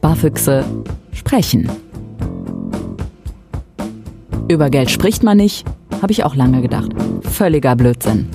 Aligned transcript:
Sparfüchse 0.00 0.64
sprechen. 1.12 1.68
Über 4.48 4.70
Geld 4.70 4.90
spricht 4.90 5.22
man 5.22 5.36
nicht, 5.36 5.66
habe 6.00 6.10
ich 6.10 6.24
auch 6.24 6.34
lange 6.34 6.62
gedacht. 6.62 6.90
Völliger 7.20 7.76
Blödsinn. 7.76 8.26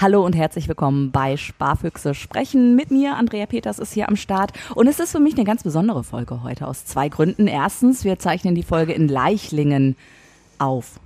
Hallo 0.00 0.24
und 0.24 0.34
herzlich 0.34 0.66
willkommen 0.66 1.10
bei 1.10 1.36
Sparfüchse 1.36 2.14
sprechen. 2.14 2.74
Mit 2.74 2.90
mir, 2.90 3.16
Andrea 3.16 3.44
Peters, 3.44 3.78
ist 3.78 3.92
hier 3.92 4.08
am 4.08 4.16
Start. 4.16 4.50
Und 4.74 4.86
es 4.86 4.98
ist 4.98 5.12
für 5.12 5.20
mich 5.20 5.34
eine 5.34 5.44
ganz 5.44 5.62
besondere 5.62 6.04
Folge 6.04 6.42
heute 6.42 6.68
aus 6.68 6.86
zwei 6.86 7.10
Gründen. 7.10 7.46
Erstens, 7.46 8.02
wir 8.02 8.18
zeichnen 8.18 8.54
die 8.54 8.62
Folge 8.62 8.94
in 8.94 9.08
Leichlingen 9.08 9.96
auf. 10.58 10.98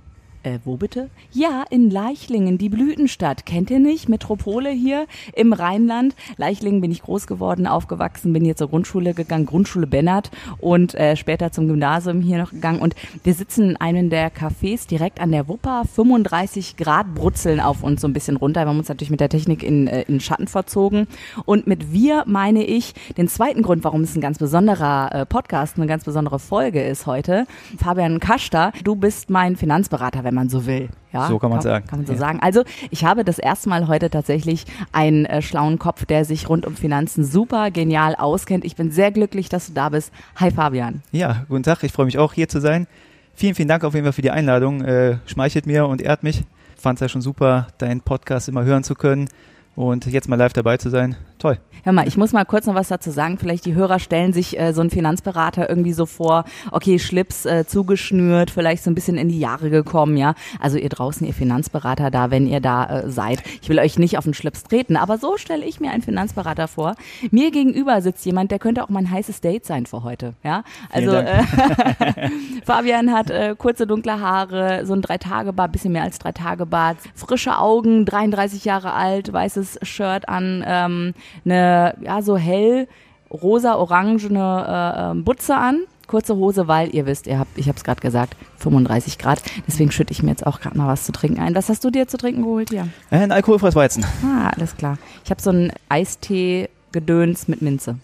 Äh, 0.45 0.59
wo 0.63 0.77
bitte? 0.77 1.09
Ja, 1.31 1.63
in 1.71 1.89
Leichlingen, 1.89 2.59
die 2.59 2.69
Blütenstadt. 2.69 3.47
Kennt 3.47 3.71
ihr 3.71 3.79
nicht? 3.79 4.09
Metropole 4.09 4.69
hier 4.69 5.07
im 5.33 5.53
Rheinland. 5.53 6.15
Leichlingen 6.37 6.81
bin 6.81 6.91
ich 6.91 7.01
groß 7.01 7.25
geworden, 7.25 7.65
aufgewachsen, 7.65 8.31
bin 8.31 8.45
hier 8.45 8.55
zur 8.55 8.69
Grundschule 8.69 9.15
gegangen, 9.15 9.47
Grundschule 9.47 9.87
Bennert 9.87 10.29
und 10.59 10.93
äh, 10.93 11.15
später 11.15 11.51
zum 11.51 11.67
Gymnasium 11.67 12.21
hier 12.21 12.37
noch 12.37 12.51
gegangen. 12.51 12.79
Und 12.79 12.95
wir 13.23 13.33
sitzen 13.33 13.71
in 13.71 13.77
einem 13.77 14.11
der 14.11 14.31
Cafés 14.31 14.87
direkt 14.87 15.19
an 15.19 15.31
der 15.31 15.47
Wupper. 15.47 15.83
35 15.91 16.77
Grad 16.77 17.15
brutzeln 17.15 17.59
auf 17.59 17.81
uns 17.81 18.01
so 18.01 18.07
ein 18.07 18.13
bisschen 18.13 18.37
runter. 18.37 18.65
Wir 18.65 18.69
haben 18.69 18.77
uns 18.77 18.89
natürlich 18.89 19.09
mit 19.09 19.21
der 19.21 19.29
Technik 19.29 19.63
in, 19.63 19.87
äh, 19.87 20.03
in 20.03 20.19
Schatten 20.19 20.47
verzogen. 20.47 21.07
Und 21.45 21.65
mit 21.65 21.91
wir 21.91 22.23
meine 22.27 22.63
ich 22.63 22.93
den 23.17 23.27
zweiten 23.27 23.63
Grund, 23.63 23.83
warum 23.83 24.01
es 24.01 24.15
ein 24.15 24.21
ganz 24.21 24.37
besonderer 24.37 25.09
äh, 25.11 25.25
Podcast, 25.25 25.77
eine 25.77 25.87
ganz 25.87 26.03
besondere 26.03 26.37
Folge 26.37 26.83
ist 26.83 27.07
heute. 27.07 27.47
Fabian 27.79 28.19
Kaster, 28.19 28.73
du 28.83 28.95
bist 28.95 29.31
mein 29.31 29.55
Finanzberater, 29.55 30.23
wenn 30.23 30.34
man 30.35 30.49
so 30.49 30.65
will. 30.65 30.89
Ja, 31.11 31.27
so 31.27 31.39
kann 31.39 31.49
man 31.49 31.61
sagen. 31.61 31.87
Kann 31.87 31.99
man 31.99 32.05
so 32.05 32.13
ja. 32.13 32.19
sagen. 32.19 32.39
Also 32.41 32.63
ich 32.91 33.03
habe 33.03 33.23
das 33.23 33.39
erste 33.39 33.69
Mal 33.69 33.87
heute 33.87 34.09
tatsächlich 34.09 34.65
einen 34.91 35.25
äh, 35.25 35.41
schlauen 35.41 35.79
Kopf, 35.79 36.05
der 36.05 36.25
sich 36.25 36.49
rund 36.49 36.65
um 36.65 36.75
Finanzen 36.75 37.23
super 37.25 37.71
genial 37.71 38.15
auskennt. 38.15 38.65
Ich 38.65 38.75
bin 38.75 38.91
sehr 38.91 39.11
glücklich, 39.11 39.49
dass 39.49 39.67
du 39.67 39.73
da 39.73 39.89
bist. 39.89 40.11
Hi 40.35 40.51
Fabian. 40.51 41.01
Ja, 41.11 41.45
guten 41.49 41.63
Tag. 41.63 41.83
Ich 41.83 41.91
freue 41.91 42.05
mich 42.05 42.17
auch 42.17 42.33
hier 42.33 42.47
zu 42.47 42.59
sein. 42.59 42.87
Vielen, 43.33 43.55
vielen 43.55 43.67
Dank 43.67 43.83
auf 43.83 43.93
jeden 43.93 44.05
Fall 44.05 44.13
für 44.13 44.21
die 44.21 44.31
Einladung. 44.31 44.81
Äh, 44.81 45.17
schmeichelt 45.25 45.65
mir 45.65 45.87
und 45.87 46.01
ehrt 46.01 46.23
mich. 46.23 46.43
Fand 46.77 46.97
es 46.97 47.01
ja 47.01 47.09
schon 47.09 47.21
super, 47.21 47.67
deinen 47.79 48.01
Podcast 48.01 48.47
immer 48.47 48.63
hören 48.63 48.83
zu 48.83 48.95
können 48.95 49.27
und 49.75 50.05
jetzt 50.05 50.29
mal 50.29 50.35
live 50.35 50.53
dabei 50.53 50.77
zu 50.77 50.89
sein. 50.89 51.15
Toll. 51.37 51.59
Hör 51.83 51.93
mal, 51.93 52.07
ich 52.07 52.17
muss 52.17 52.33
mal 52.33 52.45
kurz 52.45 52.65
noch 52.65 52.73
was 52.73 52.87
dazu 52.87 53.11
sagen. 53.11 53.37
Vielleicht 53.37 53.65
die 53.65 53.75
Hörer 53.75 53.99
stellen 53.99 54.33
sich 54.33 54.57
äh, 54.59 54.73
so 54.73 54.81
einen 54.81 54.89
Finanzberater 54.89 55.69
irgendwie 55.69 55.93
so 55.93 56.07
vor, 56.07 56.45
okay, 56.71 56.97
Schlips 56.97 57.45
äh, 57.45 57.67
zugeschnürt, 57.67 58.49
vielleicht 58.49 58.83
so 58.83 58.89
ein 58.89 58.95
bisschen 58.95 59.17
in 59.17 59.29
die 59.29 59.39
Jahre 59.39 59.69
gekommen, 59.69 60.17
ja. 60.17 60.33
Also 60.59 60.77
ihr 60.77 60.89
draußen, 60.89 61.27
ihr 61.27 61.33
Finanzberater 61.33 62.09
da, 62.09 62.31
wenn 62.31 62.47
ihr 62.47 62.59
da 62.59 63.01
äh, 63.01 63.11
seid. 63.11 63.43
Ich 63.61 63.69
will 63.69 63.77
euch 63.77 63.99
nicht 63.99 64.17
auf 64.17 64.23
den 64.23 64.33
Schlips 64.33 64.63
treten, 64.63 64.95
aber 64.95 65.19
so 65.19 65.37
stelle 65.37 65.63
ich 65.65 65.79
mir 65.79 65.91
einen 65.91 66.01
Finanzberater 66.01 66.67
vor. 66.67 66.95
Mir 67.29 67.51
gegenüber 67.51 68.01
sitzt 68.01 68.25
jemand, 68.25 68.49
der 68.49 68.57
könnte 68.57 68.83
auch 68.83 68.89
mein 68.89 69.11
heißes 69.11 69.41
Date 69.41 69.65
sein 69.65 69.85
für 69.85 70.03
heute, 70.03 70.33
ja. 70.43 70.63
Also 70.89 71.11
äh, 71.11 71.43
Fabian 72.65 73.11
hat 73.11 73.29
äh, 73.29 73.53
kurze 73.55 73.85
dunkle 73.85 74.19
Haare, 74.19 74.87
so 74.87 74.93
ein 74.93 75.03
Drei-Tage-Bart, 75.03 75.71
bisschen 75.71 75.91
mehr 75.91 76.03
als 76.03 76.17
Drei-Tage-Bart, 76.17 76.97
frische 77.13 77.59
Augen, 77.59 78.05
33 78.05 78.65
Jahre 78.65 78.93
alt, 78.93 79.31
weißes 79.31 79.79
Shirt 79.83 80.27
an, 80.27 80.63
ähm, 80.65 81.13
eine, 81.43 81.95
ja, 82.01 82.21
so 82.21 82.37
hell 82.37 82.87
rosa-orangene 83.31 84.65
äh, 84.67 85.11
ähm, 85.11 85.23
Butze 85.23 85.55
an. 85.55 85.81
Kurze 86.07 86.35
Hose, 86.35 86.67
weil 86.67 86.93
ihr 86.93 87.07
wisst, 87.07 87.25
ihr 87.25 87.39
habt, 87.39 87.57
ich 87.57 87.67
habe 87.67 87.77
es 87.77 87.83
gerade 87.83 87.99
gesagt, 87.99 88.35
35 88.59 89.17
Grad. 89.17 89.41
Deswegen 89.67 89.91
schütte 89.91 90.11
ich 90.11 90.21
mir 90.21 90.29
jetzt 90.29 90.45
auch 90.45 90.59
gerade 90.59 90.77
mal 90.77 90.87
was 90.87 91.03
zu 91.03 91.11
trinken 91.11 91.41
ein. 91.41 91.55
Was 91.55 91.67
hast 91.67 91.83
du 91.83 91.89
dir 91.89 92.07
zu 92.07 92.17
trinken 92.17 92.43
geholt 92.43 92.69
hier? 92.69 92.87
Äh, 93.09 93.17
ein 93.17 93.31
alkoholfreies 93.31 93.75
Weizen. 93.75 94.05
Ah, 94.23 94.51
alles 94.55 94.77
klar. 94.77 94.99
Ich 95.23 95.31
habe 95.31 95.41
so 95.41 95.49
einen 95.49 95.71
Eistee-Gedöns 95.89 97.47
mit 97.47 97.63
Minze. 97.63 97.97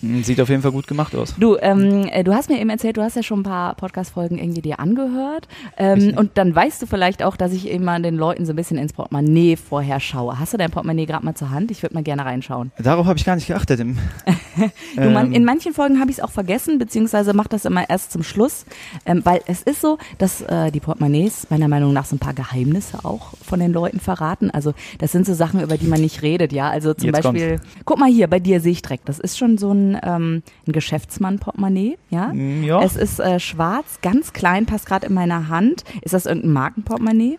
Hm, 0.00 0.22
sieht 0.22 0.40
auf 0.40 0.48
jeden 0.48 0.62
Fall 0.62 0.72
gut 0.72 0.86
gemacht 0.86 1.14
aus. 1.14 1.34
Du, 1.38 1.56
ähm, 1.60 2.06
äh, 2.10 2.24
du 2.24 2.34
hast 2.34 2.48
mir 2.48 2.58
eben 2.60 2.70
erzählt, 2.70 2.96
du 2.96 3.02
hast 3.02 3.16
ja 3.16 3.22
schon 3.22 3.40
ein 3.40 3.42
paar 3.42 3.74
Podcast-Folgen 3.74 4.38
irgendwie 4.38 4.62
dir 4.62 4.80
angehört. 4.80 5.48
Ähm, 5.76 6.14
und 6.16 6.38
dann 6.38 6.54
weißt 6.54 6.80
du 6.82 6.86
vielleicht 6.86 7.22
auch, 7.22 7.36
dass 7.36 7.52
ich 7.52 7.70
immer 7.70 8.00
den 8.00 8.16
Leuten 8.16 8.46
so 8.46 8.52
ein 8.52 8.56
bisschen 8.56 8.78
ins 8.78 8.92
Portemonnaie 8.92 9.56
vorher 9.56 10.00
schaue. 10.00 10.38
Hast 10.38 10.52
du 10.54 10.56
dein 10.56 10.70
Portemonnaie 10.70 11.06
gerade 11.06 11.24
mal 11.24 11.34
zur 11.34 11.50
Hand? 11.50 11.70
Ich 11.70 11.82
würde 11.82 11.94
mal 11.94 12.02
gerne 12.02 12.24
reinschauen. 12.24 12.72
Darauf 12.78 13.06
habe 13.06 13.18
ich 13.18 13.24
gar 13.24 13.34
nicht 13.34 13.46
geachtet. 13.46 13.80
du, 14.96 15.10
man, 15.10 15.26
ähm. 15.26 15.32
in 15.32 15.44
manchen 15.44 15.74
Folgen 15.74 16.00
habe 16.00 16.10
ich 16.10 16.18
es 16.18 16.22
auch 16.22 16.30
vergessen, 16.30 16.78
beziehungsweise 16.78 17.34
mache 17.34 17.48
das 17.48 17.64
immer 17.64 17.88
erst 17.88 18.12
zum 18.12 18.22
Schluss. 18.22 18.64
Ähm, 19.04 19.20
weil 19.24 19.40
es 19.46 19.62
ist 19.62 19.80
so, 19.80 19.98
dass 20.18 20.40
äh, 20.42 20.70
die 20.70 20.80
Portemonnaies 20.80 21.48
meiner 21.50 21.68
Meinung 21.68 21.92
nach 21.92 22.06
so 22.06 22.16
ein 22.16 22.20
paar 22.20 22.34
Geheimnisse 22.34 23.04
auch 23.04 23.32
von 23.44 23.60
den 23.60 23.72
Leuten 23.72 24.00
verraten. 24.00 24.50
Also 24.50 24.72
das 24.98 25.12
sind 25.12 25.26
so 25.26 25.34
Sachen, 25.34 25.60
über 25.60 25.76
die 25.76 25.86
man 25.86 26.00
nicht 26.00 26.22
redet, 26.22 26.52
ja. 26.52 26.70
Also 26.70 26.94
zum 26.94 27.06
Jetzt 27.10 27.22
Beispiel, 27.22 27.58
kommt's. 27.58 27.74
guck 27.84 27.98
mal 27.98 28.10
hier, 28.10 28.28
bei 28.28 28.40
dir 28.40 28.60
sehe 28.60 28.72
ich 28.72 28.82
direkt, 28.82 29.08
das 29.08 29.18
ist 29.18 29.36
schon 29.36 29.58
so 29.58 29.73
ein, 29.74 29.98
ähm, 30.02 30.42
ein 30.66 30.72
Geschäftsmann-Portemonnaie, 30.72 31.98
ja? 32.10 32.32
Mm, 32.32 32.64
ja. 32.64 32.82
Es 32.82 32.96
ist 32.96 33.20
äh, 33.20 33.38
schwarz, 33.40 33.98
ganz 34.00 34.32
klein, 34.32 34.66
passt 34.66 34.86
gerade 34.86 35.06
in 35.06 35.14
meiner 35.14 35.48
Hand. 35.48 35.84
Ist 36.02 36.14
das 36.14 36.26
irgendein 36.26 36.52
Markenportemonnaie? 36.52 37.38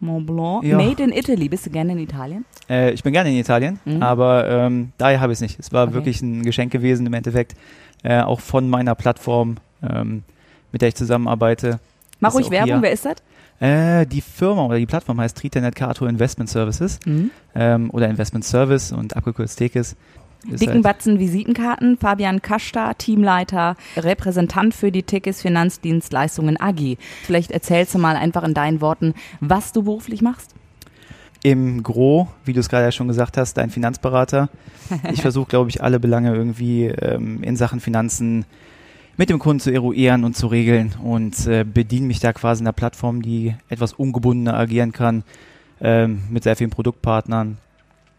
Mont 0.00 0.26
Blanc. 0.26 0.64
Ja. 0.64 0.76
Made 0.76 1.02
in 1.02 1.12
Italy. 1.12 1.48
Bist 1.48 1.66
du 1.66 1.70
gerne 1.70 1.92
in 1.92 1.98
Italien? 1.98 2.44
Äh, 2.68 2.92
ich 2.92 3.02
bin 3.02 3.12
gerne 3.12 3.30
in 3.30 3.36
Italien, 3.36 3.78
mhm. 3.84 4.02
aber 4.02 4.48
ähm, 4.48 4.92
daher 4.98 5.20
habe 5.20 5.32
ich 5.32 5.38
es 5.38 5.40
nicht. 5.40 5.58
Es 5.58 5.72
war 5.72 5.84
okay. 5.84 5.94
wirklich 5.94 6.22
ein 6.22 6.42
Geschenk 6.42 6.72
gewesen 6.72 7.06
im 7.06 7.14
Endeffekt. 7.14 7.54
Äh, 8.02 8.20
auch 8.20 8.40
von 8.40 8.68
meiner 8.68 8.94
Plattform, 8.94 9.56
ähm, 9.82 10.24
mit 10.72 10.82
der 10.82 10.88
ich 10.88 10.94
zusammenarbeite. 10.94 11.80
Mach 12.20 12.34
ruhig 12.34 12.50
Werbung, 12.50 12.82
wer 12.82 12.92
ist 12.92 13.06
das? 13.06 13.16
Äh, 13.60 14.06
die 14.06 14.20
Firma 14.20 14.66
oder 14.66 14.78
die 14.78 14.86
Plattform 14.86 15.20
heißt 15.20 15.38
Tritanet 15.38 15.74
Kato 15.74 16.06
Investment 16.06 16.50
Services 16.50 16.98
mhm. 17.06 17.30
ähm, 17.54 17.90
oder 17.90 18.08
Investment 18.08 18.44
Service 18.44 18.92
und 18.92 19.16
abgekürzt 19.16 19.58
Tekis. 19.58 19.96
Dicken 20.44 20.74
halt 20.74 20.82
Batzen 20.82 21.18
Visitenkarten, 21.18 21.96
Fabian 21.96 22.42
Kaschta, 22.42 22.94
Teamleiter, 22.94 23.76
Repräsentant 23.96 24.74
für 24.74 24.92
die 24.92 25.02
Tickets 25.02 25.42
Finanzdienstleistungen 25.42 26.60
AG. 26.60 26.96
Vielleicht 27.22 27.50
erzählst 27.50 27.94
du 27.94 27.98
mal 27.98 28.16
einfach 28.16 28.42
in 28.44 28.54
deinen 28.54 28.80
Worten, 28.80 29.14
was 29.40 29.72
du 29.72 29.82
beruflich 29.82 30.22
machst. 30.22 30.54
Im 31.42 31.82
Gro, 31.82 32.28
wie 32.44 32.54
du 32.54 32.60
es 32.60 32.70
gerade 32.70 32.84
ja 32.84 32.92
schon 32.92 33.08
gesagt 33.08 33.36
hast, 33.36 33.54
dein 33.54 33.68
Finanzberater. 33.68 34.48
Ich 35.12 35.20
versuche, 35.22 35.48
glaube 35.48 35.68
ich, 35.68 35.82
alle 35.82 36.00
Belange 36.00 36.34
irgendwie 36.34 36.86
ähm, 36.86 37.42
in 37.42 37.56
Sachen 37.56 37.80
Finanzen 37.80 38.46
mit 39.16 39.30
dem 39.30 39.38
Kunden 39.38 39.60
zu 39.60 39.70
eruieren 39.70 40.24
und 40.24 40.36
zu 40.36 40.46
regeln 40.46 40.94
und 41.02 41.46
äh, 41.46 41.64
bediene 41.64 42.06
mich 42.06 42.20
da 42.20 42.32
quasi 42.32 42.62
in 42.62 42.66
einer 42.66 42.72
Plattform, 42.72 43.22
die 43.22 43.54
etwas 43.68 43.92
ungebundener 43.92 44.54
agieren 44.54 44.92
kann, 44.92 45.22
ähm, 45.80 46.22
mit 46.30 46.44
sehr 46.44 46.56
vielen 46.56 46.70
Produktpartnern, 46.70 47.58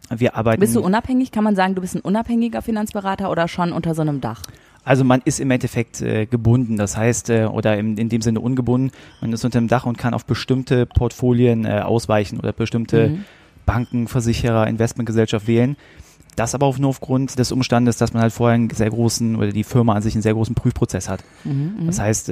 wir 0.09 0.35
arbeiten. 0.35 0.59
Bist 0.59 0.75
du 0.75 0.81
unabhängig? 0.81 1.31
Kann 1.31 1.43
man 1.43 1.55
sagen, 1.55 1.75
du 1.75 1.81
bist 1.81 1.95
ein 1.95 2.01
unabhängiger 2.01 2.61
Finanzberater 2.61 3.31
oder 3.31 3.47
schon 3.47 3.71
unter 3.71 3.95
so 3.95 4.01
einem 4.01 4.21
Dach? 4.21 4.43
Also 4.83 5.03
man 5.03 5.21
ist 5.25 5.39
im 5.39 5.49
Endeffekt 5.49 6.01
äh, 6.01 6.27
gebunden, 6.27 6.77
das 6.77 6.95
heißt, 6.95 7.31
äh, 7.31 7.45
oder 7.45 7.75
im, 7.77 7.97
in 7.97 8.07
dem 8.07 8.21
Sinne 8.21 8.39
ungebunden, 8.39 8.91
man 9.19 9.33
ist 9.33 9.43
unter 9.43 9.59
dem 9.59 9.67
Dach 9.67 9.87
und 9.87 9.97
kann 9.97 10.13
auf 10.13 10.25
bestimmte 10.25 10.85
Portfolien 10.85 11.65
äh, 11.65 11.79
ausweichen 11.79 12.39
oder 12.39 12.53
bestimmte 12.53 13.09
mhm. 13.09 13.25
Banken, 13.65 14.07
Versicherer, 14.07 14.67
Investmentgesellschaft 14.67 15.47
wählen. 15.47 15.75
Das 16.35 16.53
aber 16.53 16.67
auch 16.67 16.77
nur 16.77 16.89
aufgrund 16.89 17.39
des 17.39 17.51
Umstandes, 17.51 17.97
dass 17.97 18.13
man 18.13 18.21
halt 18.21 18.33
vorher 18.33 18.55
einen 18.55 18.69
sehr 18.69 18.89
großen 18.89 19.37
oder 19.37 19.51
die 19.51 19.63
Firma 19.63 19.93
an 19.93 20.03
sich 20.03 20.13
einen 20.13 20.21
sehr 20.21 20.33
großen 20.33 20.53
Prüfprozess 20.53 21.09
hat. 21.09 21.23
Mhm, 21.45 21.77
mhm. 21.79 21.85
das 21.87 21.99
heißt, 21.99 22.29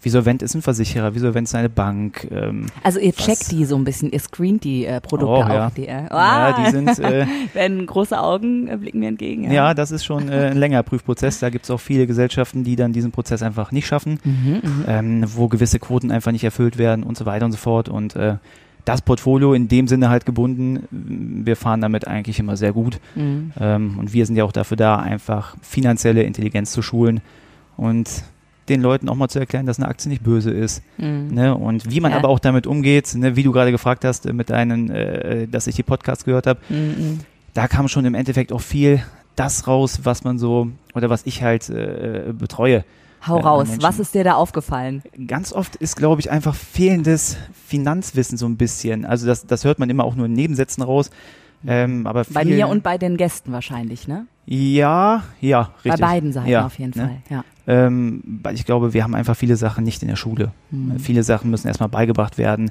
äh, 0.00 0.04
Visolvent 0.04 0.42
ist 0.42 0.54
ein 0.54 0.62
Versicherer, 0.62 1.14
Visolvent 1.14 1.48
ist 1.48 1.54
eine 1.54 1.68
Bank. 1.68 2.28
Ähm, 2.30 2.66
also 2.82 2.98
ihr 2.98 3.12
checkt 3.12 3.50
die 3.50 3.64
so 3.64 3.76
ein 3.76 3.84
bisschen, 3.84 4.10
ihr 4.12 4.20
screent 4.20 4.64
die 4.64 4.84
äh, 4.84 5.00
Produkte 5.00 5.34
oh, 5.34 5.48
ja. 5.48 5.66
auch. 5.66 5.70
Die, 5.70 5.88
äh, 5.88 6.06
ah, 6.10 6.50
ja, 6.50 6.64
die 6.64 6.70
sind. 6.70 6.98
Äh, 6.98 7.26
Wenn 7.54 7.86
große 7.86 8.18
Augen 8.18 8.68
äh, 8.68 8.76
blicken 8.76 9.00
mir 9.00 9.08
entgegen. 9.08 9.44
Ja, 9.44 9.52
ja 9.52 9.74
das 9.74 9.90
ist 9.90 10.04
schon 10.04 10.28
äh, 10.28 10.50
ein 10.50 10.58
längerer 10.58 10.82
Prüfprozess. 10.82 11.40
Da 11.40 11.50
gibt 11.50 11.64
es 11.64 11.70
auch 11.70 11.80
viele 11.80 12.06
Gesellschaften, 12.06 12.64
die 12.64 12.76
dann 12.76 12.92
diesen 12.92 13.12
Prozess 13.12 13.42
einfach 13.42 13.72
nicht 13.72 13.86
schaffen, 13.86 14.18
mhm, 14.24 14.60
mhm, 14.62 14.84
ähm, 14.86 15.24
wo 15.34 15.48
gewisse 15.48 15.78
Quoten 15.78 16.10
einfach 16.10 16.32
nicht 16.32 16.44
erfüllt 16.44 16.78
werden 16.78 17.04
und 17.04 17.16
so 17.16 17.26
weiter 17.26 17.46
und 17.46 17.52
so 17.52 17.58
fort. 17.58 17.88
Und 17.88 18.16
äh, 18.16 18.36
das 18.84 19.00
Portfolio 19.00 19.54
in 19.54 19.68
dem 19.68 19.88
Sinne 19.88 20.10
halt 20.10 20.26
gebunden. 20.26 20.86
Wir 20.90 21.56
fahren 21.56 21.80
damit 21.80 22.06
eigentlich 22.06 22.38
immer 22.38 22.56
sehr 22.56 22.72
gut. 22.72 23.00
Mhm. 23.14 23.52
Ähm, 23.58 23.98
und 23.98 24.12
wir 24.12 24.26
sind 24.26 24.36
ja 24.36 24.44
auch 24.44 24.52
dafür 24.52 24.76
da, 24.76 24.96
einfach 24.96 25.56
finanzielle 25.62 26.22
Intelligenz 26.22 26.72
zu 26.72 26.82
schulen. 26.82 27.20
Und 27.76 28.08
den 28.68 28.82
Leuten 28.82 29.08
auch 29.08 29.14
mal 29.14 29.28
zu 29.28 29.38
erklären, 29.38 29.66
dass 29.66 29.78
eine 29.78 29.88
Aktie 29.88 30.08
nicht 30.08 30.22
böse 30.22 30.50
ist. 30.50 30.82
Mhm. 30.98 31.28
Ne? 31.32 31.54
Und 31.54 31.90
wie 31.90 32.00
man 32.00 32.12
ja. 32.12 32.18
aber 32.18 32.28
auch 32.28 32.38
damit 32.38 32.66
umgeht, 32.66 33.14
ne? 33.14 33.36
wie 33.36 33.42
du 33.42 33.52
gerade 33.52 33.70
gefragt 33.70 34.04
hast, 34.04 34.26
äh, 34.26 34.32
mit 34.32 34.50
deinen, 34.50 34.90
äh, 34.90 35.46
dass 35.48 35.66
ich 35.66 35.76
die 35.76 35.82
Podcasts 35.82 36.24
gehört 36.24 36.46
habe, 36.46 36.60
mhm. 36.68 37.20
da 37.52 37.68
kam 37.68 37.88
schon 37.88 38.04
im 38.04 38.14
Endeffekt 38.14 38.52
auch 38.52 38.60
viel 38.60 39.02
das 39.36 39.66
raus, 39.66 40.00
was 40.04 40.24
man 40.24 40.38
so 40.38 40.68
oder 40.94 41.10
was 41.10 41.26
ich 41.26 41.42
halt 41.42 41.68
äh, 41.68 42.32
betreue. 42.32 42.84
Hau 43.26 43.38
äh, 43.38 43.42
raus, 43.42 43.68
was 43.80 43.98
ist 43.98 44.14
dir 44.14 44.24
da 44.24 44.34
aufgefallen? 44.34 45.02
Ganz 45.26 45.52
oft 45.52 45.76
ist, 45.76 45.96
glaube 45.96 46.20
ich, 46.20 46.30
einfach 46.30 46.54
fehlendes 46.54 47.36
Finanzwissen 47.66 48.38
so 48.38 48.46
ein 48.46 48.56
bisschen. 48.56 49.04
Also 49.04 49.26
das, 49.26 49.46
das 49.46 49.64
hört 49.64 49.78
man 49.78 49.90
immer 49.90 50.04
auch 50.04 50.14
nur 50.14 50.26
in 50.26 50.32
Nebensätzen 50.32 50.82
raus. 50.82 51.10
Ähm, 51.66 52.06
aber 52.06 52.24
bei 52.28 52.44
mir 52.44 52.68
und 52.68 52.82
bei 52.82 52.98
den 52.98 53.16
Gästen 53.16 53.52
wahrscheinlich, 53.52 54.06
ne? 54.06 54.26
Ja, 54.46 55.22
ja, 55.40 55.70
richtig. 55.82 55.92
Bei 55.92 55.96
beiden 55.96 56.32
Seiten 56.32 56.48
ja, 56.48 56.66
auf 56.66 56.78
jeden 56.78 56.92
ne? 56.94 57.06
Fall, 57.06 57.22
ja. 57.30 57.44
Ähm, 57.66 58.22
weil 58.42 58.54
ich 58.54 58.66
glaube, 58.66 58.92
wir 58.92 59.02
haben 59.04 59.14
einfach 59.14 59.36
viele 59.36 59.56
Sachen 59.56 59.84
nicht 59.84 60.02
in 60.02 60.08
der 60.08 60.16
Schule. 60.16 60.52
Mhm. 60.70 60.98
Viele 60.98 61.22
Sachen 61.22 61.50
müssen 61.50 61.66
erstmal 61.68 61.88
beigebracht 61.88 62.36
werden. 62.38 62.70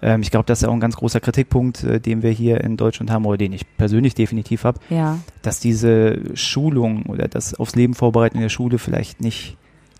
Ähm, 0.00 0.22
ich 0.22 0.30
glaube, 0.30 0.46
das 0.46 0.58
ist 0.58 0.62
ja 0.62 0.68
auch 0.68 0.74
ein 0.74 0.80
ganz 0.80 0.94
großer 0.96 1.18
Kritikpunkt, 1.20 1.82
äh, 1.82 2.00
den 2.00 2.22
wir 2.22 2.30
hier 2.30 2.62
in 2.62 2.76
Deutschland 2.76 3.10
haben 3.10 3.26
oder 3.26 3.36
den 3.36 3.52
ich 3.52 3.64
persönlich 3.76 4.14
definitiv 4.14 4.62
habe, 4.64 4.78
Ja. 4.90 5.18
dass 5.42 5.58
diese 5.58 6.36
Schulung 6.36 7.06
oder 7.06 7.26
das 7.26 7.54
aufs 7.54 7.74
Leben 7.74 7.94
vorbereiten 7.94 8.36
in 8.36 8.42
der 8.42 8.48
Schule 8.48 8.78
vielleicht 8.78 9.20
nicht 9.20 9.56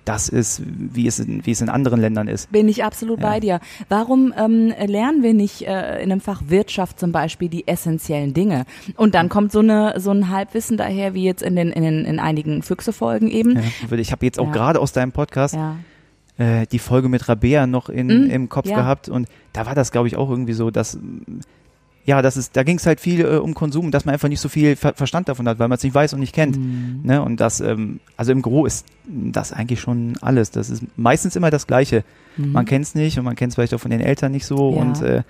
das 0.08 0.28
ist, 0.28 0.62
wie 0.66 1.06
es 1.06 1.18
in, 1.18 1.44
wie 1.44 1.50
es 1.50 1.60
in 1.60 1.68
anderen 1.68 2.00
Ländern 2.00 2.28
ist. 2.28 2.50
Bin 2.50 2.68
ich 2.68 2.82
absolut 2.84 3.20
Ja. 3.20 3.28
bei 3.28 3.40
dir. 3.40 3.60
Warum 3.88 4.32
ähm, 4.38 4.72
lernen 4.86 5.22
wir 5.22 5.34
nicht 5.34 5.62
äh, 5.62 6.02
in 6.02 6.10
einem 6.10 6.20
Fach 6.20 6.42
Wirtschaft 6.46 6.98
zum 6.98 7.12
Beispiel 7.12 7.48
die 7.48 7.68
essentiellen 7.68 8.32
Dinge? 8.32 8.64
Und 8.96 9.14
dann 9.14 9.28
kommt 9.28 9.52
so 9.52 9.58
eine 9.60 9.94
so 10.00 10.10
ein 10.10 10.30
Halbwissen 10.30 10.76
daher, 10.76 11.14
wie 11.14 11.24
jetzt 11.24 11.42
in 11.42 11.56
den 11.56 11.70
in, 11.70 11.82
den, 11.82 12.04
in 12.04 12.18
einigen 12.20 12.62
Füchse-Folgen 12.62 13.28
eben. 13.28 13.56
Ja. 13.90 13.96
Ich 13.98 14.12
habe 14.12 14.24
jetzt 14.24 14.38
auch 14.40 14.46
Ja. 14.46 14.52
gerade 14.52 14.80
aus 14.80 14.92
deinem 14.92 15.12
Podcast 15.12 15.56
äh, 16.38 16.66
die 16.70 16.78
Folge 16.78 17.08
mit 17.08 17.28
Rabea 17.28 17.66
noch 17.66 17.88
in, 17.88 18.06
Mhm, 18.06 18.30
im 18.30 18.48
Kopf 18.48 18.66
gehabt 18.68 19.08
und 19.08 19.28
da 19.52 19.66
war 19.66 19.74
das, 19.74 19.90
glaube 19.92 20.08
ich, 20.08 20.16
auch 20.16 20.30
irgendwie 20.30 20.52
so, 20.52 20.70
dass 20.70 20.96
ja, 22.08 22.22
das 22.22 22.38
ist, 22.38 22.56
da 22.56 22.62
ging 22.62 22.78
es 22.78 22.86
halt 22.86 23.00
viel 23.00 23.20
äh, 23.20 23.36
um 23.36 23.52
Konsum, 23.52 23.90
dass 23.90 24.06
man 24.06 24.14
einfach 24.14 24.30
nicht 24.30 24.40
so 24.40 24.48
viel 24.48 24.76
Ver 24.76 24.94
Verstand 24.94 25.28
davon 25.28 25.46
hat, 25.46 25.58
weil 25.58 25.68
man 25.68 25.76
es 25.76 25.84
nicht 25.84 25.94
weiß 25.94 26.14
und 26.14 26.20
nicht 26.20 26.34
kennt. 26.34 26.56
Mhm. 26.56 27.00
Ne? 27.02 27.20
Und 27.20 27.38
das, 27.38 27.60
ähm, 27.60 28.00
also 28.16 28.32
im 28.32 28.40
Gro 28.40 28.64
ist 28.64 28.86
das 29.06 29.52
eigentlich 29.52 29.78
schon 29.80 30.14
alles. 30.22 30.50
Das 30.50 30.70
ist 30.70 30.82
meistens 30.96 31.36
immer 31.36 31.50
das 31.50 31.66
Gleiche. 31.66 32.04
Mhm. 32.38 32.52
Man 32.52 32.64
kennt 32.64 32.86
es 32.86 32.94
nicht 32.94 33.18
und 33.18 33.26
man 33.26 33.36
kennt 33.36 33.50
es 33.50 33.56
vielleicht 33.56 33.74
auch 33.74 33.80
von 33.80 33.90
den 33.90 34.00
Eltern 34.00 34.32
nicht 34.32 34.46
so 34.46 34.72
Ja. 34.74 34.80
und 34.80 35.02
äh, 35.02 35.22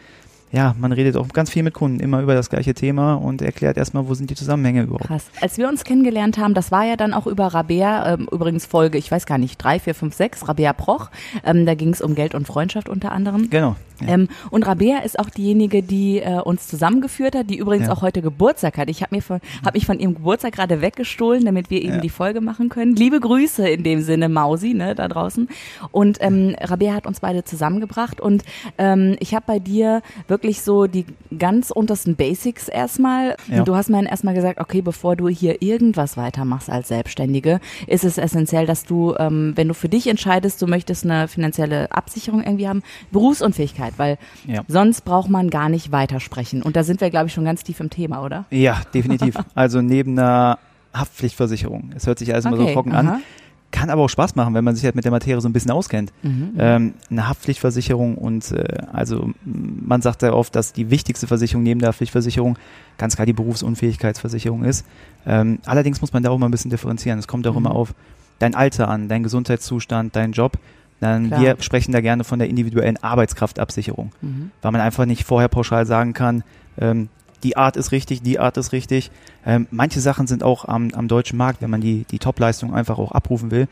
ja, 0.53 0.75
man 0.79 0.93
redet 0.93 1.17
auch 1.17 1.29
ganz 1.29 1.51
viel 1.51 1.63
mit 1.65 1.75
Kunden 1.75 1.99
immer 2.01 2.23
über 2.23 2.35
das 2.35 2.49
gleiche 2.49 2.75
Thema 2.75 3.15
und 3.15 3.43
erklärt 3.43 3.77
erstmal, 3.77 4.09
wo 4.09 4.15
sind 4.15 4.31
die 4.31 4.35
Zusammenhänge 4.37 4.83
überhaupt. 4.85 5.05
Krass. 5.09 5.27
Als 5.43 5.59
wir 5.59 5.69
uns 5.69 5.83
kennengelernt 5.85 6.39
haben, 6.39 6.55
das 6.55 6.71
war 6.71 6.85
ja 6.87 6.97
dann 6.97 7.13
auch 7.13 7.27
über 7.27 7.49
Rabea, 7.49 8.15
ähm, 8.15 8.29
übrigens 8.31 8.65
Folge, 8.67 8.97
ich 8.99 9.11
weiß 9.11 9.27
gar 9.27 9.37
nicht, 9.37 9.59
drei, 9.63 9.81
vier, 9.81 9.95
fünf, 9.97 10.15
sechs, 10.15 10.47
Rabea 10.49 10.73
Proch. 10.75 11.11
Ähm, 11.45 11.67
da 11.67 11.75
ging 11.75 11.91
es 11.91 12.01
um 12.01 12.15
Geld 12.15 12.35
und 12.37 12.47
Freundschaft 12.47 12.89
unter 12.89 13.11
anderem. 13.13 13.51
Genau. 13.51 13.75
Ja. 14.01 14.15
Ähm, 14.15 14.29
und 14.51 14.67
Rabea 14.67 14.99
ist 14.99 15.19
auch 15.19 15.31
diejenige, 15.31 15.83
die 15.83 16.19
äh, 16.21 16.41
uns 16.41 16.67
zusammengeführt 16.69 17.35
hat, 17.35 17.51
die 17.51 17.57
übrigens 17.59 17.87
Ja. 17.89 17.93
auch 17.93 18.03
heute 18.03 18.23
Geburtstag 18.23 18.79
hat. 18.79 18.89
Ich 18.91 19.03
habe 19.03 19.15
mir 19.17 19.23
von, 19.23 19.41
hab 19.65 19.75
mich 19.75 19.87
von 19.87 19.99
ihrem 19.99 20.15
Geburtstag 20.15 20.53
gerade 20.55 20.81
weggestohlen, 20.81 21.45
damit 21.45 21.71
wir 21.71 21.83
eben 21.83 21.95
Ja. 21.95 22.01
die 22.01 22.09
Folge 22.11 22.41
machen 22.41 22.69
können. 22.69 22.95
Liebe 22.97 23.21
Grüße 23.21 23.69
in 23.69 23.83
dem 23.83 24.01
Sinne, 24.03 24.29
Mausi, 24.29 24.75
ne, 24.75 24.95
da 24.95 25.09
draußen. 25.09 25.49
Und 25.91 26.19
ähm, 26.21 26.55
Rabea 26.61 26.95
hat 26.95 27.07
uns 27.07 27.21
beide 27.21 27.45
zusammengebracht 27.45 28.21
und 28.21 28.45
ähm, 28.79 29.17
ich 29.21 29.35
habe 29.35 29.45
bei 29.47 29.59
dir 29.59 30.03
wirklich 30.29 30.63
so 30.63 30.87
die 30.87 31.05
ganz 31.39 31.71
untersten 31.71 32.17
Basics 32.17 32.69
erstmal. 32.69 33.37
Du 33.65 33.75
hast 33.77 33.91
mir 33.91 33.97
dann 33.97 34.07
erstmal 34.07 34.35
gesagt, 34.35 34.61
okay, 34.61 34.83
bevor 34.83 35.17
du 35.17 35.29
hier 35.29 35.63
irgendwas 35.63 36.17
weitermachst 36.17 36.71
als 36.71 36.89
Selbstständige, 36.89 37.61
ist 37.87 38.05
es 38.05 38.19
essentiell, 38.19 38.67
dass 38.67 38.85
du, 38.85 39.15
ähm, 39.19 39.53
wenn 39.57 39.69
du 39.69 39.75
für 39.75 39.89
dich 39.89 40.07
entscheidest, 40.07 40.61
du 40.63 40.67
möchtest 40.67 41.05
eine 41.05 41.29
finanzielle 41.29 41.91
Absicherung 41.93 42.43
irgendwie 42.43 42.69
haben, 42.69 42.83
Berufsunfähigkeit, 43.13 43.88
weil 43.97 44.19
Ja. 44.47 44.63
sonst 44.69 45.05
braucht 45.05 45.31
man 45.31 45.51
gar 45.51 45.69
nicht 45.69 45.93
weitersprechen. 45.93 46.63
Und 46.63 46.77
da 46.77 46.83
sind 46.85 47.01
wir, 47.01 47.11
glaube 47.11 47.29
ich, 47.29 47.33
schon 47.33 47.45
ganz 47.45 47.63
tief 47.65 47.81
im 47.81 47.91
Thema, 47.91 48.23
oder? 48.25 48.45
Ja, 48.51 48.81
definitiv. 48.93 49.37
Also 49.55 49.81
neben 49.81 50.19
einer 50.19 50.59
Haftpflichtversicherung. 50.95 51.91
Es 51.97 52.07
hört 52.07 52.19
sich 52.19 52.33
alles 52.33 52.45
mal 52.45 52.57
so 52.57 52.63
Okay, 52.65 52.75
trocken 52.75 52.93
aha. 52.93 52.99
an. 53.15 53.23
Kann 53.71 53.91
aber 53.91 54.01
auch 54.03 54.09
Spaß 54.09 54.35
machen, 54.35 54.55
wenn 54.55 54.65
man 54.65 54.75
sich 54.75 54.85
halt 54.87 54.95
mit 54.95 55.05
der 55.05 55.13
Materie 55.13 55.39
so 55.43 55.49
ein 55.49 55.53
bisschen 55.53 55.71
auskennt. 55.71 56.11
Mhm, 56.23 56.53
Ähm, 56.59 56.95
eine 57.11 57.29
Haftpflichtversicherung 57.29 58.17
und 58.17 58.51
äh, 58.53 58.65
also 58.95 59.31
man 59.45 60.01
sagt 60.01 60.21
sehr 60.21 60.35
oft, 60.35 60.57
dass 60.57 60.73
die 60.73 60.89
wichtigste 60.91 61.27
Versicherung 61.27 61.65
neben 61.65 61.79
der 61.79 61.89
Haftpflichtversicherung 61.91 62.57
ganz 62.97 63.15
klar 63.17 63.27
die 63.27 63.35
Berufsunfähigkeitsversicherung 63.35 64.65
ist. 64.65 64.87
Ähm, 65.27 65.59
allerdings 65.67 66.01
muss 66.01 66.15
man 66.15 66.23
da 66.23 66.31
auch 66.31 66.39
mal 66.39 66.47
ein 66.49 66.51
bisschen 66.51 66.71
differenzieren. 66.71 67.19
Es 67.19 67.29
kommt 67.29 67.47
auch 67.47 67.53
Mhm. 67.53 67.59
immer 67.67 67.73
auf 67.75 67.93
dein 68.39 68.55
Alter 68.55 68.89
an, 68.89 69.09
dein 69.09 69.23
Gesundheitszustand, 69.23 70.17
dein 70.17 70.33
Job. 70.33 70.53
Dann 71.01 71.29
Klar. 71.29 71.41
wir 71.41 71.57
sprechen 71.61 71.93
da 71.93 72.01
gerne 72.01 72.25
von 72.25 72.39
der 72.39 72.49
individuellen 72.49 72.97
Arbeitskraftabsicherung 73.03 74.13
Mhm. 74.21 74.51
weil 74.63 74.73
man 74.73 74.81
einfach 74.81 75.07
nicht 75.07 75.25
vorher 75.25 75.49
pauschal 75.49 75.87
sagen 75.87 76.13
kann, 76.13 76.43
ähm, 76.81 77.09
die 77.45 77.57
Art 77.57 77.77
ist 77.77 77.93
richtig, 77.93 78.23
die 78.23 78.39
Art 78.41 78.57
ist 78.57 78.73
richtig. 78.73 79.11
Ähm, 79.47 79.69
manche 79.71 80.01
Sachen 80.01 80.27
sind 80.27 80.43
auch 80.43 80.65
am, 80.65 80.91
am 80.93 81.07
deutschen 81.07 81.37
Markt, 81.39 81.63
wenn 81.63 81.71
man 81.71 81.81
die, 81.81 82.05
die 82.11 82.19
Topleistung 82.19 82.75
einfach 82.75 82.99
auch 82.99 83.13
abrufen 83.13 83.53
will, 83.53 83.69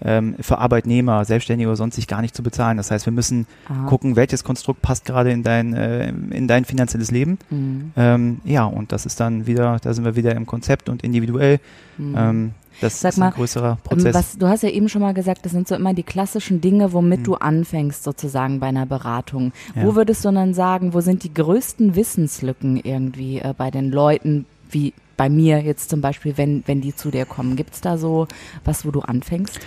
ähm, 0.00 0.36
für 0.40 0.58
Arbeitnehmer, 0.58 1.24
Selbstständige 1.24 1.68
oder 1.68 1.76
sonst 1.76 1.96
sich 1.96 2.06
gar 2.06 2.20
nicht 2.22 2.36
zu 2.36 2.44
bezahlen. 2.44 2.76
Das 2.76 2.92
heißt, 2.92 3.06
wir 3.06 3.12
müssen 3.12 3.48
Aha. 3.68 3.86
gucken, 3.86 4.14
welches 4.14 4.44
Konstrukt 4.44 4.82
passt 4.82 5.04
gerade 5.04 5.32
in 5.32 5.42
dein, 5.42 5.74
äh, 5.74 6.08
in 6.08 6.46
dein 6.46 6.64
finanzielles 6.64 7.10
Leben. 7.10 7.38
Mhm. 7.50 7.92
Ähm, 7.96 8.40
ja, 8.44 8.64
und 8.64 8.92
das 8.92 9.04
ist 9.04 9.18
dann 9.18 9.48
wieder, 9.48 9.78
da 9.82 9.92
sind 9.92 10.04
wir 10.04 10.14
wieder 10.14 10.36
im 10.36 10.46
Konzept 10.46 10.88
und 10.88 11.02
individuell. 11.02 11.58
Mhm. 11.96 12.14
Ähm, 12.16 12.50
das 12.80 13.00
Sag 13.00 13.10
ist 13.10 13.18
mal, 13.18 13.26
ein 13.28 13.32
größerer 13.32 13.72
Ähm, 13.72 13.78
Prozess. 13.82 14.14
Was, 14.14 14.38
du 14.38 14.46
hast 14.48 14.62
ja 14.62 14.68
eben 14.70 14.88
schon 14.88 15.02
mal 15.02 15.14
gesagt, 15.14 15.44
das 15.44 15.52
sind 15.52 15.66
so 15.68 15.74
immer 15.74 15.94
die 15.94 16.02
klassischen 16.02 16.60
Dinge, 16.60 16.92
womit 16.92 17.20
Mhm. 17.20 17.24
du 17.24 17.34
anfängst 17.36 18.04
sozusagen 18.04 18.60
bei 18.60 18.66
einer 18.68 18.86
Beratung. 18.86 19.52
Ja. 19.74 19.84
Wo 19.84 19.94
würdest 19.94 20.24
du 20.24 20.30
dann 20.30 20.54
sagen, 20.54 20.94
wo 20.94 21.00
sind 21.00 21.22
die 21.24 21.32
größten 21.34 21.94
Wissenslücken 21.96 22.76
irgendwie 22.76 23.38
äh, 23.38 23.54
bei 23.56 23.70
den 23.70 23.90
Leuten, 23.90 24.46
wie 24.70 24.92
bei 25.16 25.28
mir 25.28 25.60
jetzt 25.62 25.90
zum 25.90 26.00
Beispiel, 26.00 26.36
wenn, 26.36 26.62
wenn 26.66 26.80
die 26.80 26.94
zu 26.94 27.10
dir 27.10 27.24
kommen? 27.26 27.56
Gibt's 27.56 27.80
da 27.80 27.98
so 27.98 28.28
was, 28.64 28.84
wo 28.86 28.90
du 28.90 29.00
anfängst? 29.00 29.58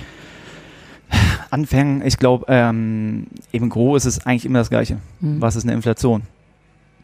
Anfangen, 1.50 2.02
ich 2.06 2.18
glaube, 2.18 2.46
ähm, 2.48 3.28
im 3.52 3.68
Gro 3.70 3.98
ist 3.98 4.06
es 4.06 4.26
eigentlich 4.26 4.46
immer 4.46 4.60
das 4.60 4.70
Gleiche. 4.70 4.98
Mhm. 5.20 5.42
Was 5.42 5.58
ist 5.58 5.64
eine 5.64 5.74
Inflation? 5.74 6.22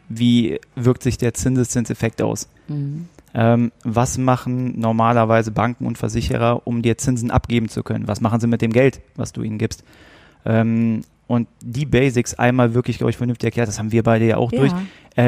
Wie 0.08 0.58
wirkt 0.74 1.02
sich 1.02 1.18
der 1.18 1.34
Zinseszinseffekt 1.34 2.22
aus? 2.22 2.48
Mhm. 2.68 3.08
Ähm, 3.34 3.72
was 3.84 4.18
machen 4.18 4.78
normalerweise 4.78 5.50
Banken 5.50 5.86
und 5.86 5.98
Versicherer, 5.98 6.66
um 6.66 6.82
dir 6.82 6.98
Zinsen 6.98 7.30
abgeben 7.30 7.68
zu 7.68 7.82
können? 7.82 8.08
Was 8.08 8.20
machen 8.20 8.40
sie 8.40 8.46
mit 8.46 8.62
dem 8.62 8.72
Geld, 8.72 9.00
was 9.16 9.32
du 9.32 9.42
ihnen 9.42 9.58
gibst? 9.58 9.84
Ähm, 10.44 11.02
und 11.28 11.46
die 11.62 11.86
Basics 11.86 12.34
einmal 12.34 12.74
wirklich, 12.74 12.98
glaube 12.98 13.10
ich, 13.10 13.16
vernünftig 13.16 13.46
erklärt, 13.48 13.68
das 13.68 13.78
haben 13.78 13.92
wir 13.92 14.02
beide 14.02 14.26
ja 14.26 14.36
auch 14.38 14.50
durch. 14.50 14.72
Ja. 14.72 14.82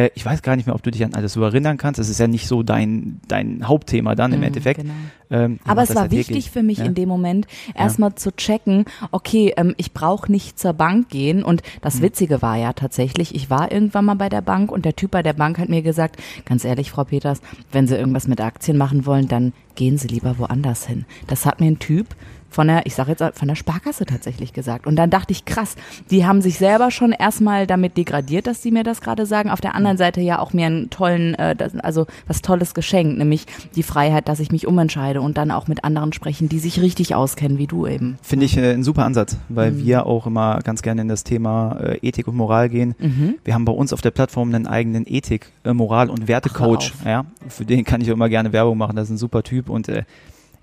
Äh, 0.05 0.11
ich 0.15 0.25
weiß 0.25 0.43
gar 0.43 0.57
nicht 0.57 0.67
mehr, 0.67 0.75
ob 0.75 0.83
du 0.83 0.91
dich 0.91 1.05
an 1.05 1.15
alles 1.15 1.35
so 1.35 1.43
erinnern 1.43 1.77
kannst. 1.77 1.99
Das 2.01 2.09
ist 2.09 2.19
ja 2.19 2.27
nicht 2.27 2.47
so 2.49 2.63
dein, 2.63 3.21
dein 3.29 3.69
Hauptthema 3.69 4.15
dann 4.15 4.33
im 4.33 4.39
Mhm, 4.41 4.45
Endeffekt. 4.47 4.81
Genau. 4.81 4.95
Ähm, 5.33 5.59
Aber 5.67 5.83
es 5.83 5.95
war 5.95 6.05
ja 6.07 6.11
wichtig 6.11 6.51
für 6.51 6.63
mich 6.63 6.79
Ja. 6.79 6.87
in 6.87 6.95
dem 6.95 7.09
Moment, 7.09 7.47
erstmal 7.75 8.15
zu 8.15 8.35
checken, 8.35 8.85
okay, 9.13 9.53
ähm, 9.57 9.75
ich 9.77 9.93
brauche 9.93 10.31
nicht 10.33 10.59
zur 10.59 10.73
Bank 10.73 11.09
gehen. 11.11 11.45
Und 11.45 11.63
das 11.83 11.97
Mhm. 11.97 12.03
Witzige 12.03 12.41
war 12.43 12.57
ja 12.57 12.73
tatsächlich, 12.73 13.35
ich 13.35 13.51
war 13.51 13.71
irgendwann 13.71 14.07
mal 14.07 14.15
bei 14.17 14.29
der 14.29 14.41
Bank 14.43 14.73
und 14.73 14.85
der 14.85 14.97
Typ 14.97 15.11
bei 15.11 15.23
der 15.23 15.35
Bank 15.35 15.59
hat 15.59 15.69
mir 15.69 15.83
gesagt, 15.83 16.17
ganz 16.47 16.65
ehrlich, 16.65 16.91
Frau 16.91 17.05
Peters, 17.05 17.41
wenn 17.73 17.87
Sie 17.87 17.95
irgendwas 17.97 18.27
mit 18.27 18.41
Aktien 18.41 18.77
machen 18.79 19.05
wollen, 19.07 19.29
dann 19.29 19.53
gehen 19.75 19.99
Sie 19.99 20.09
lieber 20.09 20.39
woanders 20.39 20.87
hin. 20.87 21.05
Das 21.27 21.45
hat 21.47 21.61
mir 21.61 21.67
ein 21.67 21.79
Typ 21.79 22.07
von 22.51 22.67
der, 22.67 22.85
ich 22.87 22.95
sage 22.95 23.13
jetzt 23.13 23.39
von 23.39 23.49
der 23.49 23.55
Sparkasse 23.55 24.05
tatsächlich 24.05 24.53
gesagt. 24.53 24.87
Und 24.87 24.97
dann 24.97 25.09
dachte 25.11 25.33
ich, 25.33 25.45
krass, 25.45 25.77
die 26.11 26.27
haben 26.27 26.43
sich 26.43 26.59
selber 26.59 26.91
schon 26.91 27.13
erstmal 27.13 27.67
damit 27.67 27.97
degradiert, 27.97 28.47
dass 28.47 28.63
sie 28.63 28.71
mir 28.73 28.83
das 28.85 29.01
gerade 29.01 29.25
sagen. 29.27 29.51
Auf 29.51 29.61
der 29.61 29.75
anderen 29.75 29.97
Seite 29.97 30.21
ja 30.21 30.39
auch 30.41 30.53
mir 30.53 30.67
einen 30.67 30.91
tollen, 30.91 31.35
äh, 31.37 31.55
also 31.83 32.07
was 32.27 32.43
Tolles 32.43 32.75
geschenkt, 32.75 33.19
nämlich 33.19 33.47
die 33.77 33.83
Freiheit, 33.83 34.29
dass 34.29 34.41
ich 34.41 34.51
mich 34.53 34.67
umentscheide 34.67 35.21
und 35.21 35.39
dann 35.39 35.51
auch 35.51 35.69
mit 35.69 35.85
anderen 35.85 36.13
sprechen, 36.13 36.49
die 36.49 36.59
sich 36.59 36.81
richtig 36.81 37.15
auskennen, 37.15 37.59
wie 37.59 37.67
du 37.67 37.87
eben. 37.87 38.19
Finde 38.23 38.47
ich 38.47 38.57
äh, 38.57 38.73
ein 38.73 38.83
super 38.83 39.05
Ansatz, 39.05 39.37
weil 39.49 39.71
Mhm. 39.71 39.85
wir 39.85 40.07
auch 40.07 40.27
immer 40.27 40.59
ganz 40.65 40.83
gerne 40.83 41.03
in 41.03 41.09
das 41.09 41.23
Thema 41.25 41.77
äh, 41.81 41.99
Ethik 42.03 42.27
und 42.27 42.37
Moral 42.37 42.69
gehen. 42.69 42.95
Mhm. 42.99 43.35
Wir 43.45 43.55
haben 43.55 43.65
bei 43.65 43.73
uns 43.73 43.93
auf 43.93 44.01
der 44.01 44.11
Plattform 44.11 44.53
einen 44.55 44.67
eigenen 44.67 45.05
Ethik, 45.07 45.53
äh, 45.65 45.73
Moral 45.73 46.11
und 46.11 46.27
Wertecoach. 46.27 46.93
Ja, 47.05 47.25
für 47.49 47.65
den 47.65 47.85
kann 47.85 48.01
ich 48.01 48.11
auch 48.11 48.15
immer 48.15 48.29
gerne 48.29 48.53
Werbung 48.53 48.77
machen. 48.79 48.97
Das 48.97 49.05
ist 49.05 49.11
ein 49.11 49.19
super 49.19 49.43
Typ 49.43 49.69
und 49.71 49.89
äh, 49.89 50.03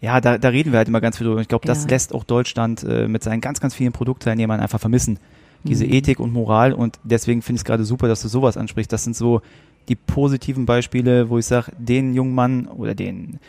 ja, 0.02 0.22
da, 0.22 0.38
da 0.38 0.50
reden 0.50 0.72
wir 0.72 0.78
halt 0.78 0.88
immer 0.88 1.02
ganz 1.02 1.18
viel 1.18 1.28
drüber. 1.28 1.42
Ich 1.42 1.48
glaube, 1.48 1.66
das 1.68 1.84
Ja. 1.84 1.90
lässt 1.90 2.14
auch 2.14 2.24
Deutschland 2.24 2.84
äh, 2.84 3.08
mit 3.08 3.24
seinen 3.24 3.42
ganz, 3.42 3.60
ganz 3.60 3.74
vielen 3.74 3.92
Produktteilnehmern 3.94 4.60
einfach 4.60 4.80
vermissen. 4.80 5.20
Diese 5.64 5.86
Mhm. 5.86 5.94
Ethik 5.94 6.20
und 6.20 6.32
Moral 6.34 6.72
und 6.74 7.00
deswegen 7.04 7.42
finde 7.42 7.58
ich 7.58 7.62
es 7.62 7.66
gerade 7.66 7.84
super, 7.84 8.08
dass 8.08 8.22
du 8.22 8.28
sowas 8.28 8.58
ansprichst. 8.58 8.94
Das 8.94 9.04
sind 9.04 9.16
so 9.16 9.42
die 9.90 9.96
positiven 9.96 10.66
Beispiele, 10.66 11.30
wo 11.30 11.38
ich 11.40 11.46
sage, 11.46 11.72
den 11.78 12.14
jungen 12.14 12.36
Mann 12.36 12.68
oder 12.68 12.94
den 12.94 13.40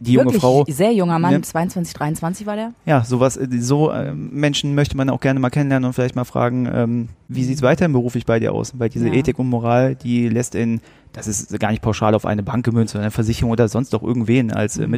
die 0.00 0.14
junge 0.14 0.26
Wirklich 0.26 0.40
Frau, 0.42 0.64
sehr 0.68 0.92
junger 0.92 1.20
Mann, 1.20 1.34
Ne? 1.34 1.40
22, 1.42 1.94
23 1.94 2.44
war 2.44 2.56
der. 2.56 2.72
ja, 2.86 3.04
sowas, 3.04 3.36
äh, 3.36 3.46
so 3.60 3.90
äh, 3.92 4.12
Menschen 4.12 4.74
möchte 4.74 4.96
man 4.96 5.08
auch 5.10 5.20
gerne 5.20 5.38
mal 5.38 5.50
kennenlernen 5.50 5.86
und 5.86 5.92
vielleicht 5.92 6.16
mal 6.16 6.24
fragen, 6.24 6.68
ähm, 6.72 7.08
wie 7.28 7.44
sieht's 7.44 7.62
weiterhin 7.62 7.92
beruflich 7.92 8.26
bei 8.26 8.40
dir 8.40 8.52
aus? 8.52 8.72
Weil 8.78 8.88
diese 8.88 9.06
Ja. 9.06 9.14
Ethik 9.14 9.38
und 9.38 9.48
Moral, 9.48 9.94
die 9.94 10.28
lässt 10.28 10.56
in, 10.56 10.80
das 11.12 11.28
ist 11.28 11.56
gar 11.60 11.70
nicht 11.70 11.82
pauschal 11.82 12.16
auf 12.16 12.26
eine 12.26 12.42
Bank 12.42 12.64
gemünzt, 12.64 12.92
sondern 12.94 13.04
eine 13.04 13.10
Versicherung 13.12 13.52
oder 13.52 13.68
sonst 13.68 13.92
doch 13.92 14.02
irgendwen 14.02 14.50
als 14.52 14.76
äh, 14.76 14.86
Mhm. 14.88 14.90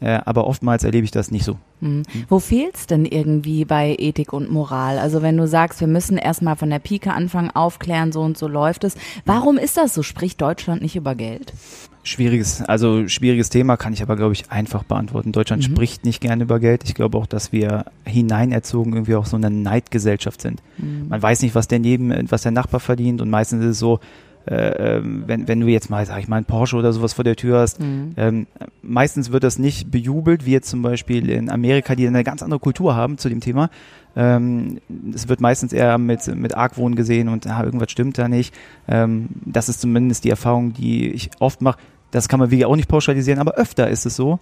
Äh, 0.00 0.20
aber 0.26 0.46
oftmals 0.46 0.84
erlebe 0.84 1.04
ich 1.06 1.10
das 1.10 1.30
nicht 1.30 1.44
so. 1.44 1.56
Mhm. 1.80 2.02
Wo 2.28 2.38
fehlt's 2.38 2.86
denn 2.86 3.06
irgendwie 3.06 3.64
bei 3.64 3.96
Ethik 3.98 4.32
und 4.34 4.50
Moral? 4.50 4.98
Also 4.98 5.22
wenn 5.22 5.36
du 5.38 5.46
sagst, 5.48 5.80
wir 5.80 5.86
müssen 5.88 6.18
erstmal 6.18 6.56
von 6.56 6.68
der 6.68 6.80
Pike 6.80 7.12
anfangen, 7.14 7.50
aufklären, 7.50 8.12
so 8.12 8.20
und 8.20 8.36
so 8.36 8.46
läuft 8.46 8.84
es. 8.84 8.94
Warum 9.24 9.56
ist 9.56 9.78
das 9.78 9.94
so? 9.94 10.02
Spricht 10.02 10.40
Deutschland 10.42 10.82
nicht 10.82 10.96
über 10.96 11.14
Geld? 11.14 11.54
Schwieriges, 12.02 12.62
also 12.62 13.08
schwieriges 13.08 13.48
Thema 13.48 13.76
kann 13.76 13.92
ich 13.92 14.00
aber, 14.02 14.14
glaube 14.16 14.32
ich, 14.34 14.50
einfach 14.52 14.84
beantworten. 14.84 15.32
Deutschland 15.32 15.62
Mhm. 15.62 15.72
spricht 15.74 16.04
nicht 16.04 16.20
gerne 16.20 16.44
über 16.44 16.60
Geld. 16.60 16.84
Ich 16.84 16.94
glaube 16.94 17.16
auch, 17.18 17.26
dass 17.26 17.50
wir 17.50 17.86
hineinerzogen 18.04 18.92
irgendwie 18.92 19.16
auch 19.16 19.26
so 19.26 19.36
eine 19.36 19.50
Neidgesellschaft 19.50 20.40
sind. 20.42 20.62
Mhm. 20.78 21.08
Man 21.08 21.20
weiß 21.22 21.42
nicht, 21.42 21.54
was 21.54 21.68
der 21.68 21.78
neben, 21.78 22.30
was 22.30 22.42
der 22.42 22.52
Nachbar 22.52 22.80
verdient 22.80 23.20
und 23.22 23.30
meistens 23.30 23.64
ist 23.64 23.70
es 23.70 23.78
so, 23.78 23.98
äh, 24.46 24.98
ähm, 24.98 25.24
wenn, 25.26 25.48
wenn 25.48 25.60
du 25.60 25.66
jetzt 25.66 25.90
mal, 25.90 26.06
sag 26.06 26.20
ich 26.20 26.28
mal, 26.28 26.36
einen 26.36 26.44
Porsche 26.44 26.76
oder 26.76 26.92
sowas 26.92 27.14
vor 27.14 27.24
der 27.24 27.34
Tür 27.34 27.60
hast, 27.60 27.80
mhm. 27.80 28.12
ähm, 28.16 28.46
meistens 28.82 29.32
wird 29.32 29.42
das 29.42 29.58
nicht 29.58 29.90
bejubelt, 29.90 30.46
wie 30.46 30.52
jetzt 30.52 30.70
zum 30.70 30.82
Beispiel 30.82 31.30
in 31.30 31.50
Amerika, 31.50 31.96
die 31.96 32.06
eine 32.06 32.22
ganz 32.22 32.42
andere 32.42 32.60
Kultur 32.60 32.94
haben 32.94 33.18
zu 33.18 33.28
dem 33.28 33.40
Thema. 33.40 33.70
Ähm, 34.14 34.80
es 35.12 35.28
wird 35.28 35.40
meistens 35.40 35.72
eher 35.72 35.98
mit, 35.98 36.26
mit 36.34 36.56
Argwohn 36.56 36.94
gesehen 36.94 37.28
und 37.28 37.46
ah, 37.48 37.64
irgendwas 37.64 37.90
stimmt 37.90 38.18
da 38.18 38.28
nicht. 38.28 38.54
Ähm, 38.86 39.28
das 39.44 39.68
ist 39.68 39.80
zumindest 39.80 40.24
die 40.24 40.30
Erfahrung, 40.30 40.72
die 40.72 41.08
ich 41.10 41.30
oft 41.40 41.60
mache. 41.60 41.78
Das 42.12 42.28
kann 42.28 42.38
man 42.38 42.52
wie 42.52 42.64
auch 42.64 42.76
nicht 42.76 42.88
pauschalisieren, 42.88 43.40
aber 43.40 43.54
öfter 43.54 43.88
ist 43.88 44.06
es 44.06 44.14
so, 44.14 44.38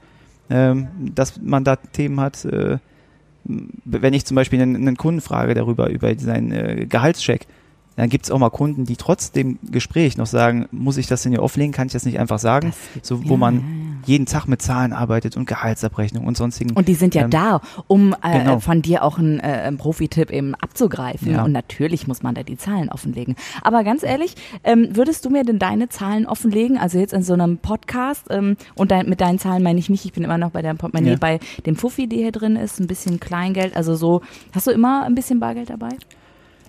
ähm, 0.50 0.88
dass 1.14 1.40
man 1.40 1.64
da 1.64 1.76
Themen 1.76 2.20
hat, 2.20 2.44
äh, 2.44 2.78
wenn 3.44 4.14
ich 4.14 4.26
zum 4.26 4.34
Beispiel 4.34 4.60
einen, 4.60 4.76
einen 4.76 4.96
Kunden 4.96 5.22
frage 5.22 5.54
darüber, 5.54 5.88
über 5.88 6.14
seinen 6.18 6.52
äh, 6.52 6.86
Gehaltscheck, 6.86 7.46
dann 7.96 8.08
gibt 8.08 8.24
es 8.24 8.30
auch 8.30 8.38
mal 8.38 8.50
Kunden, 8.50 8.84
die 8.84 8.96
trotz 8.96 9.30
dem 9.30 9.58
Gespräch 9.70 10.16
noch 10.16 10.26
sagen, 10.26 10.66
muss 10.70 10.96
ich 10.96 11.06
das 11.06 11.22
denn 11.22 11.32
hier 11.32 11.42
auflegen, 11.42 11.72
kann 11.72 11.86
ich 11.86 11.92
das 11.92 12.04
nicht 12.04 12.18
einfach 12.18 12.38
sagen, 12.38 12.72
so, 13.02 13.24
wo 13.24 13.34
ja, 13.34 13.36
man 13.36 13.54
ja, 13.54 13.60
ja. 13.60 13.66
jeden 14.06 14.26
Tag 14.26 14.46
mit 14.46 14.62
Zahlen 14.62 14.92
arbeitet 14.92 15.36
und 15.36 15.46
Gehaltsabrechnung 15.46 16.26
und 16.26 16.36
sonstigen. 16.36 16.72
Und 16.72 16.88
die 16.88 16.94
sind 16.94 17.14
ja 17.14 17.22
ähm, 17.22 17.30
da, 17.30 17.60
um 17.86 18.14
äh, 18.22 18.38
genau. 18.40 18.60
von 18.60 18.82
dir 18.82 19.04
auch 19.04 19.18
einen, 19.18 19.40
äh, 19.40 19.70
Profi-Tipp 19.72 20.30
eben 20.30 20.54
abzugreifen. 20.54 21.38
Und 21.38 21.52
natürlich 21.52 22.06
muss 22.06 22.22
man 22.22 22.34
da 22.34 22.42
die 22.42 22.56
Zahlen 22.56 22.88
offenlegen. 22.88 23.36
Aber 23.62 23.84
ganz 23.84 24.02
ehrlich, 24.02 24.34
ähm, 24.62 24.88
würdest 24.92 25.24
du 25.24 25.30
mir 25.30 25.44
denn 25.44 25.58
deine 25.58 25.88
Zahlen 25.88 26.26
offenlegen? 26.26 26.78
Also 26.78 26.98
jetzt 26.98 27.12
in 27.12 27.22
so 27.22 27.32
einem 27.32 27.58
Podcast 27.58 28.26
ähm, 28.30 28.56
und 28.74 28.90
dein, 28.90 29.08
mit 29.08 29.20
deinen 29.20 29.38
Zahlen 29.38 29.62
meine 29.62 29.78
ich 29.78 29.88
nicht, 29.88 30.04
ich 30.04 30.12
bin 30.12 30.24
immer 30.24 30.38
noch 30.38 30.50
bei 30.50 30.62
der 30.62 30.74
Portemonnaie, 30.74 31.16
bei 31.16 31.38
dem 31.66 31.76
Fuffi, 31.76 32.06
die 32.06 32.16
hier 32.16 32.32
drin 32.32 32.56
ist, 32.56 32.80
ein 32.80 32.86
bisschen 32.86 33.20
Kleingeld, 33.20 33.76
also 33.76 33.94
so, 33.94 34.22
hast 34.52 34.66
du 34.66 34.70
immer 34.70 35.04
ein 35.04 35.14
bisschen 35.14 35.40
Bargeld 35.40 35.70
dabei? 35.70 35.90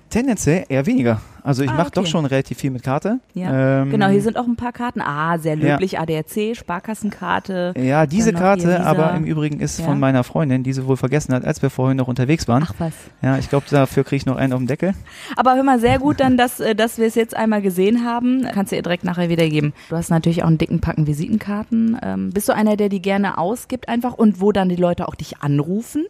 Tendenziell 0.10 0.66
eher 0.70 0.86
weniger. 0.86 1.22
Also 1.46 1.62
ich 1.62 1.70
ah, 1.70 1.74
mache 1.74 1.88
okay. 1.90 2.02
doch 2.02 2.08
schon 2.08 2.26
relativ 2.26 2.58
viel 2.58 2.72
mit 2.72 2.82
Karte. 2.82 3.20
Ja. 3.36 3.82
Ähm, 3.84 3.92
genau, 3.92 4.08
hier 4.08 4.22
sind 4.22 4.36
auch 4.36 4.48
ein 4.48 4.56
paar 4.56 4.72
Karten. 4.72 5.00
Ah, 5.00 5.38
sehr 5.38 5.56
löblich. 5.56 5.92
Ja. 5.92 6.02
ADAC, 6.02 6.56
Sparkassenkarte. 6.56 7.76
Ja, 7.78 8.08
diese 8.08 8.34
Karte 8.34 8.84
aber 8.84 9.14
im 9.14 9.26
Übrigen 9.26 9.60
ist 9.60 9.78
ja. 9.78 9.86
von 9.86 10.00
meiner 10.00 10.24
Freundin, 10.24 10.64
die 10.64 10.74
sie 10.74 10.88
wohl 10.88 10.98
vergessen 10.98 11.36
hat, 11.36 11.46
als 11.46 11.62
wir 11.62 11.70
vorhin 11.70 11.98
noch 11.98 12.08
unterwegs 12.08 12.48
waren. 12.48 12.64
Ach 12.66 12.74
was. 12.80 12.94
Ja, 13.22 13.38
ich 13.38 13.48
glaube, 13.48 13.68
dafür 13.70 14.04
kriege 14.04 14.16
ich 14.16 14.26
noch 14.26 14.38
einen 14.38 14.54
auf 14.54 14.60
den 14.60 14.66
Deckel. 14.66 14.96
Aber 15.36 15.56
hör 15.56 15.62
mal, 15.62 15.80
sehr 15.80 16.00
gut 16.00 16.20
dann, 16.20 16.36
dass, 16.36 16.60
äh, 16.60 16.74
dass 16.74 16.98
wir 16.98 17.06
es 17.06 17.14
jetzt 17.14 17.36
einmal 17.36 17.62
gesehen 17.62 18.04
haben. 18.04 18.48
Kannst 18.52 18.72
du 18.72 18.76
ihr 18.76 18.82
direkt 18.82 19.04
nachher 19.04 19.30
wiedergeben. 19.30 19.74
Du 19.90 19.96
hast 19.96 20.10
natürlich 20.10 20.42
auch 20.42 20.48
einen 20.48 20.58
dicken 20.58 20.82
Packen 20.82 21.06
Visitenkarten. 21.06 22.00
Ähm, 22.02 22.32
bist 22.32 22.50
du 22.50 22.56
einer, 22.56 22.76
der 22.76 22.90
die 22.90 23.04
gerne 23.04 23.38
ausgibt 23.38 23.88
einfach 23.88 24.14
und 24.14 24.42
wo 24.42 24.52
dann 24.52 24.68
die 24.68 24.78
Leute 24.78 25.08
auch 25.08 25.14
dich 25.14 25.42
anrufen? 25.42 26.08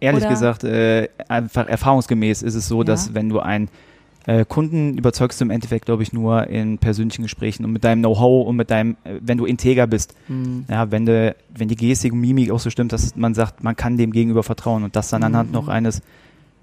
Ehrlich 0.00 0.22
Oder? 0.22 0.30
gesagt, 0.30 0.64
äh, 0.64 1.08
einfach 1.28 1.68
erfahrungsgemäß 1.68 2.42
ist 2.42 2.54
es 2.54 2.68
so, 2.68 2.78
ja. 2.78 2.84
dass 2.84 3.14
wenn 3.14 3.28
du 3.28 3.40
einen 3.40 3.68
äh, 4.26 4.44
Kunden 4.44 4.98
überzeugst 4.98 5.40
du 5.40 5.46
im 5.46 5.50
Endeffekt, 5.50 5.86
glaube 5.86 6.02
ich, 6.02 6.12
nur 6.12 6.46
in 6.48 6.76
persönlichen 6.78 7.22
Gesprächen 7.22 7.64
und 7.64 7.72
mit 7.72 7.82
deinem 7.82 8.00
Know-how 8.02 8.46
und 8.46 8.56
mit 8.56 8.70
deinem, 8.70 8.96
äh, 9.04 9.14
wenn 9.20 9.38
du 9.38 9.46
integer 9.46 9.86
bist. 9.86 10.14
Mhm. 10.28 10.66
Ja, 10.68 10.90
wenn 10.90 11.06
du, 11.06 11.34
wenn 11.48 11.68
die 11.68 11.76
Gestik 11.76 12.12
und 12.12 12.20
Mimik 12.20 12.50
auch 12.50 12.60
so 12.60 12.68
stimmt, 12.68 12.92
dass 12.92 13.16
man 13.16 13.34
sagt, 13.34 13.64
man 13.64 13.74
kann 13.74 13.96
dem 13.96 14.12
gegenüber 14.12 14.42
vertrauen 14.42 14.84
und 14.84 14.94
das 14.96 15.08
dann 15.08 15.22
anhand 15.22 15.48
mhm. 15.48 15.54
noch 15.54 15.68
eines 15.68 16.02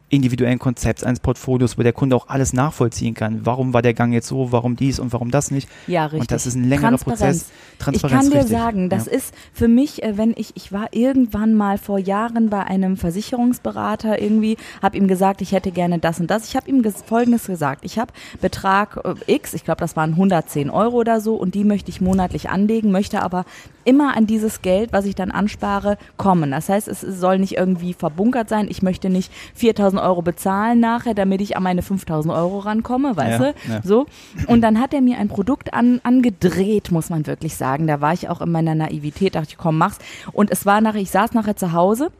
individuellen 0.09 0.59
Konzepts 0.59 1.03
eines 1.03 1.19
Portfolios, 1.19 1.77
wo 1.77 1.83
der 1.83 1.93
Kunde 1.93 2.15
auch 2.15 2.27
alles 2.29 2.53
nachvollziehen 2.53 3.15
kann. 3.15 3.45
Warum 3.45 3.73
war 3.73 3.81
der 3.81 3.93
Gang 3.93 4.13
jetzt 4.13 4.27
so, 4.27 4.51
warum 4.51 4.75
dies 4.75 4.99
und 4.99 5.11
warum 5.13 5.31
das 5.31 5.49
nicht? 5.49 5.67
Ja, 5.87 6.03
richtig. 6.05 6.21
Und 6.21 6.31
das 6.31 6.45
ist 6.45 6.55
ein 6.55 6.69
längerer 6.69 6.97
Prozess. 6.97 7.49
Transparenz. 7.79 8.25
Ich 8.25 8.31
kann 8.31 8.31
dir 8.31 8.45
richtig. 8.45 8.57
sagen, 8.57 8.89
das 8.89 9.07
ja. 9.07 9.13
ist 9.13 9.33
für 9.51 9.67
mich, 9.67 10.03
äh, 10.03 10.17
wenn 10.17 10.33
ich, 10.37 10.55
ich 10.55 10.71
war 10.71 10.89
irgendwann 10.91 11.55
mal 11.55 11.77
vor 11.77 11.97
Jahren 11.97 12.49
bei 12.49 12.63
einem 12.63 12.97
Versicherungsberater 12.97 14.21
irgendwie, 14.21 14.57
habe 14.81 14.95
ihm 14.97 15.07
gesagt, 15.07 15.41
ich 15.41 15.51
hätte 15.51 15.71
gerne 15.71 15.99
das 15.99 16.19
und 16.19 16.29
das. 16.29 16.47
Ich 16.47 16.55
habe 16.55 16.69
ihm 16.69 16.83
Folgendes 17.05 17.47
gesagt. 17.47 17.83
Ich 17.83 17.97
habe 17.97 18.13
Betrag 18.41 18.99
äh, 19.03 19.33
X, 19.33 19.53
ich 19.53 19.65
glaube, 19.65 19.79
das 19.79 19.95
waren 19.95 20.11
110 20.11 20.69
Euro 20.69 20.97
oder 20.97 21.19
so 21.19 21.35
und 21.35 21.55
die 21.55 21.63
möchte 21.63 21.89
ich 21.89 21.99
monatlich 21.99 22.49
anlegen, 22.49 22.91
möchte 22.91 23.21
aber 23.21 23.43
immer 23.85 24.15
an 24.15 24.27
dieses 24.27 24.61
Geld, 24.61 24.93
was 24.93 25.05
ich 25.05 25.15
dann 25.15 25.31
anspare, 25.31 25.97
kommen. 26.17 26.51
Das 26.51 26.69
heißt, 26.69 26.87
es 26.87 27.01
soll 27.01 27.39
nicht 27.39 27.57
irgendwie 27.57 27.93
verbunkert 27.93 28.49
sein. 28.49 28.67
Ich 28.69 28.81
möchte 28.81 29.09
nicht 29.09 29.31
4000 29.53 29.94
Euro 29.97 30.21
bezahlen 30.21 30.79
nachher, 30.79 31.13
damit 31.13 31.41
ich 31.41 31.57
an 31.57 31.63
meine 31.63 31.81
5000 31.81 32.33
Euro 32.33 32.59
rankomme, 32.59 33.15
weißt 33.15 33.39
ja, 33.41 33.51
du? 33.51 33.53
Ja. 33.69 33.81
So. 33.83 34.05
Und 34.47 34.61
dann 34.61 34.79
hat 34.79 34.93
er 34.93 35.01
mir 35.01 35.17
ein 35.17 35.27
Produkt 35.27 35.73
an, 35.73 35.99
angedreht, 36.03 36.91
muss 36.91 37.09
man 37.09 37.27
wirklich 37.27 37.55
sagen. 37.55 37.87
Da 37.87 38.01
war 38.01 38.13
ich 38.13 38.29
auch 38.29 38.41
in 38.41 38.51
meiner 38.51 38.75
Naivität, 38.75 39.35
dachte 39.35 39.49
ich, 39.49 39.57
komm, 39.57 39.77
mach's. 39.77 39.99
Und 40.31 40.51
es 40.51 40.65
war 40.65 40.81
nachher, 40.81 41.01
ich 41.01 41.11
saß 41.11 41.33
nachher 41.33 41.55
zu 41.55 41.73
Hause 41.73 42.11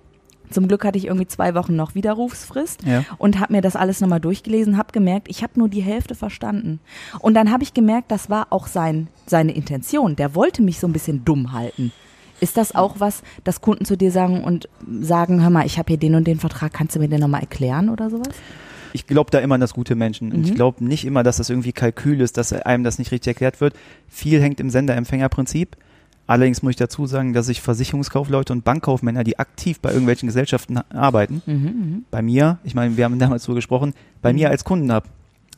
zum 0.49 0.67
Glück 0.67 0.85
hatte 0.85 0.97
ich 0.97 1.05
irgendwie 1.05 1.27
zwei 1.27 1.55
Wochen 1.55 1.75
noch 1.75 1.95
Widerrufsfrist 1.95 2.83
ja. 2.85 3.03
und 3.17 3.39
habe 3.39 3.53
mir 3.53 3.61
das 3.61 3.75
alles 3.75 4.01
nochmal 4.01 4.19
durchgelesen, 4.19 4.77
habe 4.77 4.91
gemerkt, 4.91 5.27
ich 5.29 5.43
habe 5.43 5.53
nur 5.57 5.69
die 5.69 5.81
Hälfte 5.81 6.15
verstanden. 6.15 6.79
Und 7.19 7.33
dann 7.33 7.51
habe 7.51 7.63
ich 7.63 7.73
gemerkt, 7.73 8.11
das 8.11 8.29
war 8.29 8.47
auch 8.51 8.67
sein, 8.67 9.07
seine 9.25 9.53
Intention. 9.53 10.15
Der 10.15 10.35
wollte 10.35 10.61
mich 10.61 10.79
so 10.79 10.87
ein 10.87 10.93
bisschen 10.93 11.25
dumm 11.25 11.51
halten. 11.51 11.91
Ist 12.41 12.57
das 12.57 12.75
auch 12.75 12.99
was, 12.99 13.23
dass 13.43 13.61
Kunden 13.61 13.85
zu 13.85 13.95
dir 13.95 14.11
sagen 14.11 14.43
und 14.43 14.67
sagen, 15.01 15.41
hör 15.41 15.49
mal, 15.49 15.65
ich 15.65 15.77
habe 15.77 15.87
hier 15.87 15.97
den 15.97 16.15
und 16.15 16.25
den 16.25 16.39
Vertrag, 16.39 16.73
kannst 16.73 16.95
du 16.95 16.99
mir 16.99 17.07
den 17.07 17.21
nochmal 17.21 17.41
erklären 17.41 17.89
oder 17.89 18.09
sowas? 18.09 18.35
ich 18.95 19.07
glaube 19.07 19.29
da 19.29 19.39
immer 19.39 19.55
an 19.55 19.61
das 19.61 19.73
gute 19.73 19.93
Menschen. 19.93 20.29
Mhm. 20.29 20.45
Ich 20.45 20.55
glaube 20.55 20.81
nicht 20.83 21.03
immer, 21.03 21.21
dass 21.21 21.35
das 21.35 21.49
irgendwie 21.49 21.73
Kalkül 21.73 22.21
ist, 22.21 22.37
dass 22.37 22.53
einem 22.53 22.85
das 22.85 22.97
nicht 22.97 23.11
richtig 23.11 23.31
erklärt 23.31 23.59
wird. 23.59 23.75
Viel 24.07 24.41
hängt 24.41 24.61
im 24.61 24.69
Sender-Empfänger-Prinzip. 24.69 25.75
Allerdings 26.27 26.63
muss 26.63 26.71
ich 26.71 26.75
dazu 26.77 27.05
sagen, 27.05 27.33
dass 27.33 27.49
ich 27.49 27.61
Versicherungskaufleute 27.61 28.53
und 28.53 28.63
Bankkaufmänner, 28.63 29.25
die 29.25 29.37
aktiv 29.37 29.81
bei 29.81 29.89
irgendwelchen 29.89 30.27
Gesellschaften 30.27 30.77
arbeiten, 30.77 31.41
mhm, 31.45 31.53
mhm. 31.53 32.05
bei 32.09 32.21
mir, 32.21 32.57
ich 32.63 32.73
meine, 32.73 32.95
wir 32.95 33.03
haben 33.03 33.19
damals 33.19 33.43
so 33.43 33.53
gesprochen, 33.53 33.93
bei 34.21 34.31
mhm. 34.31 34.39
mir 34.39 34.49
als 34.49 34.63
Kunden 34.63 34.91
habe. 34.91 35.09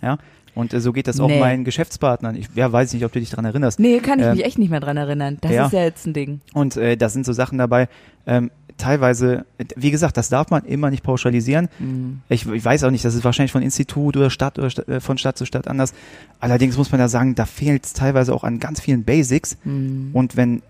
Ja, 0.01 0.17
und 0.57 0.73
äh, 0.73 0.81
so 0.81 0.91
geht 0.91 1.07
das 1.07 1.19
auch 1.19 1.27
nee. 1.27 1.39
meinen 1.39 1.63
Geschäftspartnern. 1.63 2.35
Ich 2.35 2.49
ja, 2.55 2.71
weiß 2.71 2.93
nicht, 2.93 3.05
ob 3.05 3.11
du 3.11 3.19
dich 3.19 3.29
daran 3.29 3.45
erinnerst. 3.45 3.79
Nee, 3.79 3.99
kann 3.99 4.19
ich 4.19 4.25
ähm, 4.25 4.31
mich 4.33 4.45
echt 4.45 4.57
nicht 4.57 4.69
mehr 4.69 4.79
dran 4.79 4.97
erinnern. 4.97 5.37
Das 5.41 5.51
ja. 5.51 5.65
ist 5.67 5.73
ja 5.73 5.83
jetzt 5.83 6.05
ein 6.07 6.13
Ding. 6.13 6.41
Und 6.53 6.77
äh, 6.77 6.97
da 6.97 7.09
sind 7.09 7.25
so 7.25 7.33
Sachen 7.33 7.57
dabei. 7.57 7.87
Ähm, 8.25 8.51
teilweise, 8.77 9.45
wie 9.75 9.91
gesagt, 9.91 10.17
das 10.17 10.29
darf 10.29 10.49
man 10.49 10.65
immer 10.65 10.89
nicht 10.89 11.03
pauschalisieren. 11.03 11.69
Mhm. 11.79 12.21
Ich, 12.29 12.47
ich, 12.47 12.65
weiß 12.65 12.83
auch 12.83 12.91
nicht, 12.91 13.05
das 13.05 13.13
ist 13.13 13.23
wahrscheinlich 13.23 13.51
von 13.51 13.61
Institut 13.61 14.17
oder 14.17 14.29
Stadt 14.29 14.57
oder 14.57 14.69
St 14.69 14.87
äh, 14.87 14.99
von 14.99 15.17
Stadt 15.17 15.37
zu 15.37 15.45
Stadt 15.45 15.67
anders. 15.67 15.93
Allerdings 16.39 16.77
muss 16.77 16.91
man 16.91 16.99
da 16.99 17.07
sagen, 17.07 17.35
da 17.35 17.45
fehlt 17.45 17.85
es 17.85 17.93
teilweise 17.93 18.33
auch 18.33 18.43
an 18.43 18.59
ganz 18.59 18.81
vielen 18.81 19.03
Basics. 19.03 19.57
Mhm. 19.63 20.09
Und 20.13 20.37
wenn 20.37 20.61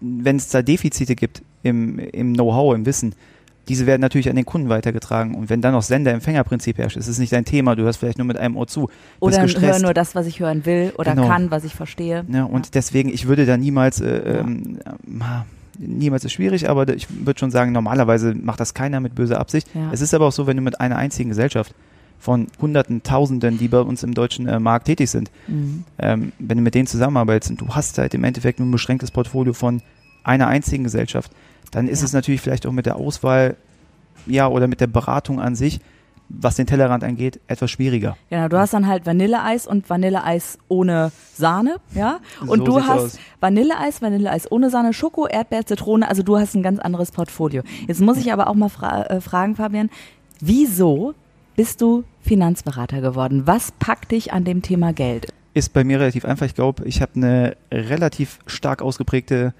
wenn 0.00 0.36
es 0.36 0.48
da 0.48 0.62
Defizite 0.62 1.16
gibt 1.16 1.42
im, 1.62 1.98
im 1.98 2.34
Know-how, 2.34 2.74
im 2.74 2.86
Wissen, 2.86 3.14
diese 3.68 3.86
werden 3.86 4.00
natürlich 4.00 4.28
an 4.28 4.36
den 4.36 4.44
Kunden 4.44 4.68
weitergetragen. 4.68 5.34
Und 5.34 5.50
wenn 5.50 5.60
dann 5.60 5.72
noch 5.72 5.82
Sender-Empfänger-Prinzip 5.82 6.78
herrscht, 6.78 6.96
ist 6.96 7.08
es 7.08 7.18
nicht 7.18 7.32
dein 7.32 7.44
Thema, 7.44 7.76
du 7.76 7.84
hörst 7.84 8.00
vielleicht 8.00 8.18
nur 8.18 8.26
mit 8.26 8.36
einem 8.36 8.56
Ohr 8.56 8.66
zu. 8.66 8.88
Oder 9.20 9.46
höre 9.46 9.78
nur 9.78 9.94
das, 9.94 10.14
was 10.14 10.26
ich 10.26 10.40
hören 10.40 10.66
will 10.66 10.92
oder 10.98 11.14
genau. 11.14 11.28
kann, 11.28 11.50
was 11.50 11.64
ich 11.64 11.74
verstehe. 11.74 12.24
Ja, 12.28 12.44
und 12.44 12.66
ja. 12.66 12.70
deswegen, 12.74 13.08
ich 13.08 13.28
würde 13.28 13.46
da 13.46 13.56
niemals 13.56 14.00
äh, 14.00 14.40
ähm, 14.40 14.78
niemals 15.78 16.24
ist 16.24 16.32
schwierig, 16.32 16.68
aber 16.68 16.88
ich 16.88 17.08
würde 17.10 17.38
schon 17.38 17.50
sagen, 17.50 17.72
normalerweise 17.72 18.34
macht 18.34 18.60
das 18.60 18.74
keiner 18.74 19.00
mit 19.00 19.14
böser 19.14 19.40
Absicht. 19.40 19.68
Ja. 19.74 19.90
Es 19.92 20.00
ist 20.00 20.14
aber 20.14 20.26
auch 20.26 20.32
so, 20.32 20.46
wenn 20.46 20.56
du 20.56 20.62
mit 20.62 20.80
einer 20.80 20.96
einzigen 20.96 21.30
Gesellschaft 21.30 21.74
von 22.18 22.46
Hunderten, 22.60 23.02
Tausenden, 23.02 23.58
die 23.58 23.68
bei 23.68 23.80
uns 23.80 24.02
im 24.02 24.14
deutschen 24.14 24.46
äh, 24.46 24.60
Markt 24.60 24.86
tätig 24.86 25.10
sind, 25.10 25.30
mhm. 25.48 25.84
ähm, 25.98 26.32
wenn 26.38 26.58
du 26.58 26.62
mit 26.62 26.74
denen 26.74 26.86
zusammenarbeitest 26.86 27.50
und 27.50 27.60
du 27.60 27.68
hast 27.70 27.98
halt 27.98 28.14
im 28.14 28.22
Endeffekt 28.22 28.60
nur 28.60 28.68
ein 28.68 28.72
beschränktes 28.72 29.10
Portfolio 29.10 29.52
von 29.52 29.82
einer 30.22 30.46
einzigen 30.46 30.84
Gesellschaft, 30.84 31.32
dann 31.72 31.88
ist 31.88 32.00
ja. 32.00 32.06
es 32.06 32.12
natürlich 32.12 32.40
vielleicht 32.40 32.66
auch 32.66 32.72
mit 32.72 32.86
der 32.86 32.96
Auswahl, 32.96 33.56
ja, 34.26 34.46
oder 34.46 34.68
mit 34.68 34.80
der 34.80 34.86
Beratung 34.86 35.40
an 35.40 35.56
sich 35.56 35.80
was 36.40 36.56
den 36.56 36.66
Tellerrand 36.66 37.04
angeht, 37.04 37.40
etwas 37.46 37.70
schwieriger. 37.70 38.16
Genau, 38.30 38.48
du 38.48 38.58
hast 38.58 38.72
dann 38.72 38.86
halt 38.86 39.06
Vanilleeis 39.06 39.66
und 39.66 39.88
Vanilleeis 39.88 40.58
ohne 40.68 41.12
Sahne, 41.34 41.76
ja? 41.94 42.20
Und 42.40 42.60
so 42.60 42.64
du 42.64 42.84
hast 42.84 43.00
aus. 43.00 43.18
Vanilleeis, 43.40 44.00
Vanilleeis 44.00 44.50
ohne 44.50 44.70
Sahne, 44.70 44.92
Schoko, 44.92 45.26
Erdbeer, 45.26 45.66
Zitrone, 45.66 46.08
also 46.08 46.22
du 46.22 46.38
hast 46.38 46.54
ein 46.54 46.62
ganz 46.62 46.78
anderes 46.78 47.10
Portfolio. 47.10 47.62
Jetzt 47.86 48.00
muss 48.00 48.16
ich 48.18 48.32
aber 48.32 48.48
auch 48.48 48.54
mal 48.54 48.68
fra 48.68 49.04
äh, 49.04 49.20
fragen, 49.20 49.56
Fabian, 49.56 49.90
wieso 50.40 51.14
bist 51.56 51.80
du 51.80 52.04
Finanzberater 52.22 53.00
geworden? 53.00 53.42
Was 53.46 53.72
packt 53.72 54.12
dich 54.12 54.32
an 54.32 54.44
dem 54.44 54.62
Thema 54.62 54.92
Geld? 54.92 55.28
Ist 55.54 55.74
bei 55.74 55.84
mir 55.84 56.00
relativ 56.00 56.24
einfach. 56.24 56.46
Ich 56.46 56.54
glaube, 56.54 56.84
ich 56.86 57.02
habe 57.02 57.12
eine 57.16 57.56
relativ 57.70 58.38
stark 58.46 58.80
ausgeprägte 58.80 59.52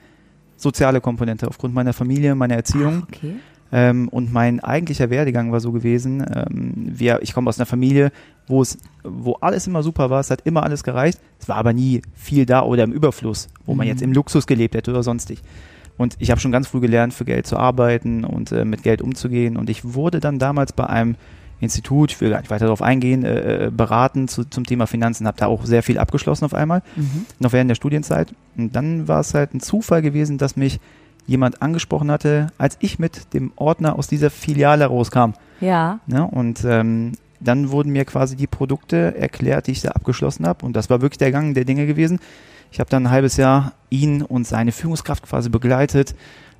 soziale 0.62 1.00
Komponente 1.00 1.48
aufgrund 1.48 1.74
meiner 1.74 1.92
Familie, 1.92 2.34
meiner 2.34 2.54
Erziehung. 2.54 3.04
Ach, 3.04 3.16
okay. 3.16 3.34
Ähm, 3.74 4.08
und 4.08 4.32
mein 4.32 4.60
eigentlicher 4.60 5.08
Werdegang 5.08 5.50
war 5.50 5.60
so 5.60 5.72
gewesen, 5.72 6.24
ähm, 6.34 6.72
wir, 6.76 7.20
ich 7.22 7.32
komme 7.32 7.48
aus 7.48 7.58
einer 7.58 7.66
Familie, 7.66 8.12
wo 8.46 8.60
es, 8.60 8.76
wo 9.02 9.34
alles 9.40 9.66
immer 9.66 9.82
super 9.82 10.10
war, 10.10 10.20
es 10.20 10.30
hat 10.30 10.42
immer 10.44 10.62
alles 10.62 10.84
gereicht, 10.84 11.18
es 11.40 11.48
war 11.48 11.56
aber 11.56 11.72
nie 11.72 12.02
viel 12.14 12.44
da 12.44 12.62
oder 12.62 12.84
im 12.84 12.92
Überfluss, 12.92 13.48
wo 13.64 13.72
mhm. 13.72 13.78
man 13.78 13.86
jetzt 13.86 14.02
im 14.02 14.12
Luxus 14.12 14.46
gelebt 14.46 14.74
hätte 14.74 14.90
oder 14.90 15.02
sonstig. 15.02 15.40
Und 15.96 16.16
ich 16.18 16.30
habe 16.30 16.40
schon 16.40 16.52
ganz 16.52 16.68
früh 16.68 16.80
gelernt, 16.80 17.14
für 17.14 17.24
Geld 17.24 17.46
zu 17.46 17.56
arbeiten 17.56 18.24
und 18.24 18.52
äh, 18.52 18.64
mit 18.64 18.82
Geld 18.82 19.00
umzugehen. 19.00 19.56
Und 19.56 19.70
ich 19.70 19.94
wurde 19.94 20.20
dann 20.20 20.38
damals 20.38 20.72
bei 20.72 20.86
einem 20.86 21.16
Institut, 21.62 22.12
ich 22.12 22.20
will 22.20 22.30
gar 22.30 22.40
nicht 22.40 22.50
weiter 22.50 22.66
darauf 22.66 22.82
eingehen, 22.82 23.24
äh, 23.24 23.66
äh 23.66 23.70
beraten 23.70 24.28
zu, 24.28 24.44
zum 24.44 24.66
Thema 24.66 24.86
Finanzen, 24.86 25.26
habe 25.26 25.38
da 25.38 25.46
auch 25.46 25.64
sehr 25.64 25.82
viel 25.82 25.98
abgeschlossen 25.98 26.44
auf 26.44 26.54
einmal, 26.54 26.82
mhm. 26.96 27.26
noch 27.38 27.52
während 27.52 27.70
der 27.70 27.76
Studienzeit. 27.76 28.34
Und 28.56 28.74
dann 28.74 29.08
war 29.08 29.20
es 29.20 29.34
halt 29.34 29.54
ein 29.54 29.60
Zufall 29.60 30.02
gewesen, 30.02 30.38
dass 30.38 30.56
mich 30.56 30.80
jemand 31.26 31.62
angesprochen 31.62 32.10
hatte, 32.10 32.48
als 32.58 32.76
ich 32.80 32.98
mit 32.98 33.32
dem 33.32 33.52
Ordner 33.56 33.96
aus 33.98 34.08
dieser 34.08 34.30
Filiale 34.30 34.86
rauskam. 34.86 35.32
Ja. 35.60 36.00
ja 36.08 36.22
und 36.24 36.64
ähm, 36.64 37.12
dann 37.38 37.70
wurden 37.70 37.92
mir 37.92 38.04
quasi 38.04 38.36
die 38.36 38.46
Produkte 38.46 39.16
erklärt, 39.16 39.66
die 39.66 39.72
ich 39.72 39.82
da 39.82 39.90
abgeschlossen 39.90 40.46
habe. 40.46 40.64
Und 40.64 40.74
das 40.74 40.90
war 40.90 41.00
wirklich 41.00 41.18
der 41.18 41.32
Gang 41.32 41.54
der 41.54 41.64
Dinge 41.64 41.86
gewesen. 41.86 42.18
Ich 42.70 42.80
habe 42.80 42.88
dann 42.88 43.06
ein 43.06 43.10
halbes 43.10 43.36
Jahr 43.36 43.72
ihn 43.90 44.22
und 44.22 44.46
seine 44.46 44.72
Führungskraft 44.72 45.24
quasi 45.24 45.48
begleitet 45.48 46.14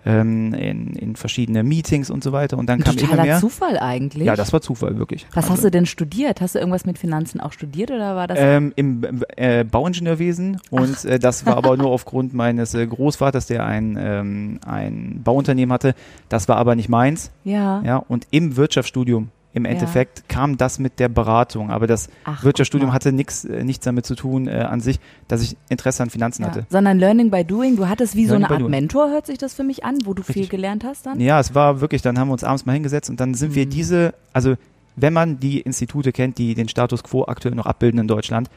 ähm, 0.05 0.53
in, 0.55 0.95
in 0.95 1.17
verschiedene 1.17 1.63
Meetings 1.63 2.11
und 2.11 2.25
so 2.25 2.33
weiter. 2.33 2.59
Und 2.59 2.67
dann 2.67 2.81
Ein 2.81 2.85
kam 2.85 2.97
immer 2.99 3.23
mehr. 3.23 3.39
Zufall 3.39 3.79
eigentlich. 3.79 4.27
Ja, 4.27 4.37
das 4.37 4.53
war 4.53 4.61
Zufall, 4.61 4.99
wirklich. 4.99 5.27
Was 5.33 5.45
Also, 5.45 5.55
hast 5.55 5.65
du 5.65 5.71
denn 5.71 5.87
studiert? 5.87 6.41
Hast 6.41 6.55
du 6.55 6.59
irgendwas 6.59 6.85
mit 6.87 6.99
Finanzen 6.99 7.41
auch 7.41 7.53
studiert 7.53 7.91
oder 7.91 8.17
war 8.17 8.27
das? 8.27 8.39
Ähm, 8.41 8.73
Im 8.77 9.23
äh, 9.37 9.65
Bauingenieurwesen 9.65 10.61
und 10.71 11.05
äh, 11.05 11.19
das 11.19 11.47
war 11.47 11.57
aber 11.57 11.77
nur 11.77 11.91
aufgrund 11.91 12.35
meines 12.35 12.75
äh, 12.75 12.87
Großvaters, 12.87 13.47
der 13.47 13.65
ein, 13.65 13.97
ähm, 14.01 14.59
ein 14.67 15.21
Bauunternehmen 15.23 15.73
hatte. 15.73 15.95
Das 16.29 16.49
war 16.49 16.57
aber 16.57 16.75
nicht 16.75 16.89
meins. 16.89 17.31
ja. 17.45 17.83
Ja, 17.85 17.97
und 17.97 18.27
im 18.31 18.57
Wirtschaftsstudium 18.57 19.29
im 19.55 19.65
Endeffekt 19.67 20.29
kam 20.29 20.57
das 20.57 20.79
mit 20.79 20.99
der 20.99 21.09
Beratung, 21.09 21.71
aber 21.71 21.87
das 21.87 22.09
Ach, 22.25 22.43
Wirtschaftsstudium 22.43 22.93
hatte 22.93 23.13
nix, 23.13 23.45
äh, 23.45 23.65
nichts 23.65 23.85
damit 23.85 24.07
zu 24.07 24.15
tun 24.15 24.49
äh, 24.49 24.53
an 24.61 24.81
sich, 24.81 24.99
dass 25.29 25.43
ich 25.43 25.57
Interesse 25.69 26.03
an 26.03 26.11
Finanzen 26.11 26.43
Ja. 26.43 26.49
hatte. 26.49 26.67
Sondern 26.71 26.99
Learning 26.99 27.31
by 27.31 27.45
Doing. 27.45 27.77
Du 27.77 27.89
hattest 27.89 28.17
wie 28.17 28.25
so 28.27 28.33
Learning 28.33 28.45
eine 28.45 28.49
by 28.49 28.55
Art 28.55 28.61
doing. 28.63 28.71
Mentor, 28.71 29.11
hört 29.11 29.27
sich 29.27 29.39
das 29.39 29.53
für 29.55 29.65
mich 29.65 29.85
an, 29.85 29.99
wo 30.05 30.15
du 30.15 30.23
viel 30.23 30.33
Richtig. 30.43 30.51
gelernt 30.51 30.85
hast 30.85 31.05
dann? 31.07 31.21
Ja, 31.21 31.39
es 31.39 31.55
war 31.55 31.81
wirklich, 31.81 32.01
dann 32.03 32.19
haben 32.19 32.29
wir 32.29 32.33
uns 32.33 32.45
abends 32.45 32.65
mal 32.67 32.73
hingesetzt 32.73 33.11
und 33.11 33.21
dann 33.21 33.35
sind 33.35 33.55
wir 33.55 33.67
Mhm. 33.67 33.71
diese, 33.71 34.15
also 34.33 34.55
wenn 34.97 35.13
man 35.13 35.39
die 35.41 35.61
Institute 35.61 36.13
kennt, 36.13 36.39
die 36.39 36.55
den 36.55 36.69
Status 36.69 37.03
quo 37.03 37.25
aktuell 37.27 37.55
noch 37.55 37.67
abbilden 37.67 38.01
in 38.01 38.09
Deutschland, 38.09 38.49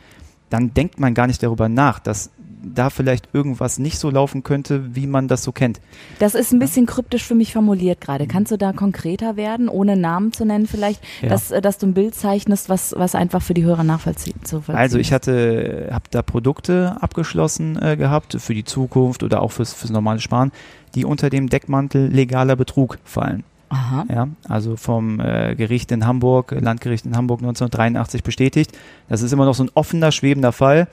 dann 0.49 0.73
denkt 0.73 0.99
man 0.99 1.13
gar 1.13 1.27
nicht 1.27 1.41
darüber 1.41 1.67
nach, 1.69 1.99
dass 1.99 2.29
da 2.73 2.89
vielleicht 2.89 3.29
irgendwas 3.33 3.79
nicht 3.79 3.99
so 3.99 4.09
laufen 4.09 4.43
könnte, 4.43 4.95
wie 4.95 5.07
man 5.07 5.27
das 5.27 5.43
so 5.43 5.51
kennt. 5.51 5.79
Das 6.19 6.35
ist 6.35 6.51
ein 6.51 6.59
bisschen 6.59 6.85
kryptisch 6.85 7.23
für 7.23 7.35
mich 7.35 7.53
formuliert 7.53 8.01
gerade. 8.01 8.27
Kannst 8.27 8.51
du 8.51 8.57
da 8.57 8.73
konkreter 8.73 9.35
werden, 9.35 9.69
ohne 9.69 9.95
Namen 9.97 10.33
zu 10.33 10.45
nennen 10.45 10.67
vielleicht, 10.67 11.01
Ja. 11.21 11.29
dass, 11.29 11.51
äh, 11.51 11.61
dass 11.61 11.77
du 11.77 11.87
ein 11.87 11.93
Bild 11.93 12.15
zeichnest, 12.15 12.69
was, 12.69 12.93
was 12.97 13.15
einfach 13.15 13.41
für 13.41 13.53
die 13.53 13.63
Hörer 13.63 13.83
nachvollziehen 13.83 14.43
zu 14.43 14.63
Also 14.67 14.97
ich 14.97 15.13
hatte, 15.13 15.89
habe 15.91 16.05
da 16.11 16.21
Produkte 16.21 16.97
abgeschlossen 17.01 17.81
äh, 17.81 17.97
gehabt 17.97 18.35
für 18.39 18.53
die 18.53 18.63
Zukunft 18.63 19.23
oder 19.23 19.41
auch 19.41 19.51
fürs, 19.51 19.73
fürs 19.73 19.91
normale 19.91 20.19
Sparen, 20.19 20.51
die 20.95 21.05
unter 21.05 21.29
dem 21.29 21.49
Deckmantel 21.49 22.07
legaler 22.07 22.55
Betrug 22.55 22.97
fallen. 23.03 23.43
Aha. 23.69 24.05
Ja, 24.09 24.27
also 24.47 24.75
vom 24.75 25.19
äh, 25.19 25.55
Gericht 25.55 25.91
in 25.91 26.05
Hamburg, 26.05 26.55
Landgericht 26.57 27.05
in 27.05 27.17
Hamburg 27.17 27.39
1983 27.39 28.23
bestätigt. 28.23 28.71
Das 29.09 29.21
ist 29.21 29.31
immer 29.33 29.45
noch 29.45 29.55
so 29.55 29.63
ein 29.63 29.71
offener, 29.73 30.11
schwebender 30.11 30.51
Fall. 30.51 30.87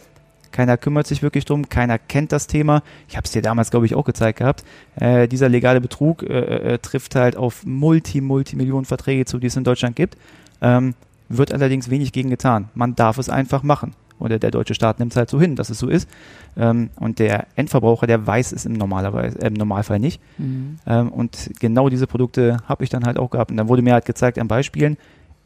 Keiner 0.52 0.76
kümmert 0.76 1.06
sich 1.06 1.23
wirklich 1.23 1.44
drum, 1.44 1.68
keiner 1.68 1.99
kennt 1.99 2.30
das 2.30 2.47
Thema. 2.47 2.82
Ich 3.09 3.16
habe 3.16 3.25
es 3.25 3.32
dir 3.32 3.42
damals, 3.42 3.71
glaube 3.71 3.87
ich, 3.87 3.94
auch 3.94 4.04
gezeigt 4.04 4.38
gehabt. 4.38 4.64
Äh, 4.97 5.26
dieser 5.26 5.49
legale 5.49 5.80
Betrug 5.80 6.23
äh, 6.23 6.75
äh, 6.75 6.78
trifft 6.78 7.14
halt 7.14 7.37
auf 7.37 7.64
Multi, 7.66 8.21
Multimillionen 8.21 8.85
Verträge 8.85 9.25
zu, 9.25 9.38
die 9.38 9.49
es 9.49 9.56
in 9.56 9.64
Deutschland 9.64 9.97
gibt. 9.97 10.16
Ähm, 10.61 10.94
wird 11.28 11.52
allerdings 11.52 11.90
wenig 11.90 12.12
gegen 12.12 12.30
getan. 12.30 12.68
Man 12.75 12.94
darf 12.94 13.18
es 13.18 13.28
einfach 13.28 13.62
machen. 13.62 13.94
Oder 14.18 14.38
der 14.38 14.52
deutsche 14.52 14.75
Staat 14.75 15.00
nimmt 15.00 15.12
es 15.12 15.16
halt 15.16 15.30
so 15.30 15.40
hin, 15.40 15.56
dass 15.56 15.68
es 15.68 15.78
so 15.78 15.88
ist. 15.88 16.09
Ähm, 16.56 16.90
und 16.97 17.18
der 17.18 17.47
Endverbraucher, 17.56 18.06
der 18.06 18.25
weiß 18.25 18.52
es 18.52 18.66
im, 18.66 18.75
Normalerweise, 18.75 19.40
äh, 19.40 19.49
im 19.49 19.54
Normalfall 19.54 19.99
nicht. 19.99 20.21
Mhm. 20.38 20.78
Ähm, 20.87 21.09
und 21.09 21.50
genau 21.59 21.88
diese 21.88 22.06
Produkte 22.06 22.59
habe 22.66 22.85
ich 22.85 22.90
dann 22.90 23.04
halt 23.04 23.18
auch 23.18 23.30
gehabt. 23.30 23.50
Und 23.50 23.56
dann 23.56 23.68
wurde 23.68 23.82
mir 23.82 23.94
halt 23.94 24.04
gezeigt 24.04 24.38
an 24.38 24.47
Beispielen 24.47 24.97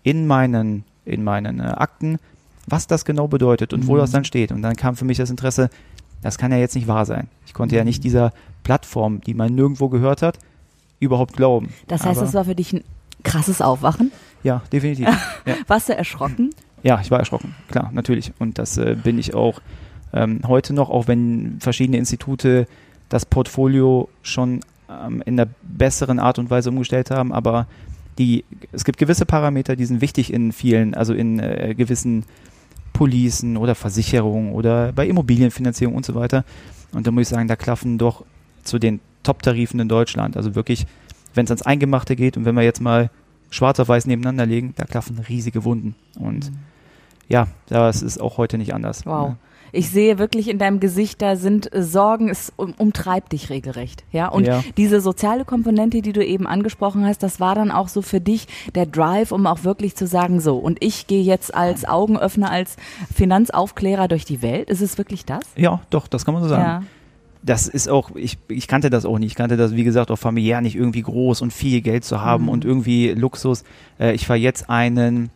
in 0.02 0.26
meinen, 0.26 0.84
in 1.06 1.24
meinen 1.24 1.60
äh, 1.60 1.62
Akten, 1.62 2.18
was 2.66 2.86
das 2.86 3.04
genau 3.04 3.28
bedeutet 3.28 3.72
und 3.72 3.86
wo 3.86 3.94
Mhm. 3.94 3.98
das 3.98 4.10
dann 4.10 4.24
steht. 4.24 4.52
Und 4.52 4.62
dann 4.62 4.76
kam 4.76 4.96
für 4.96 5.04
mich 5.04 5.18
das 5.18 5.30
Interesse, 5.30 5.70
das 6.22 6.38
kann 6.38 6.50
ja 6.52 6.58
jetzt 6.58 6.74
nicht 6.74 6.88
wahr 6.88 7.04
sein. 7.06 7.28
Ich 7.46 7.54
konnte 7.54 7.76
ja 7.76 7.82
Mhm. 7.82 7.86
nicht 7.88 8.04
dieser 8.04 8.32
Plattform, 8.64 9.20
die 9.20 9.34
man 9.34 9.54
nirgendwo 9.54 9.88
gehört 9.88 10.22
hat, 10.22 10.38
überhaupt 10.98 11.36
glauben. 11.36 11.68
Das 11.88 12.04
heißt, 12.04 12.18
Aber, 12.18 12.26
das 12.26 12.34
war 12.34 12.44
für 12.44 12.54
dich 12.54 12.72
ein 12.72 12.82
krasses 13.22 13.60
Aufwachen. 13.60 14.10
Ja, 14.42 14.62
definitiv. 14.72 15.06
ja. 15.46 15.54
Warst 15.66 15.88
du 15.88 15.96
erschrocken? 15.96 16.50
ja, 16.82 17.00
ich 17.00 17.10
war 17.10 17.18
erschrocken, 17.18 17.54
klar, 17.68 17.90
natürlich. 17.92 18.32
Und 18.38 18.58
das 18.58 18.76
äh, 18.78 18.96
bin 19.02 19.18
ich 19.18 19.34
auch 19.34 19.60
ähm, 20.12 20.40
heute 20.46 20.72
noch, 20.72 20.88
auch 20.88 21.08
wenn 21.08 21.56
verschiedene 21.60 21.98
Institute 21.98 22.66
das 23.08 23.26
Portfolio 23.26 24.08
schon 24.22 24.60
ähm, 24.88 25.22
in 25.26 25.38
einer 25.38 25.50
besseren 25.62 26.18
Art 26.20 26.38
und 26.38 26.48
Weise 26.50 26.70
umgestellt 26.70 27.10
haben, 27.10 27.32
aber 27.32 27.66
die, 28.18 28.44
es 28.72 28.84
gibt 28.84 28.98
gewisse 28.98 29.26
Parameter, 29.26 29.74
die 29.76 29.84
sind 29.84 30.00
wichtig 30.00 30.32
in 30.32 30.52
vielen, 30.52 30.94
also 30.94 31.12
in 31.12 31.38
äh, 31.40 31.74
gewissen 31.76 32.24
Policen 32.96 33.58
oder 33.58 33.74
Versicherungen 33.74 34.52
oder 34.52 34.90
bei 34.92 35.06
Immobilienfinanzierung 35.06 35.94
und 35.94 36.06
so 36.06 36.14
weiter. 36.14 36.44
Und 36.92 37.06
da 37.06 37.10
muss 37.10 37.22
ich 37.22 37.28
sagen, 37.28 37.46
da 37.46 37.54
klaffen 37.54 37.98
doch 37.98 38.24
zu 38.64 38.78
den 38.78 39.00
Top-Tarifen 39.22 39.78
in 39.80 39.88
Deutschland, 39.88 40.36
also 40.36 40.54
wirklich, 40.54 40.86
wenn 41.34 41.44
es 41.44 41.50
ans 41.50 41.60
Eingemachte 41.62 42.16
geht 42.16 42.38
und 42.38 42.46
wenn 42.46 42.54
wir 42.54 42.62
jetzt 42.62 42.80
mal 42.80 43.10
schwarz 43.50 43.78
auf 43.80 43.88
weiß 43.88 44.06
nebeneinander 44.06 44.46
legen, 44.46 44.72
da 44.76 44.84
klaffen 44.86 45.18
riesige 45.18 45.64
Wunden. 45.64 45.94
Und 46.18 46.50
ja, 47.28 47.48
das 47.66 48.00
ist 48.00 48.18
auch 48.18 48.38
heute 48.38 48.56
nicht 48.56 48.72
anders. 48.72 49.04
Wow. 49.04 49.30
Ne? 49.30 49.36
Ich 49.76 49.90
sehe 49.90 50.18
wirklich 50.18 50.48
in 50.48 50.58
deinem 50.58 50.80
Gesicht, 50.80 51.20
da 51.22 51.36
sind 51.36 51.72
äh, 51.74 51.82
Sorgen, 51.82 52.28
es 52.28 52.52
um, 52.56 52.74
umtreibt 52.78 53.32
dich 53.32 53.50
regelrecht. 53.50 54.04
Ja, 54.12 54.28
und 54.28 54.46
Ja. 54.46 54.62
diese 54.76 55.00
soziale 55.00 55.44
Komponente, 55.44 56.02
die 56.02 56.12
du 56.12 56.24
eben 56.24 56.46
angesprochen 56.46 57.04
hast, 57.06 57.22
das 57.22 57.40
war 57.40 57.54
dann 57.54 57.70
auch 57.70 57.88
so 57.88 58.02
für 58.02 58.20
dich 58.20 58.46
der 58.74 58.86
Drive, 58.86 59.32
um 59.32 59.46
auch 59.46 59.64
wirklich 59.64 59.94
zu 59.96 60.06
sagen, 60.06 60.40
so, 60.40 60.56
und 60.56 60.82
ich 60.82 61.06
gehe 61.06 61.22
jetzt 61.22 61.54
als 61.54 61.84
Augenöffner, 61.86 62.50
als 62.50 62.76
Finanzaufklärer 63.14 64.08
durch 64.08 64.24
die 64.24 64.42
Welt. 64.42 64.70
Ist 64.70 64.80
es 64.82 64.98
wirklich 64.98 65.24
das? 65.24 65.42
Ja, 65.56 65.80
doch, 65.90 66.06
das 66.06 66.24
kann 66.24 66.34
man 66.34 66.42
so 66.42 66.48
sagen. 66.48 66.62
Ja. 66.62 66.82
Das 67.42 67.68
ist 67.68 67.88
auch, 67.88 68.10
ich, 68.16 68.38
ich 68.48 68.66
kannte 68.66 68.90
das 68.90 69.04
auch 69.04 69.18
nicht. 69.18 69.30
Ich 69.32 69.34
kannte 69.36 69.56
das, 69.56 69.74
wie 69.76 69.84
gesagt, 69.84 70.10
auch 70.10 70.16
familiär 70.16 70.60
nicht 70.60 70.74
irgendwie 70.74 71.02
groß 71.02 71.42
und 71.42 71.52
viel 71.52 71.80
Geld 71.80 72.04
zu 72.04 72.20
haben 72.20 72.44
Mhm. 72.44 72.48
und 72.50 72.64
irgendwie 72.64 73.10
Luxus. 73.10 73.62
Äh, 74.00 74.14
ich 74.14 74.26
fahre 74.26 74.38
jetzt 74.38 74.68
einen, 74.68 75.30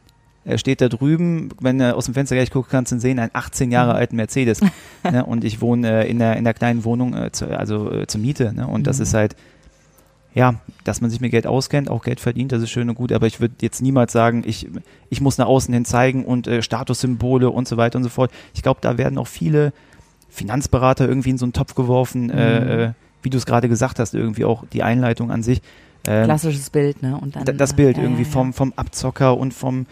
er 0.44 0.58
steht 0.58 0.80
da 0.80 0.88
drüben, 0.88 1.50
wenn 1.60 1.78
du 1.78 1.94
aus 1.94 2.06
dem 2.06 2.14
Fenster 2.14 2.34
gleich 2.34 2.50
gucken 2.50 2.70
kannst, 2.70 2.92
und 2.92 3.00
sehen 3.00 3.18
einen 3.18 3.30
18 3.34 3.70
Jahre 3.70 3.92
Mhm. 3.92 3.96
alten 3.98 4.16
Mercedes. 4.16 4.60
ne? 5.04 5.24
Und 5.24 5.44
ich 5.44 5.60
wohne 5.60 6.04
äh, 6.04 6.10
in, 6.10 6.18
der, 6.18 6.36
in 6.36 6.44
der 6.44 6.54
kleinen 6.54 6.84
Wohnung, 6.84 7.14
äh, 7.14 7.30
zu, 7.32 7.46
also 7.56 7.90
äh, 7.92 8.06
zur 8.06 8.20
Miete. 8.20 8.52
Ne? 8.54 8.66
Und 8.66 8.86
das 8.86 8.98
Mhm. 8.98 9.02
ist 9.02 9.14
halt, 9.14 9.36
ja, 10.34 10.54
dass 10.84 11.00
man 11.00 11.10
sich 11.10 11.20
mit 11.20 11.32
Geld 11.32 11.46
auskennt, 11.46 11.90
auch 11.90 12.02
Geld 12.04 12.20
verdient, 12.20 12.52
das 12.52 12.62
ist 12.62 12.70
schön 12.70 12.88
und 12.88 12.94
gut, 12.94 13.10
aber 13.12 13.26
ich 13.26 13.40
würde 13.40 13.54
jetzt 13.62 13.82
niemals 13.82 14.12
sagen, 14.12 14.44
ich, 14.46 14.68
ich 15.10 15.20
muss 15.20 15.38
nach 15.38 15.46
außen 15.46 15.74
hin 15.74 15.84
zeigen 15.84 16.24
und 16.24 16.46
äh, 16.46 16.62
Statussymbole 16.62 17.50
und 17.50 17.66
so 17.66 17.76
weiter 17.76 17.96
und 17.98 18.04
so 18.04 18.10
fort. 18.10 18.30
Ich 18.54 18.62
glaube, 18.62 18.78
da 18.80 18.96
werden 18.96 19.18
auch 19.18 19.26
viele 19.26 19.72
Finanzberater 20.28 21.08
irgendwie 21.08 21.30
in 21.30 21.38
so 21.38 21.44
einen 21.44 21.52
Topf 21.52 21.74
geworfen, 21.74 22.24
Mhm. 22.26 22.30
äh, 22.30 22.84
äh, 22.84 22.92
wie 23.22 23.30
du 23.30 23.36
es 23.36 23.44
gerade 23.44 23.68
gesagt 23.68 23.98
hast, 23.98 24.14
irgendwie 24.14 24.44
auch 24.44 24.64
die 24.72 24.82
Einleitung 24.82 25.30
an 25.30 25.42
sich. 25.42 25.60
Ähm, 26.06 26.24
Klassisches 26.24 26.70
Bild, 26.70 27.02
ne? 27.02 27.18
Und 27.20 27.36
dann, 27.36 27.58
das 27.58 27.74
Bild 27.74 27.98
äh, 27.98 28.02
irgendwie 28.02 28.24
vom, 28.24 28.54
vom 28.54 28.72
Abzocker 28.76 29.36
und 29.36 29.52
vom, 29.52 29.86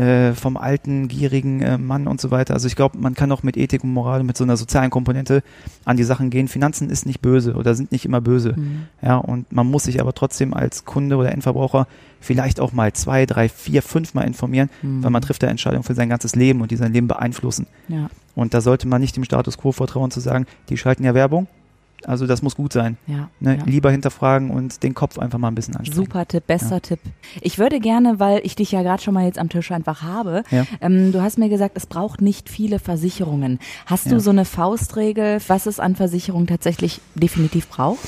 äh, 0.00 0.32
vom 0.34 0.56
alten, 0.56 1.08
gierigen 1.08 1.60
äh, 1.60 1.76
Mann 1.78 2.06
und 2.06 2.20
so 2.20 2.30
weiter. 2.30 2.54
Also 2.54 2.66
ich 2.66 2.76
glaube, 2.76 2.96
man 2.98 3.14
kann 3.14 3.30
auch 3.32 3.42
mit 3.42 3.56
Ethik 3.56 3.84
und 3.84 3.92
Moral, 3.92 4.22
mit 4.22 4.36
so 4.36 4.44
einer 4.44 4.56
sozialen 4.56 4.88
Komponente 4.90 5.42
an 5.84 5.96
die 5.96 6.04
Sachen 6.04 6.30
gehen. 6.30 6.48
Finanzen 6.48 6.88
ist 6.88 7.04
nicht 7.06 7.20
böse 7.20 7.54
oder 7.54 7.74
sind 7.74 7.92
nicht 7.92 8.04
immer 8.04 8.20
böse. 8.20 8.54
Mhm. 8.56 8.82
Ja, 9.02 9.16
und 9.18 9.52
man 9.52 9.66
muss 9.66 9.84
sich 9.84 10.00
aber 10.00 10.14
trotzdem 10.14 10.54
als 10.54 10.84
Kunde 10.84 11.16
oder 11.16 11.32
Endverbraucher 11.32 11.86
vielleicht 12.20 12.60
auch 12.60 12.72
mal 12.72 12.92
zwei, 12.92 13.26
drei, 13.26 13.48
vier, 13.48 13.82
fünf 13.82 14.14
Mal 14.14 14.22
informieren, 14.26 14.70
Mhm. 14.82 15.02
weil 15.02 15.10
man 15.10 15.22
trifft 15.22 15.42
da 15.42 15.48
Entscheidungen 15.48 15.84
für 15.84 15.94
sein 15.94 16.08
ganzes 16.08 16.34
Leben 16.36 16.60
und 16.60 16.70
die 16.70 16.76
sein 16.76 16.92
Leben 16.92 17.08
beeinflussen. 17.08 17.66
Ja, 17.88 18.08
Und 18.34 18.54
da 18.54 18.60
sollte 18.60 18.88
man 18.88 19.00
nicht 19.00 19.16
dem 19.16 19.24
Status 19.24 19.58
quo 19.58 19.72
vertrauen 19.72 20.10
zu 20.10 20.20
sagen, 20.20 20.46
die 20.68 20.76
schalten 20.76 21.04
ja 21.04 21.14
Werbung. 21.14 21.46
Also 22.06 22.26
das 22.26 22.42
muss 22.42 22.56
gut 22.56 22.72
sein. 22.72 22.96
ja. 23.06 23.28
Ne? 23.40 23.58
ja. 23.58 23.64
Lieber 23.66 23.90
hinterfragen 23.90 24.50
und 24.50 24.82
den 24.82 24.94
Kopf 24.94 25.18
einfach 25.18 25.38
mal 25.38 25.48
ein 25.48 25.54
bisschen 25.54 25.76
anstrengen. 25.76 26.04
Super 26.06 26.26
Tipp, 26.26 26.46
bester 26.46 26.80
Tipp. 26.80 27.00
Ich 27.40 27.58
würde 27.58 27.80
gerne, 27.80 28.18
weil 28.18 28.40
ich 28.44 28.56
dich 28.56 28.72
ja 28.72 28.82
gerade 28.82 29.02
schon 29.02 29.14
mal 29.14 29.26
jetzt 29.26 29.38
am 29.38 29.48
Tisch 29.48 29.70
einfach 29.70 30.02
habe, 30.02 30.42
Ja. 30.50 30.64
ähm, 30.80 31.12
du 31.12 31.20
hast 31.22 31.38
mir 31.38 31.48
gesagt, 31.48 31.76
es 31.76 31.86
braucht 31.86 32.20
nicht 32.22 32.48
viele 32.48 32.78
Versicherungen. 32.78 33.58
Hast 33.86 34.06
du 34.06 34.12
Ja. 34.14 34.20
so 34.20 34.30
eine 34.30 34.44
Faustregel, 34.44 35.38
was 35.48 35.66
es 35.66 35.78
an 35.80 35.94
Versicherungen 35.96 36.46
tatsächlich 36.46 37.00
definitiv 37.14 37.68
braucht? 37.68 38.00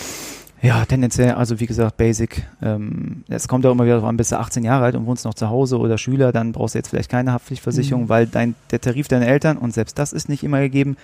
Ja, 0.64 0.84
tendenziell, 0.84 1.32
also 1.32 1.58
wie 1.58 1.66
gesagt, 1.66 1.96
Basic. 1.96 2.46
Ähm, 2.62 3.24
es 3.28 3.48
kommt 3.48 3.66
auch 3.66 3.72
immer 3.72 3.84
wieder 3.84 3.98
drauf 3.98 4.08
an, 4.08 4.16
bist 4.16 4.30
du 4.30 4.38
18 4.38 4.62
Jahre 4.62 4.84
alt 4.84 4.94
und 4.94 5.06
wohnst 5.06 5.24
noch 5.24 5.34
zu 5.34 5.50
Hause 5.50 5.76
oder 5.78 5.98
Schüler, 5.98 6.30
dann 6.30 6.52
brauchst 6.52 6.76
du 6.76 6.78
jetzt 6.78 6.88
vielleicht 6.88 7.10
keine 7.10 7.32
Haftpflichtversicherung, 7.32 8.04
Mhm. 8.04 8.08
weil 8.08 8.26
dein, 8.28 8.54
der 8.70 8.80
Tarif 8.80 9.08
deiner 9.08 9.26
Eltern, 9.26 9.58
und 9.58 9.74
selbst 9.74 9.98
das 9.98 10.12
ist 10.12 10.28
nicht 10.28 10.44
immer 10.44 10.60
gegeben, 10.60 10.96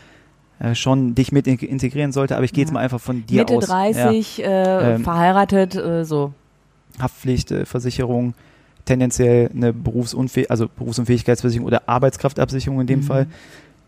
schon 0.74 1.14
dich 1.14 1.30
mit 1.32 1.46
in- 1.46 1.58
integrieren 1.58 2.12
sollte. 2.12 2.34
Aber 2.36 2.44
ich 2.44 2.52
gehe 2.52 2.62
jetzt 2.62 2.70
Ja. 2.70 2.74
mal 2.74 2.80
einfach 2.80 3.00
von 3.00 3.24
dir 3.26 3.40
Mitte 3.42 3.54
aus. 3.54 3.66
30, 3.66 4.42
äh, 4.42 4.94
Ähm, 4.94 5.04
verheiratet, 5.04 5.74
äh, 5.76 6.04
so. 6.04 6.32
Ja, 6.98 7.04
Haftpflichtversicherung, 7.04 8.34
tendenziell 8.84 9.50
eine 9.54 9.72
Berufsunfäh 9.72 10.46
also 10.48 10.68
Berufsunfähigkeitsversicherung 10.68 11.66
oder 11.66 11.88
Arbeitskraftabsicherung 11.88 12.80
in 12.80 12.86
dem 12.86 13.00
Mhm. 13.00 13.04
Fall. 13.04 13.26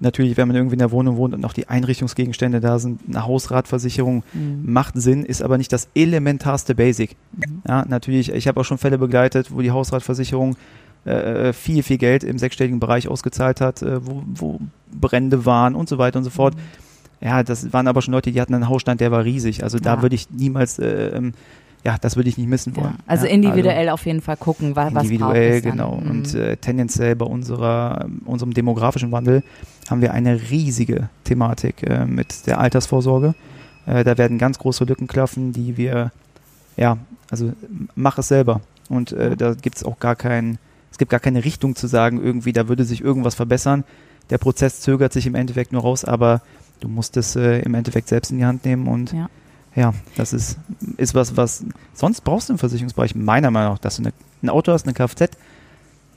Natürlich, 0.03 0.37
wenn 0.39 0.49
man 0.49 0.57
irgendwie 0.57 0.75
in 0.75 0.79
der 0.79 0.93
Wohnung 0.93 1.17
wohnt 1.19 1.35
und 1.35 1.41
noch 1.41 1.53
die 1.53 1.69
Einrichtungsgegenstände 1.69 2.61
da 2.61 2.79
sind, 2.79 3.01
eine 3.09 3.27
Hausratversicherung 3.27 4.23
Mhm. 4.33 4.63
macht 4.73 4.95
Sinn, 4.97 5.25
ist 5.25 5.43
aber 5.43 5.59
nicht 5.59 5.73
das 5.73 5.89
elementarste 5.95 6.75
Basic. 6.75 7.17
Mhm. 7.37 7.63
Ja, 7.69 7.85
natürlich, 7.87 8.33
ich 8.33 8.49
habe 8.49 8.61
auch 8.61 8.65
schon 8.65 8.79
Fälle 8.79 8.97
begleitet, 8.97 9.53
wo 9.53 9.61
die 9.61 9.71
Hausratversicherung 9.73 10.57
äh, 11.07 11.55
viel, 11.55 11.83
viel 11.83 11.97
Geld 11.97 12.25
im 12.25 12.37
sechsstelligen 12.39 12.79
Bereich 12.79 13.09
ausgezahlt 13.09 13.63
hat, 13.63 13.81
äh, 13.81 14.07
wo, 14.07 14.23
wo 14.35 14.61
Brände 14.93 15.47
waren 15.47 15.75
und 15.75 15.89
so 15.89 15.99
weiter 15.99 16.19
und 16.19 16.25
so 16.25 16.31
fort. 16.31 16.55
Ja, 17.21 17.43
das 17.43 17.73
waren 17.73 17.87
aber 17.87 18.01
schon 18.03 18.13
Leute, 18.13 18.33
die 18.33 18.41
hatten 18.41 18.55
einen 18.55 18.69
Hausstand, 18.69 19.01
der 19.01 19.11
war 19.11 19.25
riesig. 19.25 19.63
Also 19.63 19.79
da 19.79 19.97
Ja. 19.97 20.03
würde 20.03 20.15
ich 20.15 20.31
niemals 20.31 20.79
äh, 20.79 21.09
ähm, 21.09 21.35
ja, 21.85 21.97
das 21.99 22.17
würde 22.17 22.29
ich 22.29 22.37
nicht 22.37 22.49
missen 22.49 22.77
wollen. 22.77 22.95
Ja, 22.99 23.05
also 23.07 23.27
individuell 23.27 23.79
also 23.89 23.93
auf 23.93 24.07
jeden 24.07 24.21
Fall 24.21 24.37
gucken, 24.37 24.77
was, 24.77 24.95
was 24.95 25.05
Individuell, 25.05 25.63
genau. 25.63 25.97
Mhm. 25.97 26.11
Und 26.11 26.35
äh, 26.35 26.57
tendenziell 26.57 27.17
bei 27.17 27.25
unserer, 27.25 28.07
unserem 28.27 28.53
demografischen 28.53 29.13
Wandel 29.13 29.43
haben 29.89 30.03
wir 30.03 30.13
eine 30.13 30.51
riesige 30.51 31.09
Thematik 31.25 31.83
äh, 31.89 32.05
mit 32.05 32.47
der 32.47 32.61
Altersvorsorge. 32.61 33.35
Äh, 33.87 34.05
da 34.05 34.19
werden 34.19 34.37
ganz 34.37 34.59
große 34.59 34.85
Lücken 34.85 35.07
klaffen, 35.07 35.53
die 35.53 35.77
wir, 35.79 36.13
ja, 36.77 36.99
also 37.31 37.53
mach 37.95 38.19
es 38.19 38.29
selber. 38.29 38.61
Und 38.91 39.13
äh, 39.13 39.37
da 39.37 39.55
gibt 39.55 39.77
es 39.79 39.85
auch 39.85 39.99
gar 39.99 40.17
keinen, 40.17 40.59
es 40.93 40.99
gibt 40.99 41.11
gar 41.11 41.21
keine 41.21 41.45
Richtung 41.45 41.77
zu 41.77 41.87
sagen, 41.87 42.23
irgendwie, 42.23 42.53
da 42.53 42.69
würde 42.69 42.85
sich 42.85 43.03
irgendwas 43.03 43.35
verbessern. 43.35 43.85
Der 44.29 44.39
Prozess 44.39 44.81
zögert 44.81 45.13
sich 45.13 45.27
im 45.27 45.35
Endeffekt 45.35 45.73
nur 45.73 45.83
raus, 45.83 46.05
aber 46.05 46.43
du 46.81 46.89
musst 46.89 47.17
es 47.17 47.37
äh, 47.37 47.61
im 47.61 47.75
Endeffekt 47.75 48.09
selbst 48.09 48.31
in 48.31 48.39
die 48.39 48.45
Hand 48.45 48.65
nehmen 48.65 48.87
und 48.87 49.13
ja. 49.13 49.29
Ja, 49.77 49.95
das 50.17 50.33
ist, 50.33 50.59
ist 50.97 51.15
was, 51.15 51.37
was 51.37 51.65
sonst 51.95 52.23
brauchst 52.23 52.49
du 52.49 52.55
im 52.55 52.59
Versicherungsbereich, 52.59 53.15
meiner 53.15 53.51
Meinung 53.51 53.75
nach, 53.75 53.79
dass 53.79 53.97
du 53.97 54.03
eine, 54.03 54.13
ein 54.43 54.49
Auto 54.49 54.73
hast, 54.73 54.85
eine 54.85 54.95
Kfz. 54.95 55.37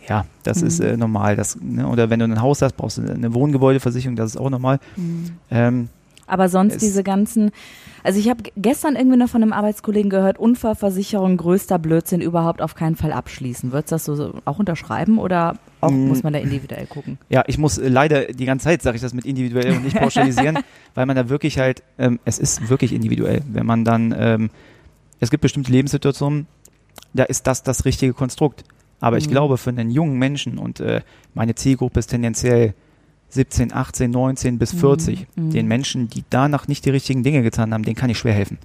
Ja, 0.08 0.26
das 0.42 0.62
mhm. 0.62 0.68
ist 0.68 0.80
äh, 0.80 0.98
normal. 0.98 1.36
Das, 1.36 1.58
ne, 1.62 1.88
oder 1.88 2.10
wenn 2.10 2.20
du 2.20 2.26
ein 2.26 2.42
Haus 2.42 2.62
hast, 2.62 2.76
brauchst 2.76 2.98
du 2.98 3.04
eine 3.04 3.34
Wohngebäudeversicherung, 3.34 4.16
das 4.16 4.32
ist 4.32 4.38
auch 4.38 4.50
normal. 4.50 4.80
Mhm. 4.96 5.38
Ähm, 5.52 5.90
aber 6.34 6.50
sonst 6.50 6.82
diese 6.82 7.04
ganzen, 7.04 7.52
also 8.04 8.20
ich 8.20 8.28
habe 8.28 8.42
gestern 8.58 8.96
irgendwie 8.96 9.18
noch 9.18 9.30
von 9.30 9.44
einem 9.44 9.54
Arbeitskollegen 9.54 10.10
gehört, 10.10 10.40
Unfallversicherung 10.40 11.38
größter 11.38 11.78
Blödsinn 11.78 12.22
überhaupt 12.22 12.60
auf 12.60 12.74
keinen 12.74 12.96
Fall 12.96 13.14
abschließen. 13.14 13.72
Würdest 13.72 13.92
du 13.92 13.96
das 13.96 14.06
so 14.06 14.34
auch 14.46 14.58
unterschreiben 14.58 15.20
oder 15.20 15.60
auch 15.80 15.92
mm. 15.92 16.08
muss 16.08 16.24
man 16.24 16.34
da 16.34 16.40
individuell 16.40 16.88
gucken? 16.88 17.20
Ja, 17.30 17.44
ich 17.46 17.60
muss 17.60 17.78
äh, 17.78 17.88
leider 17.88 18.26
die 18.26 18.46
ganze 18.46 18.64
Zeit 18.64 18.82
sage 18.82 18.96
ich 18.96 19.02
das 19.04 19.14
mit 19.14 19.26
individuell 19.26 19.78
und 19.78 19.84
nicht 19.84 19.96
pauschalisieren, 20.00 20.58
weil 20.96 21.06
man 21.06 21.16
da 21.16 21.30
wirklich 21.30 21.60
halt, 21.60 21.84
ähm, 22.00 22.20
es 22.26 22.40
ist 22.40 22.68
wirklich 22.68 22.94
individuell. 22.94 23.44
Wenn 23.48 23.68
man 23.68 23.86
dann, 23.86 24.16
ähm, 24.18 24.50
es 25.20 25.30
gibt 25.30 25.42
bestimmte 25.42 25.72
Lebenssituationen, 25.72 26.48
da 27.14 27.26
ist 27.26 27.46
das 27.46 27.62
das 27.62 27.86
richtige 27.86 28.14
Konstrukt. 28.14 28.64
Aber 29.00 29.18
ich 29.18 29.28
mhm. 29.28 29.32
glaube, 29.32 29.58
für 29.60 29.70
einen 29.70 29.92
jungen 29.92 30.18
Menschen 30.18 30.58
und 30.58 30.80
äh, 30.80 31.02
meine 31.36 31.54
Zielgruppe 31.54 32.00
ist 32.00 32.08
tendenziell 32.08 32.74
17, 33.34 33.74
18, 33.74 34.12
19 34.12 34.58
bis 34.60 34.74
40, 34.74 35.28
mhm. 35.36 35.52
den 35.52 35.68
Menschen, 35.68 36.08
die 36.08 36.24
danach 36.30 36.68
nicht 36.68 36.86
die 36.86 36.92
richtigen 36.92 37.24
Dinge 37.24 37.42
getan 37.42 37.74
haben, 37.74 37.84
denen 37.84 37.96
kann 37.96 38.10
ich 38.10 38.20
schwer 38.20 38.34
helfen. 38.34 38.58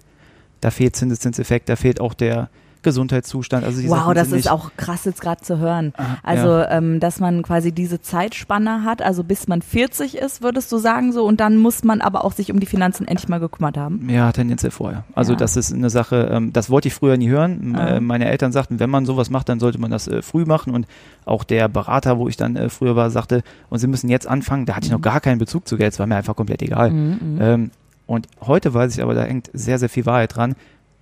Da 0.61 0.71
fehlt 0.71 0.97
Zinseszinseffekt, 0.97 1.69
da 1.69 1.77
fehlt 1.77 2.01
auch 2.01 2.15
der 2.15 2.51
Gesundheitszustand. 2.83 3.65
Also 3.65 3.83
wow, 3.85 3.99
Sachen 3.99 4.15
das 4.15 4.33
ist 4.33 4.51
auch 4.51 4.71
krass 4.77 5.05
jetzt 5.05 5.21
gerade 5.21 5.41
zu 5.41 5.59
hören. 5.59 5.93
Ah, 5.97 6.17
also, 6.23 6.49
ja. 6.49 6.71
ähm, 6.71 7.01
dass 7.01 7.21
man 7.21 7.43
quasi 7.43 7.73
diese 7.73 8.01
Zeitspanne 8.01 8.85
hat, 8.85 9.03
also 9.03 9.25
bis 9.25 9.49
man 9.49 9.63
40 9.63 10.17
ist, 10.17 10.43
würdest 10.43 10.71
du 10.73 10.79
sagen 10.79 11.13
so, 11.13 11.25
und 11.25 11.41
dann 11.41 11.57
muss 11.57 11.85
man 11.85 12.01
aber 12.01 12.25
auch 12.25 12.33
sich 12.33 12.53
um 12.53 12.61
die 12.61 12.67
Finanzen 12.67 13.07
endlich 13.07 13.29
mal 13.29 13.41
gekümmert 13.41 13.77
haben. 13.77 14.09
Ja, 14.09 14.33
tendenziell 14.33 14.71
vorher. 14.71 15.05
Also 15.15 15.33
ja. 15.33 15.39
das 15.39 15.57
ist 15.57 15.73
eine 15.73 15.91
Sache, 15.91 16.31
ähm, 16.33 16.53
das 16.53 16.71
wollte 16.71 16.89
ich 16.89 16.95
früher 16.95 17.17
nie 17.17 17.29
hören. 17.29 17.75
Ah. 17.77 17.97
Äh, 17.97 18.01
meine 18.01 18.29
Eltern 18.29 18.53
sagten, 18.53 18.81
wenn 18.81 18.91
man 18.91 19.07
sowas 19.07 19.31
macht, 19.31 19.49
dann 19.49 19.61
sollte 19.61 19.79
man 19.79 19.91
das 19.91 20.09
äh, 20.09 20.23
früh 20.23 20.45
machen 20.45 20.75
und 20.75 20.87
auch 21.25 21.45
der 21.45 21.69
Berater, 21.69 22.19
wo 22.19 22.29
ich 22.29 22.37
dann 22.37 22.57
äh, 22.57 22.69
früher 22.69 22.97
war, 22.97 23.11
sagte, 23.11 23.43
und 23.69 23.79
sie 23.79 23.87
müssen 23.87 24.09
jetzt 24.09 24.27
anfangen, 24.27 24.67
da 24.67 24.77
hatte 24.77 24.87
ich 24.87 24.93
noch 24.93 24.99
mhm. 24.99 25.03
gar 25.03 25.21
keinen 25.21 25.39
Bezug 25.39 25.69
zu 25.69 25.77
Geld, 25.77 25.93
es 25.93 25.99
war 25.99 26.07
mir 26.07 26.17
einfach 26.17 26.37
komplett 26.37 26.63
egal. 26.63 26.91
Mhm, 26.91 27.19
mhm. 27.21 27.39
ähm, 27.41 27.71
und 28.09 28.27
heute 28.41 28.73
weiß 28.73 28.97
ich 28.97 29.03
aber, 29.03 29.13
da 29.13 29.25
hängt 29.25 29.51
sehr, 29.53 29.79
sehr 29.79 29.91
viel 29.91 30.07
Wahrheit 30.07 30.35
dran. 30.35 30.55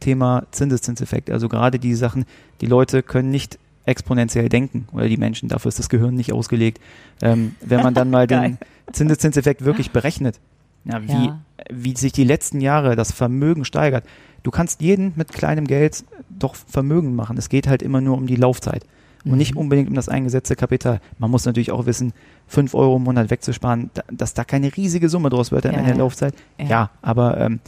Thema 0.06 0.44
Zinseszinseffekt. 0.52 1.30
Also 1.30 1.48
gerade 1.48 1.80
die 1.80 1.96
Sachen, 1.96 2.26
die 2.60 2.66
Leute 2.66 3.02
können 3.02 3.30
nicht 3.30 3.58
exponentiell 3.86 4.48
denken 4.48 4.86
oder 4.92 5.08
die 5.08 5.16
Menschen, 5.16 5.48
dafür 5.48 5.70
ist 5.70 5.80
das 5.80 5.88
Gehirn 5.88 6.14
nicht 6.14 6.32
ausgelegt. 6.32 6.80
Ähm, 7.22 7.56
wenn 7.60 7.82
man 7.82 7.92
dann 7.92 8.08
mal 8.16 8.28
den 8.28 8.58
Zinseszinseffekt 8.92 9.64
wirklich 9.64 9.90
berechnet, 9.90 10.38
ja, 10.84 11.02
wie, 11.02 11.26
ja. 11.26 11.40
wie 11.72 11.96
sich 11.96 12.12
die 12.12 12.22
letzten 12.22 12.60
Jahre 12.60 12.94
das 12.94 13.10
Vermögen 13.10 13.64
steigert. 13.64 14.04
Du 14.44 14.52
kannst 14.52 14.80
jeden 14.80 15.12
mit 15.16 15.32
kleinem 15.32 15.66
Geld 15.66 16.04
doch 16.30 16.54
Vermögen 16.54 17.16
machen. 17.16 17.36
Es 17.36 17.48
geht 17.48 17.66
halt 17.66 17.82
immer 17.82 18.00
nur 18.00 18.16
um 18.16 18.28
die 18.28 18.36
Laufzeit 18.36 18.84
und 19.24 19.32
mhm. 19.32 19.38
nicht 19.38 19.56
unbedingt 19.56 19.88
um 19.88 19.96
das 19.96 20.08
eingesetzte 20.08 20.54
Kapital. 20.54 21.00
Man 21.18 21.32
muss 21.32 21.46
natürlich 21.46 21.72
auch 21.72 21.86
wissen, 21.86 22.12
fünf 22.46 22.74
Euro 22.74 22.96
im 22.96 23.02
Monat 23.02 23.30
wegzusparen, 23.30 23.90
dass 24.12 24.34
da 24.34 24.44
keine 24.44 24.76
riesige 24.76 25.08
Summe 25.08 25.30
draus 25.30 25.50
wird 25.50 25.66
am 25.66 25.72
ja, 25.72 25.78
Ende 25.78 25.90
der 25.90 25.98
Laufzeit. 25.98 26.34
Ja, 26.58 26.66
ja 26.66 26.90
aber 27.02 27.40
ähm, 27.40 27.58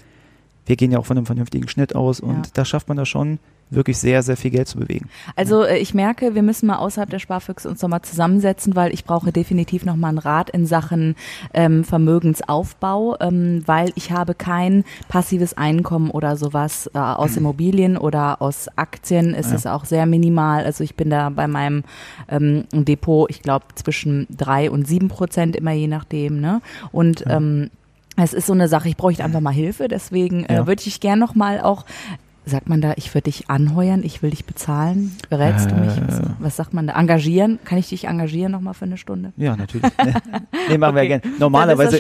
wir 0.68 0.76
gehen 0.76 0.92
ja 0.92 0.98
auch 0.98 1.06
von 1.06 1.16
einem 1.16 1.26
vernünftigen 1.26 1.68
Schnitt 1.68 1.96
aus 1.96 2.20
und 2.20 2.46
ja. 2.46 2.52
da 2.52 2.64
schafft 2.64 2.88
man 2.88 2.96
das 2.96 3.08
schon, 3.08 3.38
wirklich 3.70 3.98
sehr, 3.98 4.22
sehr 4.22 4.36
viel 4.36 4.50
Geld 4.50 4.68
zu 4.68 4.78
bewegen. 4.78 5.08
Also 5.36 5.62
äh, 5.62 5.78
ich 5.78 5.94
merke, 5.94 6.34
wir 6.34 6.42
müssen 6.42 6.66
mal 6.66 6.76
außerhalb 6.76 7.10
der 7.10 7.18
Sparfüchse 7.18 7.68
uns 7.68 7.82
nochmal 7.82 8.02
zusammensetzen, 8.02 8.76
weil 8.76 8.92
ich 8.92 9.04
brauche 9.04 9.32
definitiv 9.32 9.84
nochmal 9.84 10.10
einen 10.10 10.18
Rat 10.18 10.50
in 10.50 10.66
Sachen 10.66 11.16
ähm, 11.52 11.84
Vermögensaufbau, 11.84 13.16
ähm, 13.20 13.62
weil 13.66 13.92
ich 13.94 14.10
habe 14.10 14.34
kein 14.34 14.84
passives 15.08 15.54
Einkommen 15.56 16.10
oder 16.10 16.36
sowas 16.36 16.90
äh, 16.94 16.98
aus 16.98 17.36
Immobilien 17.36 17.96
oder 17.96 18.40
aus 18.40 18.68
Aktien. 18.76 19.34
Es 19.34 19.50
ja. 19.50 19.56
ist 19.56 19.66
auch 19.66 19.84
sehr 19.84 20.06
minimal. 20.06 20.64
Also 20.64 20.84
ich 20.84 20.94
bin 20.94 21.10
da 21.10 21.30
bei 21.30 21.46
meinem 21.46 21.84
ähm, 22.28 22.64
Depot, 22.72 23.28
ich 23.30 23.42
glaube, 23.42 23.66
zwischen 23.74 24.26
drei 24.30 24.70
und 24.70 24.86
sieben 24.86 25.08
Prozent 25.08 25.56
immer 25.56 25.72
je 25.72 25.88
nachdem. 25.88 26.40
Ne? 26.40 26.60
Und 26.92 27.20
ja. 27.20 27.36
ähm, 27.36 27.70
es 28.24 28.32
ist 28.32 28.46
so 28.46 28.52
eine 28.52 28.68
Sache, 28.68 28.88
ich 28.88 28.96
bräuchte 28.96 29.24
einfach 29.24 29.40
mal 29.40 29.52
Hilfe, 29.52 29.88
deswegen 29.88 30.44
äh, 30.44 30.66
würde 30.66 30.82
ich 30.84 31.00
gern 31.00 31.18
noch 31.18 31.34
mal 31.34 31.60
auch 31.60 31.84
sagt 32.48 32.68
man 32.68 32.80
da, 32.80 32.94
ich 32.96 33.14
würde 33.14 33.24
dich 33.24 33.48
anheuern, 33.48 34.02
ich 34.02 34.22
will 34.22 34.30
dich 34.30 34.44
bezahlen? 34.44 35.16
Berätst 35.30 35.66
äh, 35.66 35.70
du 35.70 35.76
mich? 35.76 35.92
Was, 36.06 36.20
äh. 36.20 36.22
was, 36.38 36.56
sagt 36.56 36.74
man 36.74 36.86
da? 36.86 36.98
Engagieren? 36.98 37.58
Kann 37.64 37.78
ich 37.78 37.88
dich 37.88 38.06
engagieren 38.06 38.52
nochmal 38.52 38.74
für 38.74 38.86
eine 38.86 38.96
Stunde? 38.96 39.32
Ja, 39.36 39.56
natürlich. 39.56 39.90
nee, 40.68 40.78
machen 40.78 40.96
okay. 40.96 41.08
wir 41.08 41.20
gerne. 41.20 41.22
Normalerweise 41.38 41.98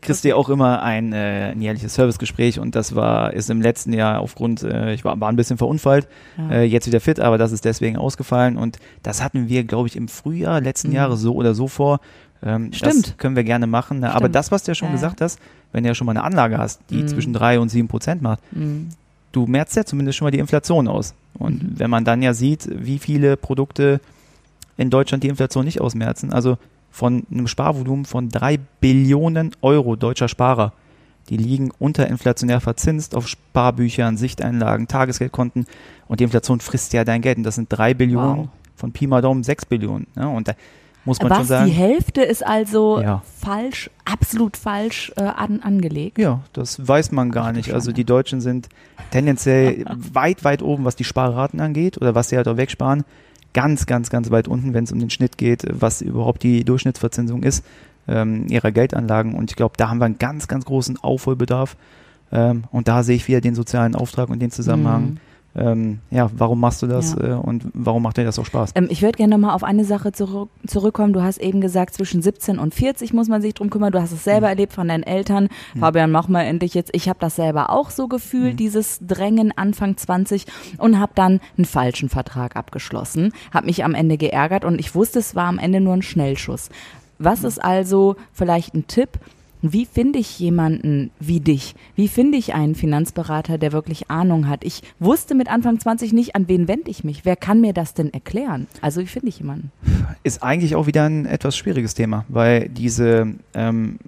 kriegst 0.00 0.24
du 0.24 0.28
ja 0.28 0.34
auch 0.36 0.48
immer 0.48 0.82
ein, 0.82 1.12
äh, 1.12 1.52
ein 1.52 1.60
jährliches 1.60 1.94
Servicegespräch 1.94 2.58
und 2.58 2.74
das 2.74 2.94
war, 2.94 3.32
ist 3.34 3.50
im 3.50 3.60
letzten 3.60 3.92
Jahr 3.92 4.20
aufgrund, 4.20 4.62
äh, 4.62 4.94
ich 4.94 5.04
war, 5.04 5.20
war 5.20 5.28
ein 5.28 5.36
bisschen 5.36 5.58
verunfallt, 5.58 6.08
ja. 6.38 6.58
äh, 6.58 6.62
jetzt 6.64 6.86
wieder 6.86 7.00
fit, 7.00 7.20
aber 7.20 7.38
das 7.38 7.52
ist 7.52 7.64
deswegen 7.64 7.96
ausgefallen 7.96 8.56
und 8.56 8.78
das 9.02 9.22
hatten 9.22 9.48
wir, 9.48 9.64
glaube 9.64 9.88
ich, 9.88 9.96
im 9.96 10.08
Frühjahr 10.08 10.60
letzten 10.60 10.88
mhm. 10.88 10.94
Jahres 10.94 11.20
so 11.20 11.34
oder 11.34 11.54
so 11.54 11.68
vor 11.68 12.00
ähm, 12.42 12.72
Stimmt. 12.72 13.08
Das 13.08 13.18
können 13.18 13.36
wir 13.36 13.44
gerne 13.44 13.66
machen. 13.66 14.00
Ne? 14.00 14.14
Aber 14.14 14.28
das, 14.28 14.50
was 14.50 14.64
du 14.64 14.70
ja 14.70 14.74
schon 14.74 14.88
ja. 14.88 14.94
gesagt 14.94 15.20
hast, 15.20 15.38
wenn 15.72 15.84
du 15.84 15.88
ja 15.88 15.94
schon 15.94 16.06
mal 16.06 16.12
eine 16.12 16.24
Anlage 16.24 16.58
hast, 16.58 16.80
die 16.90 17.02
mm. 17.02 17.08
zwischen 17.08 17.32
drei 17.32 17.60
und 17.60 17.68
sieben 17.68 17.88
Prozent 17.88 18.22
macht, 18.22 18.40
mm. 18.52 18.88
du 19.32 19.46
merkst 19.46 19.76
ja 19.76 19.84
zumindest 19.84 20.18
schon 20.18 20.26
mal 20.26 20.30
die 20.30 20.38
Inflation 20.38 20.88
aus. 20.88 21.14
Und 21.34 21.62
mhm. 21.62 21.78
wenn 21.78 21.90
man 21.90 22.04
dann 22.04 22.22
ja 22.22 22.34
sieht, 22.34 22.68
wie 22.70 22.98
viele 22.98 23.36
Produkte 23.36 24.00
in 24.76 24.90
Deutschland 24.90 25.22
die 25.22 25.28
Inflation 25.28 25.64
nicht 25.64 25.80
ausmerzen, 25.80 26.32
also 26.32 26.58
von 26.90 27.24
einem 27.30 27.46
Sparvolumen 27.46 28.04
von 28.04 28.28
drei 28.28 28.58
Billionen 28.80 29.52
Euro 29.62 29.96
deutscher 29.96 30.28
Sparer, 30.28 30.72
die 31.28 31.36
liegen 31.36 31.70
unterinflationär 31.78 32.60
verzinst 32.60 33.14
auf 33.14 33.28
Sparbüchern, 33.28 34.16
Sichteinlagen, 34.16 34.88
Tagesgeldkonten 34.88 35.66
und 36.08 36.20
die 36.20 36.24
Inflation 36.24 36.60
frisst 36.60 36.92
ja 36.92 37.04
dein 37.04 37.22
Geld. 37.22 37.38
Und 37.38 37.44
das 37.44 37.54
sind 37.54 37.68
drei 37.70 37.94
Billionen 37.94 38.36
wow. 38.36 38.48
von 38.74 38.90
Pi 38.92 39.06
mal 39.06 39.22
Daumen 39.22 39.44
sechs 39.44 39.64
Billionen. 39.64 40.08
Ne? 40.16 40.28
Und 40.28 40.48
da, 40.48 40.54
muss 41.04 41.20
man 41.20 41.30
Was, 41.30 41.38
schon 41.38 41.46
sagen. 41.46 41.66
Die 41.66 41.76
Hälfte 41.76 42.22
ist 42.22 42.46
also 42.46 43.00
ja. 43.00 43.22
falsch, 43.38 43.90
absolut 44.04 44.56
falsch 44.56 45.12
äh, 45.16 45.22
an, 45.22 45.60
angelegt. 45.62 46.18
Ja, 46.18 46.40
das 46.52 46.86
weiß 46.86 47.12
man 47.12 47.30
gar 47.30 47.52
nicht. 47.52 47.72
Also 47.72 47.92
die 47.92 48.04
Deutschen 48.04 48.40
sind 48.40 48.68
tendenziell 49.10 49.84
weit, 50.12 50.44
weit 50.44 50.62
oben, 50.62 50.84
was 50.84 50.96
die 50.96 51.04
Sparraten 51.04 51.60
angeht 51.60 51.96
oder 52.00 52.14
was 52.14 52.28
sie 52.28 52.36
halt 52.36 52.48
auch 52.48 52.56
wegsparen. 52.56 53.04
Ganz, 53.52 53.86
ganz, 53.86 54.10
ganz 54.10 54.30
weit 54.30 54.46
unten, 54.46 54.74
wenn 54.74 54.84
es 54.84 54.92
um 54.92 55.00
den 55.00 55.10
Schnitt 55.10 55.36
geht, 55.36 55.64
was 55.68 56.02
überhaupt 56.02 56.42
die 56.42 56.64
Durchschnittsverzinsung 56.64 57.42
ist 57.42 57.64
ähm, 58.06 58.46
ihrer 58.48 58.70
Geldanlagen. 58.70 59.34
Und 59.34 59.50
ich 59.50 59.56
glaube, 59.56 59.74
da 59.76 59.88
haben 59.88 59.98
wir 59.98 60.04
einen 60.04 60.18
ganz, 60.18 60.48
ganz 60.48 60.64
großen 60.64 60.98
Aufholbedarf. 60.98 61.76
Ähm, 62.30 62.64
und 62.70 62.86
da 62.86 63.02
sehe 63.02 63.16
ich 63.16 63.26
wieder 63.26 63.40
den 63.40 63.56
sozialen 63.56 63.96
Auftrag 63.96 64.28
und 64.28 64.40
den 64.40 64.50
Zusammenhang. 64.50 65.02
Mhm 65.02 65.18
ähm, 65.54 65.98
ja, 66.10 66.30
warum 66.32 66.60
machst 66.60 66.80
du 66.82 66.86
das 66.86 67.14
ja. 67.14 67.30
äh, 67.30 67.32
und 67.32 67.64
warum 67.74 68.04
macht 68.04 68.16
dir 68.16 68.24
das 68.24 68.36
so 68.36 68.44
Spaß? 68.44 68.72
Ähm, 68.76 68.86
ich 68.88 69.02
würde 69.02 69.16
gerne 69.16 69.34
nochmal 69.34 69.54
auf 69.54 69.64
eine 69.64 69.84
Sache 69.84 70.12
zurück, 70.12 70.48
zurückkommen. 70.66 71.12
Du 71.12 71.22
hast 71.22 71.38
eben 71.38 71.60
gesagt, 71.60 71.94
zwischen 71.94 72.22
17 72.22 72.58
und 72.58 72.72
40 72.72 73.12
muss 73.12 73.28
man 73.28 73.42
sich 73.42 73.54
drum 73.54 73.68
kümmern. 73.68 73.90
Du 73.90 74.00
hast 74.00 74.12
es 74.12 74.22
selber 74.22 74.46
mhm. 74.46 74.50
erlebt 74.50 74.72
von 74.72 74.86
deinen 74.86 75.02
Eltern. 75.02 75.48
Mhm. 75.74 75.80
Fabian, 75.80 76.12
mach 76.12 76.28
mal 76.28 76.42
endlich 76.42 76.74
jetzt. 76.74 76.90
Ich 76.94 77.08
habe 77.08 77.18
das 77.18 77.34
selber 77.34 77.70
auch 77.70 77.90
so 77.90 78.06
gefühlt, 78.06 78.52
mhm. 78.52 78.58
dieses 78.58 79.00
Drängen 79.00 79.52
Anfang 79.56 79.96
20 79.96 80.46
und 80.78 81.00
habe 81.00 81.12
dann 81.16 81.40
einen 81.56 81.64
falschen 81.64 82.08
Vertrag 82.08 82.54
abgeschlossen, 82.54 83.32
habe 83.52 83.66
mich 83.66 83.84
am 83.84 83.94
Ende 83.94 84.18
geärgert 84.18 84.64
und 84.64 84.78
ich 84.78 84.94
wusste, 84.94 85.18
es 85.18 85.34
war 85.34 85.46
am 85.46 85.58
Ende 85.58 85.80
nur 85.80 85.94
ein 85.94 86.02
Schnellschuss. 86.02 86.68
Was 87.18 87.44
ist 87.44 87.62
also 87.62 88.16
vielleicht 88.32 88.74
ein 88.74 88.86
Tipp, 88.86 89.18
wie 89.62 89.86
finde 89.86 90.18
ich 90.18 90.38
jemanden 90.38 91.10
wie 91.20 91.40
dich? 91.40 91.74
Wie 91.94 92.08
finde 92.08 92.38
ich 92.38 92.54
einen 92.54 92.74
Finanzberater, 92.74 93.58
der 93.58 93.72
wirklich 93.72 94.10
Ahnung 94.10 94.48
hat? 94.48 94.64
Ich 94.64 94.82
wusste 94.98 95.34
mit 95.34 95.48
Anfang 95.48 95.78
20 95.78 96.12
nicht, 96.12 96.34
an 96.34 96.48
wen 96.48 96.68
wende 96.68 96.90
ich 96.90 97.04
mich. 97.04 97.24
Wer 97.24 97.36
kann 97.36 97.60
mir 97.60 97.72
das 97.72 97.94
denn 97.94 98.12
erklären? 98.12 98.66
Also 98.80 99.00
wie 99.00 99.06
finde 99.06 99.28
ich 99.28 99.38
jemanden? 99.38 99.70
Ist 100.22 100.42
eigentlich 100.42 100.74
auch 100.76 100.86
wieder 100.86 101.04
ein 101.04 101.26
etwas 101.26 101.56
schwieriges 101.56 101.94
Thema, 101.94 102.24
weil 102.28 102.68
diese 102.68 103.34
ähm, 103.54 103.98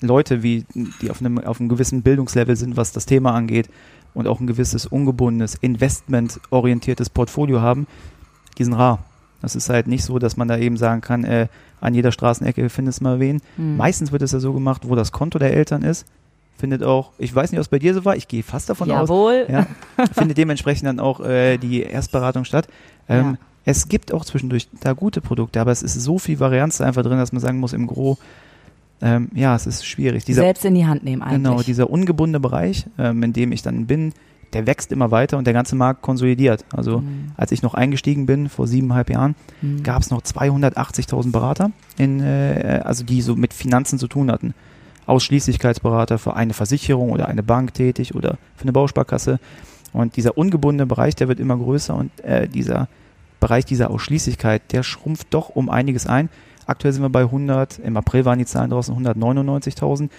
Leute, 0.00 0.42
wie, 0.42 0.64
die 0.74 1.10
auf 1.10 1.20
einem, 1.20 1.38
auf 1.38 1.60
einem 1.60 1.68
gewissen 1.68 2.02
Bildungslevel 2.02 2.56
sind, 2.56 2.76
was 2.76 2.92
das 2.92 3.06
Thema 3.06 3.34
angeht 3.34 3.68
und 4.14 4.26
auch 4.26 4.40
ein 4.40 4.46
gewisses 4.46 4.86
ungebundenes, 4.86 5.54
investmentorientiertes 5.54 7.10
Portfolio 7.10 7.60
haben, 7.60 7.86
die 8.58 8.64
sind 8.64 8.74
rar. 8.74 9.04
Das 9.42 9.56
ist 9.56 9.68
halt 9.70 9.86
nicht 9.86 10.04
so, 10.04 10.18
dass 10.18 10.36
man 10.36 10.48
da 10.48 10.58
eben 10.58 10.76
sagen 10.76 11.00
kann, 11.00 11.24
äh, 11.24 11.48
an 11.80 11.94
jeder 11.94 12.12
Straßenecke 12.12 12.68
findest 12.68 13.00
du 13.00 13.04
mal 13.04 13.20
wen. 13.20 13.40
Mhm. 13.56 13.76
Meistens 13.76 14.12
wird 14.12 14.22
es 14.22 14.32
ja 14.32 14.38
so 14.40 14.52
gemacht, 14.52 14.82
wo 14.86 14.94
das 14.94 15.12
Konto 15.12 15.38
der 15.38 15.54
Eltern 15.54 15.82
ist, 15.82 16.06
findet 16.58 16.82
auch, 16.82 17.12
ich 17.18 17.34
weiß 17.34 17.50
nicht, 17.52 17.58
was 17.58 17.68
bei 17.68 17.78
dir 17.78 17.94
so 17.94 18.04
war, 18.04 18.16
ich 18.16 18.28
gehe 18.28 18.42
fast 18.42 18.68
davon 18.68 18.88
Jawohl. 18.88 19.46
aus, 19.48 19.50
ja, 19.50 19.66
findet 20.12 20.36
dementsprechend 20.36 20.86
dann 20.86 21.00
auch 21.00 21.20
äh, 21.20 21.56
die 21.56 21.82
Erstberatung 21.82 22.44
statt. 22.44 22.68
Ähm, 23.08 23.24
Ja. 23.32 23.38
Es 23.66 23.88
gibt 23.88 24.12
auch 24.14 24.24
zwischendurch 24.24 24.68
da 24.80 24.94
gute 24.94 25.20
Produkte, 25.20 25.60
aber 25.60 25.70
es 25.70 25.82
ist 25.82 25.92
so 25.94 26.18
viel 26.18 26.40
Varianz 26.40 26.80
einfach 26.80 27.02
drin, 27.02 27.18
dass 27.18 27.30
man 27.32 27.40
sagen 27.40 27.60
muss, 27.60 27.74
im 27.74 27.86
Gro, 27.86 28.16
ähm, 29.02 29.28
ja, 29.34 29.54
es 29.54 29.66
ist 29.66 29.86
schwierig. 29.86 30.24
Dieser, 30.24 30.42
Selbst 30.42 30.64
in 30.64 30.74
die 30.74 30.86
Hand 30.86 31.04
nehmen 31.04 31.22
eigentlich. 31.22 31.42
genau, 31.42 31.62
dieser 31.62 31.90
ungebundene 31.90 32.40
Bereich, 32.40 32.86
ähm, 32.98 33.22
in 33.22 33.34
dem 33.34 33.52
ich 33.52 33.60
dann 33.62 33.86
bin, 33.86 34.14
der 34.52 34.66
wächst 34.66 34.90
immer 34.92 35.10
weiter 35.10 35.38
und 35.38 35.44
der 35.46 35.54
ganze 35.54 35.76
Markt 35.76 36.02
konsolidiert. 36.02 36.64
Also 36.74 36.98
Mhm. 36.98 37.32
als 37.36 37.52
ich 37.52 37.62
noch 37.62 37.74
eingestiegen 37.74 38.26
bin, 38.26 38.48
vor 38.48 38.66
siebeneinhalb 38.66 39.10
Jahren, 39.10 39.34
Mhm. 39.62 39.82
gab 39.82 40.02
es 40.02 40.10
noch 40.10 40.22
280.000 40.22 41.32
Berater, 41.32 41.70
in, 41.98 42.20
äh, 42.20 42.80
also 42.84 43.04
die 43.04 43.22
so 43.22 43.36
mit 43.36 43.54
Finanzen 43.54 43.98
zu 43.98 44.08
tun 44.08 44.30
hatten. 44.30 44.54
Ausschließlichkeitsberater 45.06 46.18
für 46.18 46.34
eine 46.34 46.54
Versicherung 46.54 47.10
oder 47.10 47.28
eine 47.28 47.42
Bank 47.42 47.74
tätig 47.74 48.14
oder 48.14 48.38
für 48.56 48.62
eine 48.62 48.72
Bausparkasse. 48.72 49.38
Und 49.92 50.16
dieser 50.16 50.38
ungebundene 50.38 50.86
Bereich, 50.86 51.14
der 51.16 51.28
wird 51.28 51.40
immer 51.40 51.56
größer 51.56 51.94
und 51.94 52.10
äh, 52.24 52.48
dieser 52.48 52.88
Bereich 53.40 53.64
dieser 53.64 53.90
Ausschließlichkeit, 53.90 54.62
der 54.72 54.82
schrumpft 54.82 55.28
doch 55.30 55.48
um 55.50 55.68
einiges 55.68 56.06
ein. 56.06 56.28
Aktuell 56.66 56.92
sind 56.92 57.02
wir 57.02 57.08
bei 57.10 57.22
100, 57.22 57.78
im 57.80 57.96
April 57.96 58.24
waren 58.24 58.38
die 58.38 58.44
Zahlen 58.44 58.70
draußen 58.70 58.94
199.000. 58.94 60.10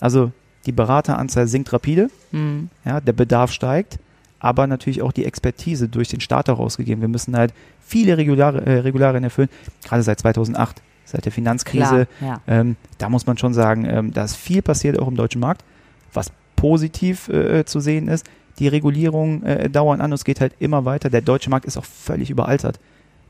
Also 0.00 0.32
die 0.66 0.72
Berateranzahl 0.72 1.46
sinkt 1.48 1.72
rapide, 1.72 2.10
Mhm. 2.32 2.68
ja, 2.84 3.00
der 3.00 3.12
Bedarf 3.12 3.52
steigt, 3.52 3.98
aber 4.38 4.66
natürlich 4.66 5.02
auch 5.02 5.12
die 5.12 5.24
Expertise 5.24 5.88
durch 5.88 6.08
den 6.08 6.20
Staat 6.20 6.48
herausgegeben. 6.48 7.00
Wir 7.00 7.08
müssen 7.08 7.36
halt 7.36 7.52
viele 7.80 8.16
Regulare, 8.18 8.64
äh, 8.64 8.78
Regularien 8.80 9.24
erfüllen, 9.24 9.48
gerade 9.84 10.02
seit 10.02 10.20
2008, 10.20 10.82
seit 11.04 11.24
der 11.24 11.32
Finanzkrise. 11.32 12.06
Klar, 12.18 12.42
ja. 12.46 12.60
Ähm, 12.60 12.76
da 12.98 13.08
muss 13.08 13.26
man 13.26 13.38
schon 13.38 13.54
sagen, 13.54 13.84
ähm, 13.88 14.12
da 14.12 14.24
ist 14.24 14.36
viel 14.36 14.62
passiert 14.62 14.98
auch 14.98 15.08
im 15.08 15.16
deutschen 15.16 15.40
Markt, 15.40 15.64
was 16.12 16.30
positiv 16.56 17.28
äh, 17.28 17.64
zu 17.64 17.80
sehen 17.80 18.08
ist. 18.08 18.26
Die 18.58 18.68
Regulierungen 18.68 19.44
äh, 19.44 19.70
dauern 19.70 20.00
an 20.00 20.10
und 20.10 20.14
es 20.14 20.24
geht 20.24 20.40
halt 20.40 20.52
immer 20.58 20.84
weiter. 20.84 21.08
Der 21.10 21.20
deutsche 21.20 21.48
Markt 21.50 21.64
ist 21.64 21.76
auch 21.76 21.84
völlig 21.84 22.28
überaltert. 22.30 22.78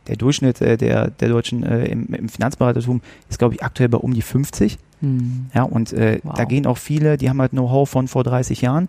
Der 0.07 0.17
Durchschnitt 0.17 0.61
äh, 0.63 0.77
der, 0.79 1.11
der 1.11 1.29
Deutschen 1.29 1.63
äh, 1.63 1.85
im, 1.85 2.07
im 2.15 2.29
Finanzberatertum 2.31 3.03
ist, 3.29 3.39
glaube 3.39 3.55
ich, 3.55 3.63
aktuell 3.63 3.91
bei 3.91 3.99
um 3.99 4.15
die 4.15 4.23
50. 4.23 4.79
Mhm. 5.01 5.47
Ja, 5.55 5.63
und 5.63 5.93
äh, 5.93 6.21
Wow. 6.23 6.35
da 6.35 6.45
gehen 6.45 6.67
auch 6.67 6.79
viele, 6.79 7.17
die 7.17 7.29
haben 7.29 7.41
halt 7.41 7.53
Know-how 7.53 7.89
von 7.89 8.09
vor 8.09 8.25
30 8.25 8.61
Jahren, 8.63 8.89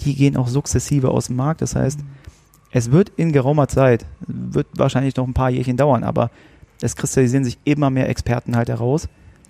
die 0.00 0.14
gehen 0.14 0.36
auch 0.36 0.48
sukzessive 0.48 1.10
aus 1.10 1.26
dem 1.28 1.36
Markt. 1.36 1.62
Das 1.62 1.74
heißt, 1.76 2.00
es 2.72 2.90
wird 2.92 3.10
in 3.16 3.32
geraumer 3.32 3.68
Zeit, 3.68 4.06
wird 4.26 4.66
wahrscheinlich 4.76 5.16
noch 5.16 5.26
ein 5.26 5.34
paar 5.34 5.50
Jährchen 5.50 5.76
dauern, 5.76 6.04
aber 6.04 6.30
es 6.80 6.96
kristallisieren 6.96 7.44
sich 7.44 7.58
immer 7.64 7.90
mehr 7.90 8.08
Experten 8.08 8.56
halt 8.56 8.68
heraus. 8.68 9.08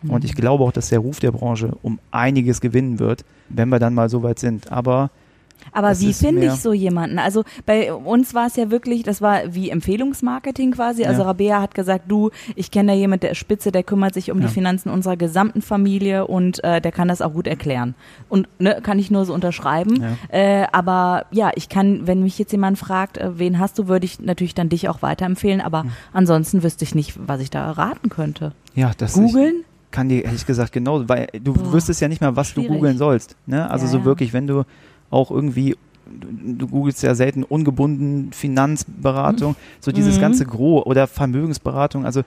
Und 0.09 0.25
ich 0.25 0.35
glaube 0.35 0.65
auch, 0.65 0.73
dass 0.73 0.89
der 0.89 1.01
Ruf 1.01 1.21
der 1.21 1.31
Branche 1.31 1.77
um 1.83 1.99
einiges 2.11 2.63
gewinnen 2.63 2.99
wird, 2.99 3.25
wenn 3.51 3.69
wir 3.69 3.79
dann 3.79 3.93
mal 3.93 4.09
so 4.09 4.23
weit 4.23 4.39
sind. 4.39 4.73
Aber 4.73 5.11
Aber 5.73 5.89
Das 5.91 6.01
wie 6.01 6.13
finde 6.13 6.47
ich 6.47 6.53
so 6.55 6.73
jemanden? 6.73 7.19
Also 7.19 7.45
bei 7.67 7.93
uns 7.93 8.35
war 8.35 8.47
es 8.47 8.57
ja 8.57 8.71
wirklich, 8.71 9.03
das 9.03 9.21
war 9.23 9.55
wie 9.55 9.71
Empfehlungsmarketing 9.71 10.73
quasi. 10.73 11.05
Also 11.05 11.23
Ja. 11.23 11.29
Rabea 11.29 11.61
hat 11.61 11.75
gesagt, 11.75 12.05
du, 12.09 12.31
ich 12.57 12.71
kenne 12.71 12.93
da 12.93 12.99
jemand, 12.99 13.23
der 13.23 13.31
ist 13.33 13.39
Spitze, 13.39 13.71
der 13.73 13.83
kümmert 13.83 14.15
sich 14.15 14.31
um 14.31 14.41
Ja. 14.41 14.47
die 14.47 14.53
Finanzen 14.53 14.91
unserer 14.91 15.17
gesamten 15.17 15.63
Familie 15.63 16.27
und 16.27 16.63
äh, 16.65 16.81
der 16.81 16.93
kann 16.93 17.09
das 17.09 17.23
auch 17.23 17.33
gut 17.33 17.47
erklären. 17.47 17.95
Und 18.29 18.49
ne, 18.59 18.81
kann 18.83 18.99
ich 18.99 19.11
nur 19.11 19.25
so 19.25 19.35
unterschreiben. 19.35 20.03
Ja. 20.31 20.37
Äh, 20.63 20.67
aber 20.73 21.27
ja, 21.31 21.51
ich 21.55 21.69
kann, 21.69 22.07
wenn 22.07 22.23
mich 22.23 22.39
jetzt 22.39 22.53
jemand 22.53 22.79
fragt, 22.79 23.19
äh, 23.19 23.39
wen 23.39 23.59
hast 23.59 23.79
du, 23.79 23.89
würde 23.89 24.05
ich 24.07 24.21
natürlich 24.21 24.55
dann 24.55 24.69
dich 24.69 24.89
auch 24.89 25.03
weiterempfehlen. 25.03 25.61
Aber 25.61 25.85
ansonsten 26.13 26.63
wüsste 26.63 26.85
ich 26.85 26.95
nicht, 26.95 27.15
was 27.27 27.41
ich 27.41 27.51
da 27.51 27.71
raten 27.71 28.09
könnte. 28.09 28.53
ja, 28.75 28.91
das 28.97 29.15
Googeln? 29.15 29.65
Kann 29.93 30.09
dir 30.09 30.25
ehrlich 30.25 30.47
gesagt 30.47 30.73
genau, 30.73 31.09
weil 31.09 31.27
du 31.43 31.53
Boah, 31.53 31.73
wüsstest 31.73 32.01
ja 32.01 32.07
nicht 32.07 32.21
mal, 32.21 32.37
was 32.37 32.51
schwierig. 32.51 32.69
du 32.69 32.75
googeln 32.77 32.97
sollst. 32.97 33.35
Ne? 33.47 33.69
Also 33.69 33.87
Ja, 33.87 33.91
so 33.91 34.05
wirklich, 34.05 34.33
wenn 34.33 34.47
du 34.47 34.63
auch 35.11 35.31
irgendwie 35.31 35.77
du, 36.07 36.67
googelst 36.67 37.03
ja 37.03 37.15
selten 37.15 37.45
ungebunden 37.45 38.33
Finanzberatung, 38.33 39.57
so 39.81 39.93
dieses 39.93 40.17
Mhm. 40.17 40.21
ganze 40.21 40.47
Gros 40.47 40.87
oder 40.87 41.07
Vermögensberatung. 41.07 42.05
Also 42.05 42.23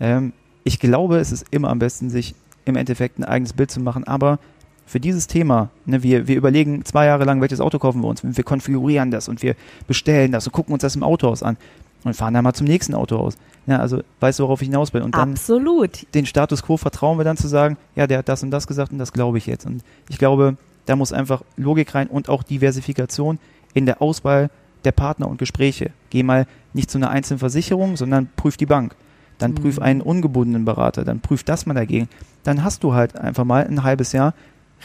ähm, 0.00 0.32
ich 0.64 0.78
glaube, 0.78 1.18
es 1.18 1.32
ist 1.32 1.46
immer 1.50 1.68
am 1.68 1.78
besten, 1.78 2.10
sich 2.10 2.34
im 2.64 2.76
Endeffekt 2.76 3.18
ein 3.18 3.24
eigenes 3.24 3.52
Bild 3.52 3.70
zu 3.70 3.80
machen. 3.80 4.04
Aber 4.04 4.38
für 4.86 5.00
dieses 5.00 5.26
Thema, 5.26 5.70
ne, 5.86 6.02
wir, 6.02 6.28
wir 6.28 6.36
überlegen 6.36 6.84
zwei 6.84 7.06
Jahre 7.06 7.24
lang, 7.24 7.40
welches 7.40 7.60
Auto 7.60 7.78
kaufen 7.78 8.02
wir 8.02 8.08
uns. 8.08 8.22
Wir 8.22 8.44
konfigurieren 8.44 9.10
das 9.10 9.28
und 9.28 9.42
wir 9.42 9.56
bestellen 9.86 10.32
das 10.32 10.46
und 10.46 10.52
gucken 10.52 10.72
uns 10.72 10.82
das 10.82 10.96
im 10.96 11.02
Autohaus 11.02 11.42
an 11.42 11.56
und 12.04 12.14
fahren 12.14 12.34
dann 12.34 12.44
mal 12.44 12.52
zum 12.54 12.66
nächsten 12.66 12.94
Autohaus. 12.94 13.36
Ja, 13.66 13.78
also 13.78 14.02
weißt 14.20 14.38
du, 14.38 14.44
worauf 14.44 14.60
ich 14.60 14.68
hinaus 14.68 14.92
will. 14.92 15.02
Und 15.02 15.14
dann 15.14 15.32
Absolut. 15.32 16.06
den 16.14 16.26
Status 16.26 16.62
quo 16.62 16.76
vertrauen 16.76 17.18
wir 17.18 17.24
dann 17.24 17.38
zu 17.38 17.48
sagen, 17.48 17.78
ja, 17.96 18.06
der 18.06 18.18
hat 18.18 18.28
das 18.28 18.42
und 18.42 18.50
das 18.50 18.66
gesagt 18.66 18.92
und 18.92 18.98
das 18.98 19.12
glaube 19.12 19.38
ich 19.38 19.46
jetzt. 19.46 19.64
Und 19.64 19.82
ich 20.10 20.18
glaube, 20.18 20.56
da 20.86 20.96
muss 20.96 21.12
einfach 21.12 21.42
Logik 21.56 21.94
rein 21.94 22.08
und 22.08 22.28
auch 22.28 22.42
Diversifikation 22.42 23.38
in 23.72 23.86
der 23.86 24.02
Auswahl 24.02 24.50
der 24.84 24.92
Partner 24.92 25.28
und 25.28 25.38
Gespräche. 25.38 25.90
Geh 26.10 26.22
mal 26.22 26.46
nicht 26.72 26.90
zu 26.90 26.98
einer 26.98 27.10
einzelnen 27.10 27.38
Versicherung, 27.38 27.96
sondern 27.96 28.28
prüf 28.36 28.56
die 28.56 28.66
Bank. 28.66 28.94
Dann 29.38 29.52
Mhm. 29.52 29.54
prüf 29.56 29.78
einen 29.78 30.00
ungebundenen 30.00 30.64
Berater, 30.64 31.04
dann 31.04 31.20
prüf 31.20 31.42
das 31.42 31.66
mal 31.66 31.74
dagegen. 31.74 32.08
Dann 32.42 32.62
hast 32.62 32.84
du 32.84 32.94
halt 32.94 33.16
einfach 33.16 33.44
mal 33.44 33.66
ein 33.66 33.82
halbes 33.82 34.12
Jahr 34.12 34.34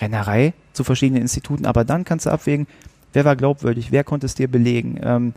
Rennerei 0.02 0.54
zu 0.74 0.84
verschiedenen 0.84 1.22
Instituten, 1.22 1.66
aber 1.66 1.84
dann 1.84 2.06
kannst 2.06 2.26
du 2.26 2.30
abwägen, 2.30 2.68
wer 3.14 3.26
war 3.26 3.36
glaubwürdig, 3.36 3.92
wer 3.92 4.04
konnte 4.04 4.26
es 4.26 4.36
dir 4.36 4.48
belegen. 4.48 5.00
Ähm, 5.04 5.34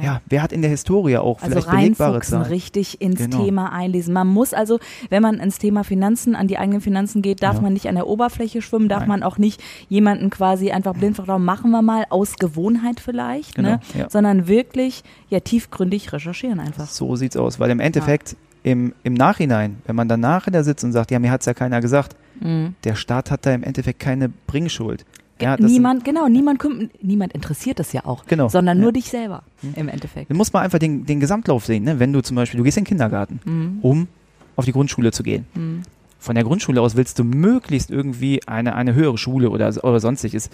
ja. 0.00 0.20
wer 0.26 0.42
hat 0.42 0.52
in 0.52 0.62
der 0.62 0.70
Historie 0.70 1.16
auch 1.18 1.40
Also 1.42 1.60
vielleicht 1.60 1.70
belegbare 1.70 2.20
Zahlen. 2.20 2.46
richtig 2.46 3.00
ins 3.00 3.18
Genau. 3.18 3.44
Thema 3.44 3.72
einlesen. 3.72 4.14
Man 4.14 4.28
muss 4.28 4.54
also, 4.54 4.78
wenn 5.10 5.22
man 5.22 5.34
ins 5.40 5.58
Thema 5.58 5.84
Finanzen, 5.84 6.34
an 6.34 6.46
die 6.48 6.58
eigenen 6.58 6.80
Finanzen 6.80 7.20
geht, 7.22 7.42
darf 7.42 7.56
Ja. 7.56 7.60
man 7.62 7.72
nicht 7.72 7.88
an 7.88 7.94
der 7.96 8.06
Oberfläche 8.06 8.62
schwimmen, 8.62 8.88
darf 8.88 9.00
Nein. 9.00 9.08
man 9.08 9.22
auch 9.22 9.38
nicht 9.38 9.62
jemanden 9.88 10.30
quasi 10.30 10.70
einfach 10.70 10.94
blind 10.94 11.16
vertrauen, 11.16 11.44
machen 11.44 11.70
wir 11.72 11.82
mal 11.82 12.06
aus 12.10 12.36
Gewohnheit 12.36 13.00
vielleicht, 13.00 13.54
Genau, 13.56 13.70
ne? 13.72 13.80
ja. 13.98 14.08
sondern 14.08 14.46
wirklich 14.48 15.02
ja 15.28 15.40
tiefgründig 15.40 16.12
recherchieren 16.12 16.60
einfach. 16.60 16.86
So 16.86 17.16
sieht's 17.16 17.36
aus, 17.36 17.58
weil 17.60 17.70
im 17.70 17.80
Endeffekt 17.80 18.36
im, 18.64 18.94
im 19.02 19.14
Nachhinein, 19.14 19.78
wenn 19.86 19.96
man 19.96 20.06
danach 20.08 20.46
da 20.50 20.62
sitzt 20.62 20.84
und 20.84 20.92
sagt, 20.92 21.10
ja, 21.10 21.18
mir 21.18 21.30
hat's 21.32 21.46
ja 21.46 21.54
keiner 21.54 21.80
gesagt, 21.80 22.14
Mhm. 22.40 22.74
der 22.84 22.94
Staat 22.94 23.30
hat 23.30 23.44
da 23.46 23.52
im 23.52 23.62
Endeffekt 23.62 24.00
keine 24.00 24.28
Bringschuld. 24.28 25.04
Ja, 25.42 25.56
das 25.56 25.70
niemand, 25.70 26.04
genau, 26.04 26.28
niemand, 26.28 26.60
kümmt- 26.60 26.90
niemand 27.02 27.32
interessiert 27.32 27.80
es 27.80 27.92
ja 27.92 28.04
auch, 28.04 28.24
Genau, 28.26 28.48
sondern 28.48 28.78
ja. 28.78 28.82
nur 28.82 28.92
dich 28.92 29.06
selber 29.10 29.42
im 29.76 29.88
Endeffekt. 29.88 30.30
Dann 30.30 30.36
muss 30.36 30.52
man 30.52 30.62
einfach 30.62 30.78
den, 30.78 31.04
den 31.06 31.20
Gesamtlauf 31.20 31.66
sehen. 31.66 31.84
Ne? 31.84 31.98
Wenn 31.98 32.12
du 32.12 32.20
zum 32.22 32.36
Beispiel, 32.36 32.58
du 32.58 32.64
gehst 32.64 32.76
in 32.78 32.84
den 32.84 32.88
Kindergarten, 32.88 33.40
Mhm. 33.44 33.78
um 33.82 34.08
auf 34.56 34.64
die 34.64 34.72
Grundschule 34.72 35.10
zu 35.12 35.22
gehen. 35.22 35.46
Mhm. 35.54 35.82
Von 36.18 36.34
der 36.36 36.44
Grundschule 36.44 36.80
aus 36.80 36.94
willst 36.96 37.18
du 37.18 37.24
möglichst 37.24 37.90
irgendwie 37.90 38.40
eine, 38.46 38.74
eine 38.76 38.94
höhere 38.94 39.18
Schule 39.18 39.50
oder, 39.50 39.68
oder 39.82 39.98
sonstiges. 40.00 40.50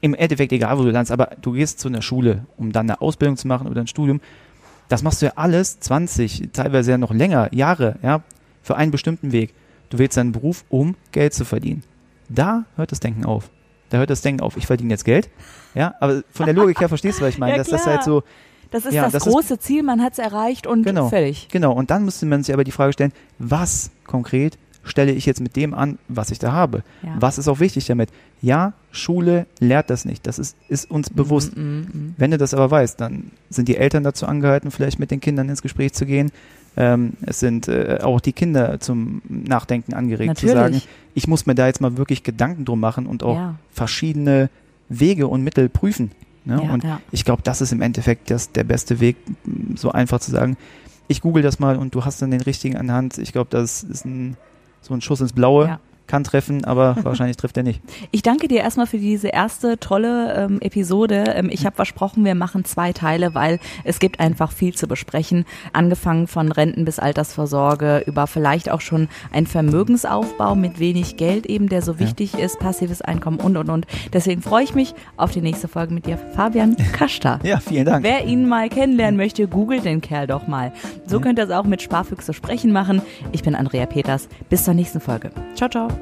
Im 0.00 0.14
Endeffekt 0.14 0.50
egal, 0.52 0.76
wo 0.78 0.82
du 0.82 0.90
landest, 0.90 1.12
aber 1.12 1.30
du 1.40 1.52
gehst 1.52 1.78
zu 1.78 1.86
einer 1.88 2.02
Schule, 2.02 2.46
um 2.56 2.72
dann 2.72 2.90
eine 2.90 3.00
Ausbildung 3.00 3.36
zu 3.36 3.46
machen 3.46 3.68
oder 3.68 3.80
ein 3.82 3.86
Studium. 3.86 4.20
Das 4.88 5.04
machst 5.04 5.22
du 5.22 5.26
ja 5.26 5.32
alles 5.36 5.78
20, 5.78 6.48
teilweise 6.52 6.90
ja 6.90 6.98
noch 6.98 7.14
länger, 7.14 7.54
Jahre, 7.54 7.96
ja, 8.02 8.22
für 8.62 8.76
einen 8.76 8.90
bestimmten 8.90 9.30
Weg. 9.30 9.54
Du 9.90 9.98
wählst 9.98 10.16
deinen 10.16 10.32
Beruf, 10.32 10.64
um 10.70 10.96
Geld 11.12 11.34
zu 11.34 11.44
verdienen. 11.44 11.84
Da 12.28 12.64
hört 12.76 12.90
das 12.90 12.98
Denken 13.00 13.24
auf. 13.24 13.50
Da 13.92 13.98
hört 13.98 14.08
das 14.10 14.22
Denken 14.22 14.40
auf. 14.40 14.56
Ich 14.56 14.66
verdiene 14.66 14.90
jetzt 14.90 15.04
Geld. 15.04 15.28
Ja, 15.74 15.94
aber 16.00 16.22
von 16.32 16.46
der 16.46 16.54
Logik 16.54 16.80
her 16.80 16.88
verstehst 16.88 17.20
du, 17.20 17.24
was 17.24 17.34
ich 17.34 17.38
meine. 17.38 17.52
Ja, 17.52 17.58
dass 17.58 17.68
das 17.68 17.86
halt 17.86 18.02
so, 18.02 18.22
Das 18.70 18.86
ist 18.86 18.94
Ja, 18.94 19.02
das, 19.04 19.12
das 19.12 19.26
ist- 19.26 19.32
große 19.32 19.58
Ziel, 19.58 19.82
man 19.82 20.00
hat 20.02 20.14
es 20.14 20.18
erreicht 20.18 20.66
und 20.66 20.82
Genau. 20.84 21.08
fertig. 21.10 21.48
Genau, 21.52 21.72
und 21.72 21.90
dann 21.90 22.06
müsste 22.06 22.24
man 22.24 22.42
sich 22.42 22.54
aber 22.54 22.64
die 22.64 22.70
Frage 22.72 22.94
stellen, 22.94 23.12
was 23.38 23.90
konkret 24.06 24.56
stelle 24.82 25.12
ich 25.12 25.26
jetzt 25.26 25.42
mit 25.42 25.56
dem 25.56 25.74
an, 25.74 25.98
was 26.08 26.30
ich 26.30 26.38
da 26.38 26.52
habe? 26.52 26.82
Ja. 27.02 27.10
Was 27.20 27.36
ist 27.36 27.48
auch 27.48 27.60
wichtig 27.60 27.84
damit? 27.86 28.08
Ja, 28.40 28.72
Schule 28.90 29.44
lehrt 29.60 29.90
das 29.90 30.06
nicht, 30.06 30.26
das 30.26 30.38
ist, 30.38 30.56
ist 30.68 30.90
uns 30.90 31.10
bewusst. 31.10 31.54
Mhm, 31.54 31.86
mhm. 31.92 32.14
Wenn 32.16 32.30
du 32.30 32.38
das 32.38 32.54
aber 32.54 32.70
weißt, 32.70 32.98
dann 32.98 33.30
sind 33.50 33.68
die 33.68 33.76
Eltern 33.76 34.04
dazu 34.04 34.26
angehalten, 34.26 34.70
vielleicht 34.70 34.98
mit 34.98 35.10
den 35.10 35.20
Kindern 35.20 35.50
ins 35.50 35.60
Gespräch 35.60 35.92
zu 35.92 36.06
gehen. 36.06 36.32
Ähm, 36.76 37.12
es 37.26 37.38
sind 37.40 37.68
äh, 37.68 37.98
auch 38.02 38.20
die 38.20 38.32
Kinder 38.32 38.80
zum 38.80 39.20
Nachdenken 39.28 39.92
angeregt, 39.94 40.38
zu 40.38 40.46
sagen, 40.46 40.74
Natürlich. 40.74 40.88
ich 41.14 41.28
muss 41.28 41.44
mir 41.46 41.54
da 41.54 41.66
jetzt 41.66 41.80
mal 41.80 41.96
wirklich 41.98 42.22
Gedanken 42.22 42.64
drum 42.64 42.80
machen 42.80 43.06
und 43.06 43.22
auch 43.22 43.36
Ja. 43.36 43.54
verschiedene 43.70 44.48
Wege 44.88 45.26
und 45.28 45.42
Mittel 45.44 45.68
prüfen. 45.68 46.12
Ne? 46.44 46.60
Ja, 46.64 46.72
und 46.72 46.82
ja. 46.84 47.00
ich 47.10 47.24
glaube, 47.24 47.42
das 47.42 47.60
ist 47.60 47.72
im 47.72 47.82
Endeffekt 47.82 48.30
das, 48.30 48.52
der 48.52 48.64
beste 48.64 49.00
Weg, 49.00 49.16
m, 49.46 49.76
so 49.76 49.92
einfach 49.92 50.18
zu 50.20 50.30
sagen, 50.30 50.56
ich 51.08 51.20
google 51.20 51.42
das 51.42 51.58
mal 51.58 51.76
und 51.76 51.94
du 51.94 52.04
hast 52.04 52.22
dann 52.22 52.30
den 52.30 52.40
richtigen 52.40 52.76
an 52.76 52.86
der 52.86 52.96
Hand. 52.96 53.18
Ich 53.18 53.32
glaube, 53.32 53.48
das 53.50 53.82
ist 53.82 54.04
ein, 54.06 54.36
so 54.80 54.94
ein 54.94 55.00
Schuss 55.02 55.20
ins 55.20 55.32
Blaue. 55.34 55.78
Ja. 56.12 56.16
Kann 56.18 56.24
treffen, 56.24 56.64
aber 56.66 56.96
wahrscheinlich 57.04 57.38
trifft 57.38 57.56
er 57.56 57.62
nicht. 57.62 57.80
Ich 58.10 58.20
danke 58.20 58.46
dir 58.46 58.60
erstmal 58.60 58.86
für 58.86 58.98
diese 58.98 59.28
erste 59.28 59.78
tolle 59.78 60.34
ähm, 60.34 60.60
Episode. 60.60 61.24
Ähm, 61.34 61.48
ich 61.50 61.64
habe 61.64 61.74
versprochen, 61.74 62.22
wir 62.26 62.34
machen 62.34 62.66
zwei 62.66 62.92
Teile, 62.92 63.34
weil 63.34 63.60
es 63.84 63.98
gibt 63.98 64.20
einfach 64.20 64.52
viel 64.52 64.74
zu 64.74 64.86
besprechen. 64.86 65.46
Angefangen 65.72 66.26
von 66.26 66.52
Renten 66.52 66.84
bis 66.84 66.98
Altersvorsorge, 66.98 68.04
über 68.06 68.26
vielleicht 68.26 68.70
auch 68.70 68.82
schon 68.82 69.08
einen 69.32 69.46
Vermögensaufbau 69.46 70.54
mit 70.54 70.78
wenig 70.78 71.16
Geld 71.16 71.46
eben, 71.46 71.70
der 71.70 71.80
so 71.80 71.98
wichtig 71.98 72.34
ist, 72.34 72.58
passives 72.58 73.00
Einkommen 73.00 73.40
und, 73.40 73.56
und, 73.56 73.70
und. 73.70 73.86
Deswegen 74.12 74.42
freue 74.42 74.64
ich 74.64 74.74
mich 74.74 74.94
auf 75.16 75.30
die 75.30 75.40
nächste 75.40 75.66
Folge 75.66 75.94
mit 75.94 76.04
dir, 76.04 76.18
Fabian 76.18 76.76
Kaster. 76.92 77.38
Ja, 77.42 77.58
vielen 77.58 77.86
Dank. 77.86 78.04
Wer 78.04 78.26
ihn 78.26 78.46
mal 78.46 78.68
kennenlernen 78.68 79.16
möchte, 79.16 79.48
googelt 79.48 79.86
den 79.86 80.02
Kerl 80.02 80.26
doch 80.26 80.46
mal. 80.46 80.74
So 81.06 81.20
könnt 81.20 81.38
ihr 81.38 81.46
es 81.46 81.50
auch 81.50 81.64
mit 81.64 81.80
Sparfüchse 81.80 82.34
sprechen 82.34 82.70
machen. 82.70 83.00
Ich 83.32 83.42
bin 83.42 83.54
Andrea 83.54 83.86
Peters. 83.86 84.28
Bis 84.50 84.64
zur 84.64 84.74
nächsten 84.74 85.00
Folge. 85.00 85.30
Ciao, 85.54 85.70
ciao. 85.70 86.01